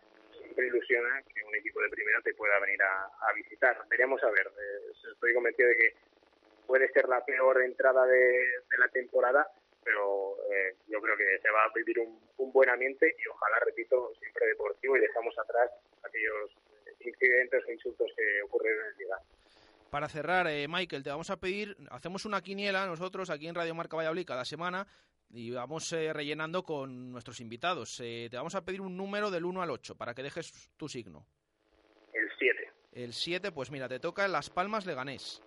[0.43, 3.77] Siempre ilusiona que un equipo de primera te pueda venir a, visitar.
[3.89, 4.47] Veremos a ver.
[4.47, 5.93] Eh, estoy convencido de que
[6.67, 9.47] puede ser la peor entrada de, la temporada,
[9.83, 14.13] pero eh, yo creo que se va a vivir un, buen ambiente y ojalá, repito,
[14.19, 15.71] siempre deportivo y dejamos atrás
[16.03, 16.51] aquellos
[16.99, 19.17] incidentes o insultos que ocurrieron en Liga.
[19.89, 23.73] Para cerrar, eh, Michael, te vamos a pedir, hacemos una quiniela nosotros aquí en Radio
[23.73, 24.85] Marca Valladolid cada semana
[25.33, 27.99] y vamos eh, rellenando con nuestros invitados.
[28.01, 30.87] Eh, te vamos a pedir un número del 1 al 8 para que dejes tu
[30.87, 31.25] signo.
[32.13, 32.71] El 7.
[32.93, 35.41] El 7, pues mira, te toca en Las Palmas Leganés.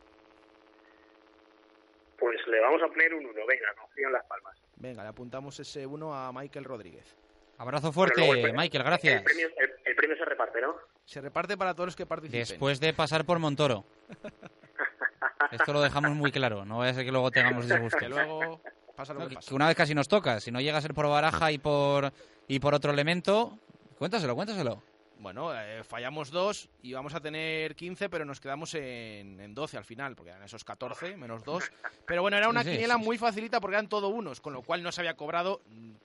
[2.18, 4.58] Pues le vamos a poner un 1, venga, confío en las palmas.
[4.76, 7.16] Venga, le apuntamos ese 1 a Michael Rodríguez.
[7.58, 8.20] Abrazo fuerte,
[8.52, 9.22] Michael, El gracias.
[9.22, 10.76] premio, el, el premio se reparte, ¿no?
[11.04, 12.40] Se reparte para todos los que participen.
[12.40, 13.84] Después de pasar por Montoro.
[15.52, 18.00] Esto lo dejamos muy claro, no vaya a ser que luego tengamos disgustos.
[18.00, 18.60] Que luego
[18.96, 19.48] pasa lo No, que pasa.
[19.48, 22.12] que una vez casi nos toca, si no llega a ser por Baraja y por
[22.48, 23.58] y por otro elemento,
[23.98, 24.82] cuéntaselo, cuéntaselo.
[25.18, 29.78] Bueno, eh, fallamos dos y vamos a tener 15, pero nos quedamos en, en 12
[29.78, 31.64] al final, porque eran esos 14 menos 2.
[32.06, 33.02] Pero bueno, era una Sí, sí, quiniela sí.
[33.04, 35.62] muy facilita porque eran todo unos, con lo cual no se había cobrado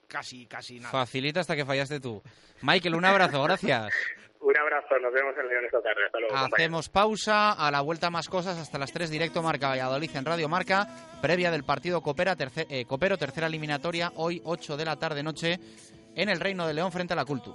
[0.08, 0.90] casi, casi nada.
[0.90, 2.22] Facilita hasta que fallaste tú.
[2.62, 3.92] Michael, un abrazo, gracias.
[4.42, 6.04] Un abrazo, nos vemos en León esta tarde.
[6.06, 6.34] Hasta luego.
[6.34, 6.54] compañeros.
[6.58, 10.48] Hacemos pausa, a la vuelta más cosas hasta las 3 directo Marca Valladolid en Radio
[10.48, 10.86] Marca,
[11.22, 15.60] previa del partido Coopera, terce- eh, Copero, tercera eliminatoria, hoy 8 de la tarde noche
[16.16, 17.54] en el Reino de León frente a la Cultu.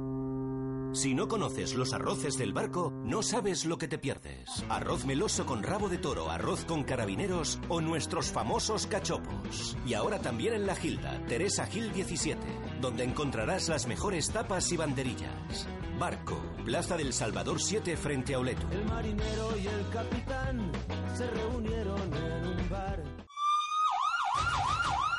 [0.93, 4.65] Si no conoces los arroces del barco, no sabes lo que te pierdes.
[4.67, 9.77] Arroz meloso con rabo de toro, arroz con carabineros o nuestros famosos cachopos.
[9.85, 12.39] Y ahora también en La Gilda, Teresa Gil 17,
[12.81, 15.67] donde encontrarás las mejores tapas y banderillas.
[15.97, 18.67] Barco, Plaza del Salvador 7 frente a Oleto.
[18.71, 20.71] El marinero y el capitán
[21.15, 22.50] se reunieron en.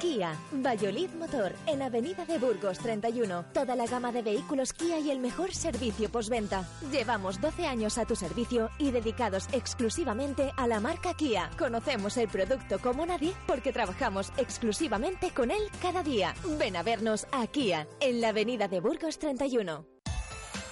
[0.00, 3.44] Kia, Valladolid Motor, en Avenida de Burgos 31.
[3.52, 6.66] Toda la gama de vehículos Kia y el mejor servicio postventa.
[6.90, 11.50] Llevamos 12 años a tu servicio y dedicados exclusivamente a la marca Kia.
[11.58, 16.34] Conocemos el producto como nadie porque trabajamos exclusivamente con él cada día.
[16.58, 19.89] Ven a vernos a Kia, en la Avenida de Burgos 31.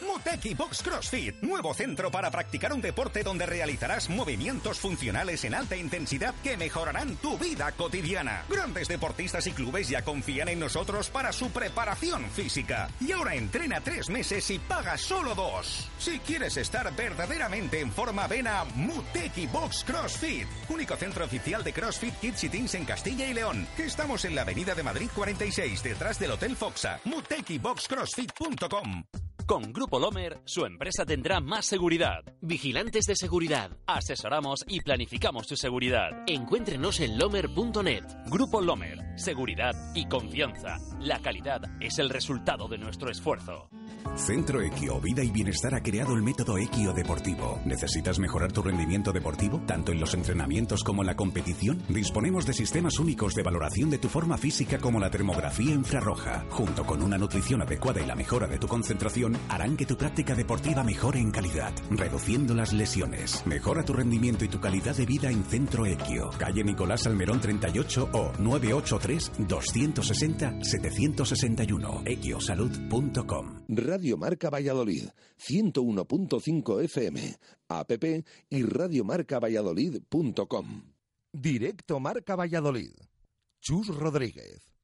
[0.00, 5.76] Muteki Box CrossFit, nuevo centro para practicar un deporte donde realizarás movimientos funcionales en alta
[5.76, 8.44] intensidad que mejorarán tu vida cotidiana.
[8.48, 12.88] Grandes deportistas y clubes ya confían en nosotros para su preparación física.
[13.00, 15.88] Y ahora entrena tres meses y paga solo dos.
[15.98, 21.72] Si quieres estar verdaderamente en forma, ven a Muteki Box CrossFit, único centro oficial de
[21.72, 23.66] CrossFit Kids y Teens en Castilla y León.
[23.78, 27.00] Estamos en la Avenida de Madrid 46, detrás del Hotel Foxa.
[27.04, 29.04] MutekiBoxCrossFit.com.
[29.48, 32.22] Con Grupo Lomer, su empresa tendrá más seguridad.
[32.42, 33.70] Vigilantes de seguridad.
[33.86, 36.10] Asesoramos y planificamos tu seguridad.
[36.26, 38.04] Encuéntrenos en lomer.net.
[38.26, 38.98] Grupo Lomer.
[39.16, 40.76] Seguridad y confianza.
[41.00, 43.70] La calidad es el resultado de nuestro esfuerzo.
[44.16, 47.60] Centro Equio Vida y Bienestar ha creado el método Equio Deportivo.
[47.64, 51.80] ¿Necesitas mejorar tu rendimiento deportivo, tanto en los entrenamientos como en la competición?
[51.88, 56.44] Disponemos de sistemas únicos de valoración de tu forma física como la termografía infrarroja.
[56.50, 60.34] Junto con una nutrición adecuada y la mejora de tu concentración, harán que tu práctica
[60.34, 63.46] deportiva mejore en calidad, reduciendo las lesiones.
[63.46, 66.30] Mejora tu rendimiento y tu calidad de vida en Centro Equio.
[66.38, 72.02] Calle Nicolás Almerón 38 o 983 260 761.
[72.04, 73.64] equiosalud.com.
[73.68, 75.08] Radio Marca Valladolid,
[75.38, 77.36] 101.5 FM,
[77.68, 77.92] app
[78.50, 80.82] y radiomarcavalladolid.com.
[81.32, 82.92] Directo Marca Valladolid.
[83.60, 84.77] Chus Rodríguez.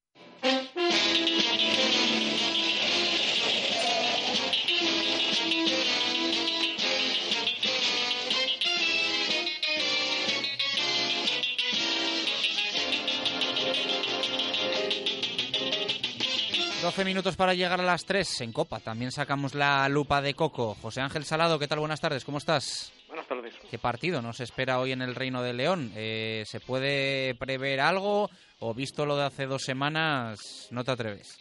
[16.84, 18.78] Doce minutos para llegar a las 3 en Copa.
[18.78, 20.76] También sacamos la lupa de Coco.
[20.82, 21.78] José Ángel Salado, ¿qué tal?
[21.78, 22.92] Buenas tardes, ¿cómo estás?
[23.08, 23.54] Buenas tardes.
[23.70, 25.92] ¿Qué partido nos espera hoy en el Reino de León?
[25.96, 28.28] Eh, ¿Se puede prever algo
[28.60, 31.38] o visto lo de hace dos semanas no te atreves?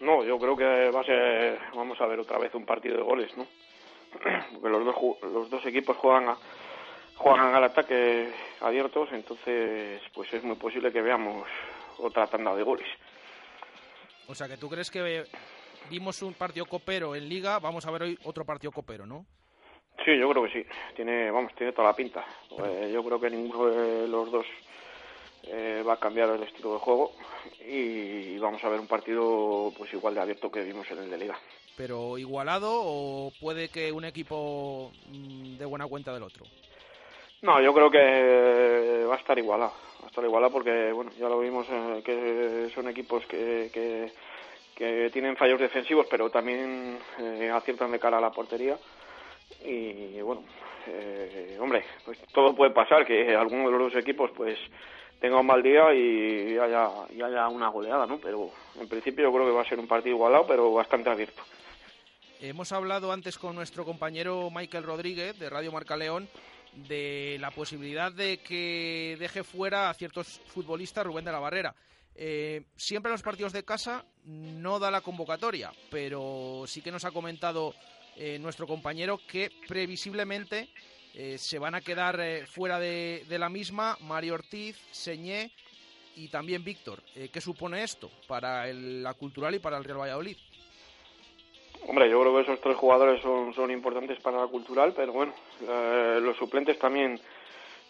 [0.00, 3.04] No, yo creo que va a ser, vamos a ver otra vez un partido de
[3.04, 3.46] goles, ¿no?
[4.52, 4.96] Porque los dos,
[5.32, 6.36] los dos equipos juegan a,
[7.14, 11.46] juegan al ataque abiertos, entonces pues es muy posible que veamos
[11.98, 12.88] otra tanda de goles.
[14.28, 15.24] O sea, que tú crees que
[15.90, 19.26] vimos un partido copero en Liga, vamos a ver hoy otro partido copero, ¿no?
[20.04, 20.66] Sí, yo creo que sí.
[20.94, 22.24] Tiene, vamos, tiene toda la pinta.
[22.64, 24.46] Eh, yo creo que ninguno de los dos
[25.44, 27.12] eh, va a cambiar el estilo de juego
[27.66, 31.18] y vamos a ver un partido pues igual de abierto que vimos en el de
[31.18, 31.38] Liga.
[31.76, 36.44] Pero igualado o puede que un equipo mm, dé buena cuenta del otro.
[37.42, 39.72] No, yo creo que va a estar igualado.
[40.00, 44.12] Va a estar igualado porque, bueno, ya lo vimos eh, que son equipos que, que,
[44.74, 48.76] que tienen fallos defensivos, pero también eh, aciertan de cara a la portería.
[49.64, 50.44] Y bueno,
[50.86, 54.58] eh, hombre, pues todo puede pasar, que alguno de los dos equipos pues
[55.20, 58.18] tenga un mal día y haya, y haya una goleada, ¿no?
[58.18, 61.42] Pero en principio yo creo que va a ser un partido igualado, pero bastante abierto.
[62.40, 66.28] Hemos hablado antes con nuestro compañero Michael Rodríguez de Radio Marca León
[66.88, 71.74] de la posibilidad de que deje fuera a ciertos futbolistas Rubén de la Barrera.
[72.14, 77.04] Eh, siempre en los partidos de casa no da la convocatoria, pero sí que nos
[77.04, 77.74] ha comentado
[78.16, 80.70] eh, nuestro compañero que previsiblemente
[81.12, 85.52] eh, se van a quedar eh, fuera de, de la misma Mario Ortiz, Señé
[86.14, 87.02] y también Víctor.
[87.12, 90.38] ¿Qué supone esto para la Cultural y para el Real Valladolid?
[91.88, 95.32] Hombre, yo creo que esos tres jugadores son, son importantes para la cultural, pero bueno,
[95.62, 97.18] eh, los suplentes también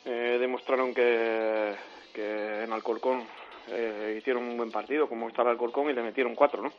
[0.05, 1.75] eh, demostraron que,
[2.13, 3.25] que en Alcorcón
[3.69, 6.73] eh, hicieron un buen partido, como está el Alcorcón, y le metieron cuatro, ¿no?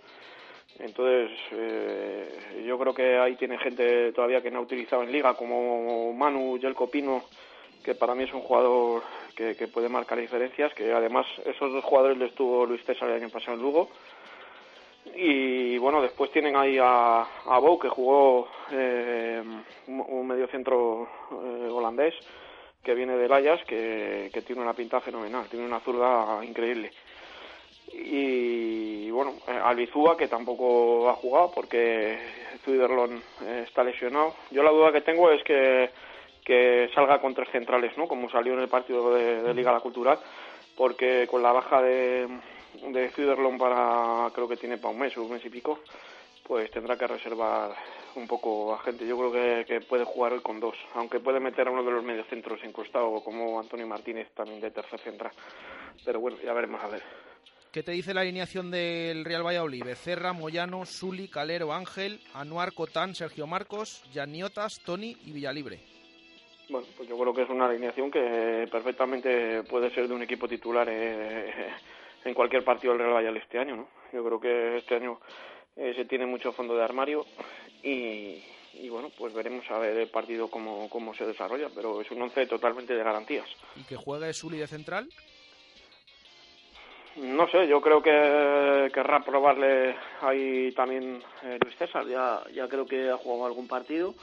[0.80, 5.34] Entonces, eh, yo creo que ahí tiene gente todavía que no ha utilizado en liga,
[5.34, 7.24] como Manu Yelko Pino,
[7.84, 9.02] que para mí es un jugador
[9.36, 13.24] que, que puede marcar diferencias, que además esos dos jugadores les tuvo Luis César el
[13.24, 13.90] año pasado en Lugo.
[15.16, 19.42] Y bueno, después tienen ahí a, a Bou, que jugó eh,
[19.88, 22.14] un, mediocentro eh, holandés,
[22.84, 26.92] que viene del Ajax, que, tiene una pinta fenomenal, tiene una zurda increíble.
[27.94, 32.18] Y bueno, eh, Albizúa, que tampoco ha jugado porque
[32.64, 34.36] Zuiderlon eh, está lesionado.
[34.52, 35.90] Yo la duda que tengo es que,
[36.44, 38.08] que salga con tres centrales, ¿no?
[38.08, 40.20] Como salió en el partido de Liga La Cultural,
[40.76, 42.28] porque con la baja de,
[42.92, 45.80] de Zuiderlon para, creo que tiene para un mes o un mes y pico,
[46.44, 47.76] pues tendrá que reservar
[48.16, 49.06] un poco a gente.
[49.06, 51.92] Yo creo que, que puede jugar hoy con dos, aunque puede meter a uno de
[51.92, 55.32] los mediocentros encostado, como Antonio Martínez, también de tercer central.
[56.06, 57.04] Pero bueno, ya veremos a ver.
[57.72, 59.84] ¿Qué te dice la alineación del Real Valladolid?
[59.84, 65.80] Becerra, Moyano, Suli, Calero, Ángel, Anuar, Cotán, Sergio Marcos, Yaniotas, Tony y Villalibre.
[66.70, 70.48] Bueno, pues yo creo que es una alineación que perfectamente puede ser de un equipo
[70.48, 71.70] titular eh,
[72.28, 73.88] en cualquier partido del Real Valladolid este año, ¿no?
[74.12, 75.20] Yo creo que este año
[75.76, 77.26] eh, se tiene mucho fondo de armario
[77.84, 78.44] y,
[78.74, 82.22] y bueno, pues veremos a ver el partido cómo, cómo se desarrolla, pero es un
[82.22, 83.48] once totalmente de garantías.
[83.76, 85.08] ¿Y que juegue Suli de central?
[87.16, 92.86] No sé, yo creo que querrá probarle ahí también eh, Luis César, ya, ya creo
[92.86, 94.14] que ha jugado algún partido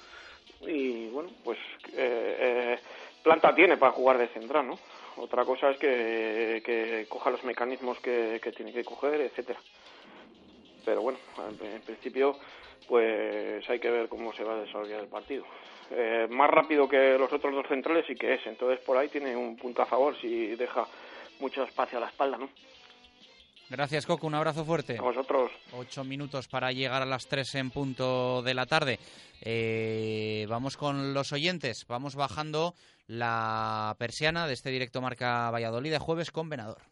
[0.61, 1.59] y bueno, pues
[1.93, 2.79] eh, eh,
[3.23, 4.79] planta tiene para jugar de central, ¿no?
[5.17, 9.61] Otra cosa es que, coja los mecanismos que, tiene que coger, etcétera.
[10.85, 11.19] Pero bueno,
[11.63, 12.37] en, principio
[12.89, 15.45] pues hay que ver cómo se va a desarrollar el partido.
[15.91, 19.35] Eh, más rápido que los otros dos centrales sí que es, entonces por ahí tiene
[19.35, 20.87] un punto a favor si deja
[21.41, 22.51] mucho espacio a la espalda, ¿no?
[23.71, 24.27] Gracias, Coco.
[24.27, 24.99] Un abrazo fuerte.
[24.99, 25.51] A vosotros.
[25.73, 28.99] Ocho minutos para llegar a las tres en punto de la tarde.
[29.41, 31.87] Eh, vamos con los oyentes.
[31.87, 32.75] Vamos bajando
[33.07, 36.83] la persiana de este directo Marca Valladolid de jueves con Venador.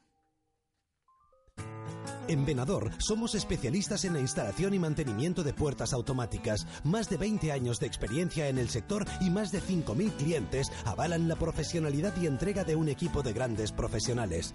[2.28, 6.66] En Venador somos especialistas en la instalación y mantenimiento de puertas automáticas.
[6.84, 11.28] Más de 20 años de experiencia en el sector y más de 5.000 clientes avalan
[11.28, 14.54] la profesionalidad y entrega de un equipo de grandes profesionales.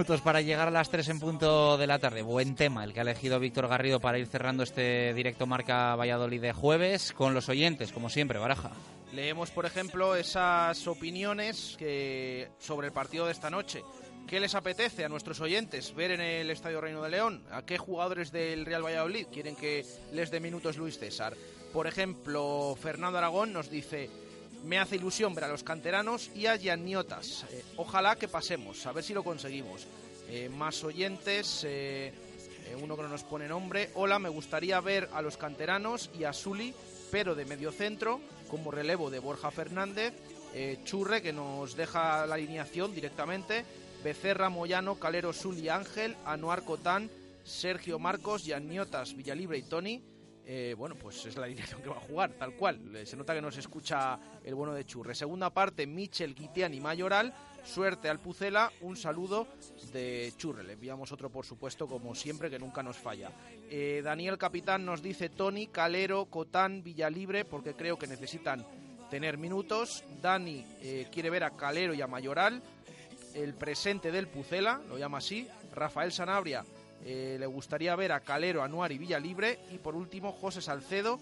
[0.00, 2.22] minutos para llegar a las tres en punto de la tarde.
[2.22, 6.40] Buen tema el que ha elegido Víctor Garrido para ir cerrando este directo Marca Valladolid
[6.40, 8.70] de jueves con los oyentes, como siempre, Baraja.
[9.12, 11.76] Leemos, por ejemplo, esas opiniones
[12.58, 13.82] sobre el partido de esta noche.
[14.26, 17.44] ¿Qué les apetece a nuestros oyentes ver en el Estadio Reino de León?
[17.50, 21.36] ¿A qué jugadores del Real Valladolid quieren que les dé minutos Luis César?
[21.74, 24.08] Por ejemplo, Fernando Aragón nos dice,
[24.64, 27.44] me hace ilusión ver a los canteranos y a Yaniotas.
[27.50, 29.86] Eh, ojalá que pasemos, a ver si lo conseguimos.
[30.28, 32.12] Eh, más oyentes, eh,
[32.80, 33.90] uno que no nos pone nombre.
[33.94, 36.74] Hola, me gustaría ver a los canteranos y a Suli,
[37.10, 40.14] pero de medio centro, como relevo de Borja Fernández
[40.84, 43.64] Churre, que nos deja la alineación directamente.
[44.02, 47.10] Becerra, Moyano, Calero, Suli, Ángel, Anuar Cotán,
[47.44, 50.02] Sergio Marcos, Yaniotas, Villalibre y Tony.
[50.52, 52.96] Eh, bueno, pues es la alineación que va a jugar, tal cual.
[52.96, 55.14] Eh, Se nota que nos escucha el bueno de Churre.
[55.14, 57.32] Segunda parte, Michel, Guitián y Mayoral.
[57.62, 59.46] Suerte al Pucela, un saludo
[59.92, 60.64] de Churre.
[60.64, 63.30] Le enviamos otro, por supuesto, como siempre, que nunca nos falla.
[63.70, 68.66] Eh, Daniel Capitán nos dice Tony, Calero, Cotán, Villalibre, porque creo que necesitan
[69.08, 70.02] tener minutos.
[70.20, 70.66] Dani
[71.12, 72.60] quiere ver a Calero y a Mayoral.
[73.34, 75.46] El presente del Pucela, lo llama así.
[75.72, 76.64] Rafael Sanabria
[77.04, 79.58] eh, le gustaría ver a Calero, Anuar y Villalibre.
[79.72, 81.18] Y por último, José Salcedo,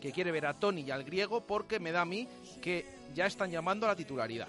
[0.00, 2.28] que quiere ver a Tony y al griego porque me da a mí
[2.60, 4.48] que ya están llamando a la titularidad.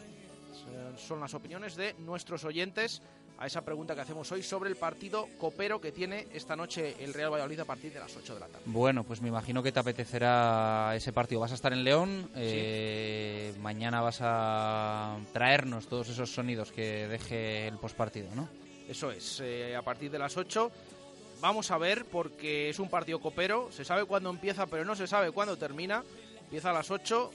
[0.98, 3.02] Son- las opiniones de nuestros oyentes
[3.38, 7.14] a esa pregunta que hacemos hoy sobre el partido copero que tiene esta noche el
[7.14, 8.64] Real Valladolid a partir de las 8 de la tarde.
[8.66, 11.42] Bueno, pues me imagino que te apetecerá ese partido.
[11.42, 17.68] Vas a estar en León, eh, mañana vas a traernos todos esos sonidos que deje
[17.68, 18.48] el postpartido, ¿no?
[18.88, 20.72] Eso es, eh, a partir de las 8
[21.42, 25.08] vamos a ver porque es un partido copero, se sabe cuándo empieza pero no se
[25.08, 26.04] sabe cuándo termina,
[26.42, 27.32] empieza a las 8,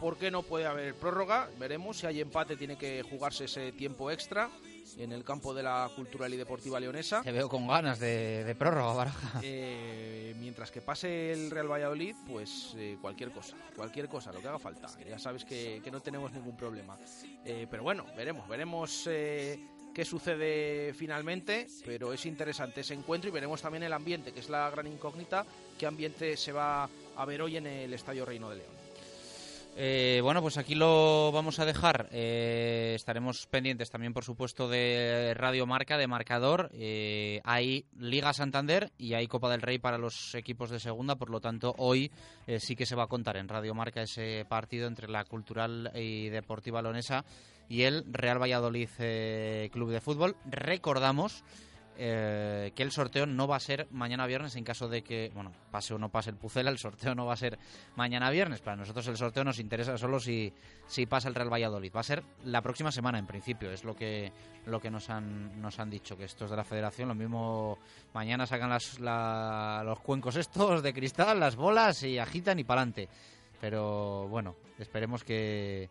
[0.00, 1.48] ¿por qué no puede haber prórroga?
[1.58, 4.50] Veremos, si hay empate tiene que jugarse ese tiempo extra
[4.98, 7.22] en el campo de la Cultural y Deportiva Leonesa.
[7.22, 9.40] Te veo con ganas de, de prórroga, Baraja.
[9.42, 14.48] Eh, mientras que pase el Real Valladolid, pues eh, cualquier cosa, cualquier cosa, lo que
[14.48, 14.88] haga falta.
[15.08, 16.96] Ya sabes que, que no tenemos ningún problema.
[17.44, 19.58] Eh, pero bueno, veremos, veremos eh,
[19.94, 24.48] qué sucede finalmente, pero es interesante ese encuentro y veremos también el ambiente, que es
[24.48, 25.44] la gran incógnita,
[25.78, 28.80] qué ambiente se va a ver hoy en el Estadio Reino de León.
[29.76, 32.08] Eh, bueno, pues aquí lo vamos a dejar.
[32.12, 36.70] Eh, estaremos pendientes también, por supuesto, de Radio Marca, de Marcador.
[36.74, 41.16] Eh, hay Liga Santander y hay Copa del Rey para los equipos de segunda.
[41.16, 42.10] Por lo tanto, hoy
[42.46, 45.90] eh, sí que se va a contar en Radio Marca ese partido entre la Cultural
[45.94, 47.24] y Deportiva Leonesa
[47.70, 50.36] y el Real Valladolid eh, Club de Fútbol.
[50.44, 51.42] Recordamos
[52.02, 55.52] eh, que el sorteo no va a ser mañana viernes en caso de que, bueno,
[55.70, 57.58] pase o no pase el Pucela, el sorteo no va a ser
[57.94, 58.60] mañana viernes.
[58.60, 60.52] Para nosotros el sorteo nos interesa solo si,
[60.88, 61.92] si pasa el Real Valladolid.
[61.94, 64.32] Va a ser la próxima semana en principio, es lo que,
[64.66, 67.78] lo que nos, han, nos han dicho, que estos de la federación, lo mismo
[68.14, 73.08] mañana sacan las, la- los cuencos estos de cristal, las bolas y agitan y pa'lante.
[73.60, 75.90] Pero bueno, esperemos que,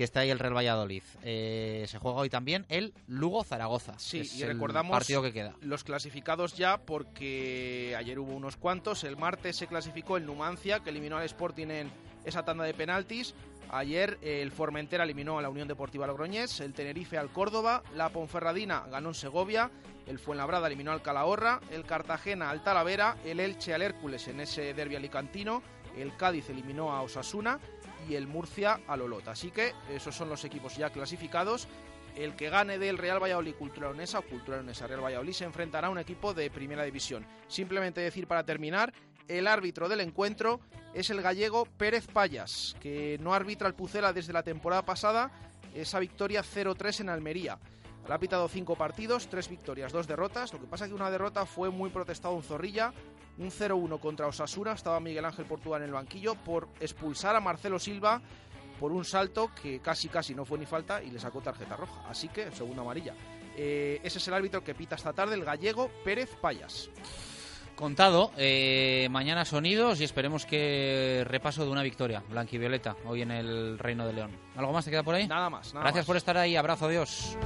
[0.00, 1.02] que esté ahí el Real Valladolid.
[1.24, 3.98] Eh, se juega hoy también el Lugo-Zaragoza.
[3.98, 5.54] Sí, Es y el recordamos partido que queda.
[5.60, 9.04] los clasificados ya porque ayer hubo unos cuantos.
[9.04, 11.90] El martes se clasificó el Numancia, que eliminó al Sporting en
[12.24, 13.34] esa tanda de penaltis.
[13.68, 18.08] Ayer eh, el Formentera eliminó a la Unión Deportiva Logroñés, el Tenerife al Córdoba, la
[18.08, 19.70] Ponferradina ganó en Segovia,
[20.06, 24.72] el Fuenlabrada eliminó al Calahorra, el Cartagena al Talavera, el Elche al Hércules en ese
[24.72, 25.62] derbi alicantino,
[25.94, 27.60] el Cádiz eliminó a Osasuna
[28.10, 29.28] y el Murcia al Olot.
[29.28, 31.68] Así que esos son los equipos ya clasificados.
[32.16, 35.98] El que gane del Real Valladolid Cultura o Cultura Real Valladolid se enfrentará a un
[35.98, 37.24] equipo de primera división.
[37.46, 38.92] Simplemente decir para terminar,
[39.28, 40.60] el árbitro del encuentro
[40.92, 45.30] es el gallego Pérez Payas, que no arbitra el Pucela desde la temporada pasada,
[45.72, 47.58] esa victoria 0-3 en Almería.
[48.08, 50.52] Ha pitado cinco partidos, tres victorias, dos derrotas.
[50.52, 52.92] Lo que pasa es que una derrota fue muy protestado en Zorrilla,
[53.40, 54.72] un 0-1 contra Osasuna.
[54.72, 58.20] Estaba Miguel Ángel Portugal en el banquillo por expulsar a Marcelo Silva
[58.78, 62.02] por un salto que casi casi no fue ni falta y le sacó tarjeta roja.
[62.08, 63.14] Así que segunda amarilla.
[63.56, 66.88] Eh, ese es el árbitro que pita esta tarde, el gallego Pérez Payas.
[67.74, 73.78] Contado, eh, mañana sonidos y esperemos que repaso de una victoria blanquivioleta hoy en el
[73.78, 74.30] Reino de León.
[74.54, 75.26] ¿Algo más te queda por ahí?
[75.26, 75.72] Nada más.
[75.72, 76.06] nada Gracias más.
[76.06, 77.38] por estar ahí, abrazo, adiós.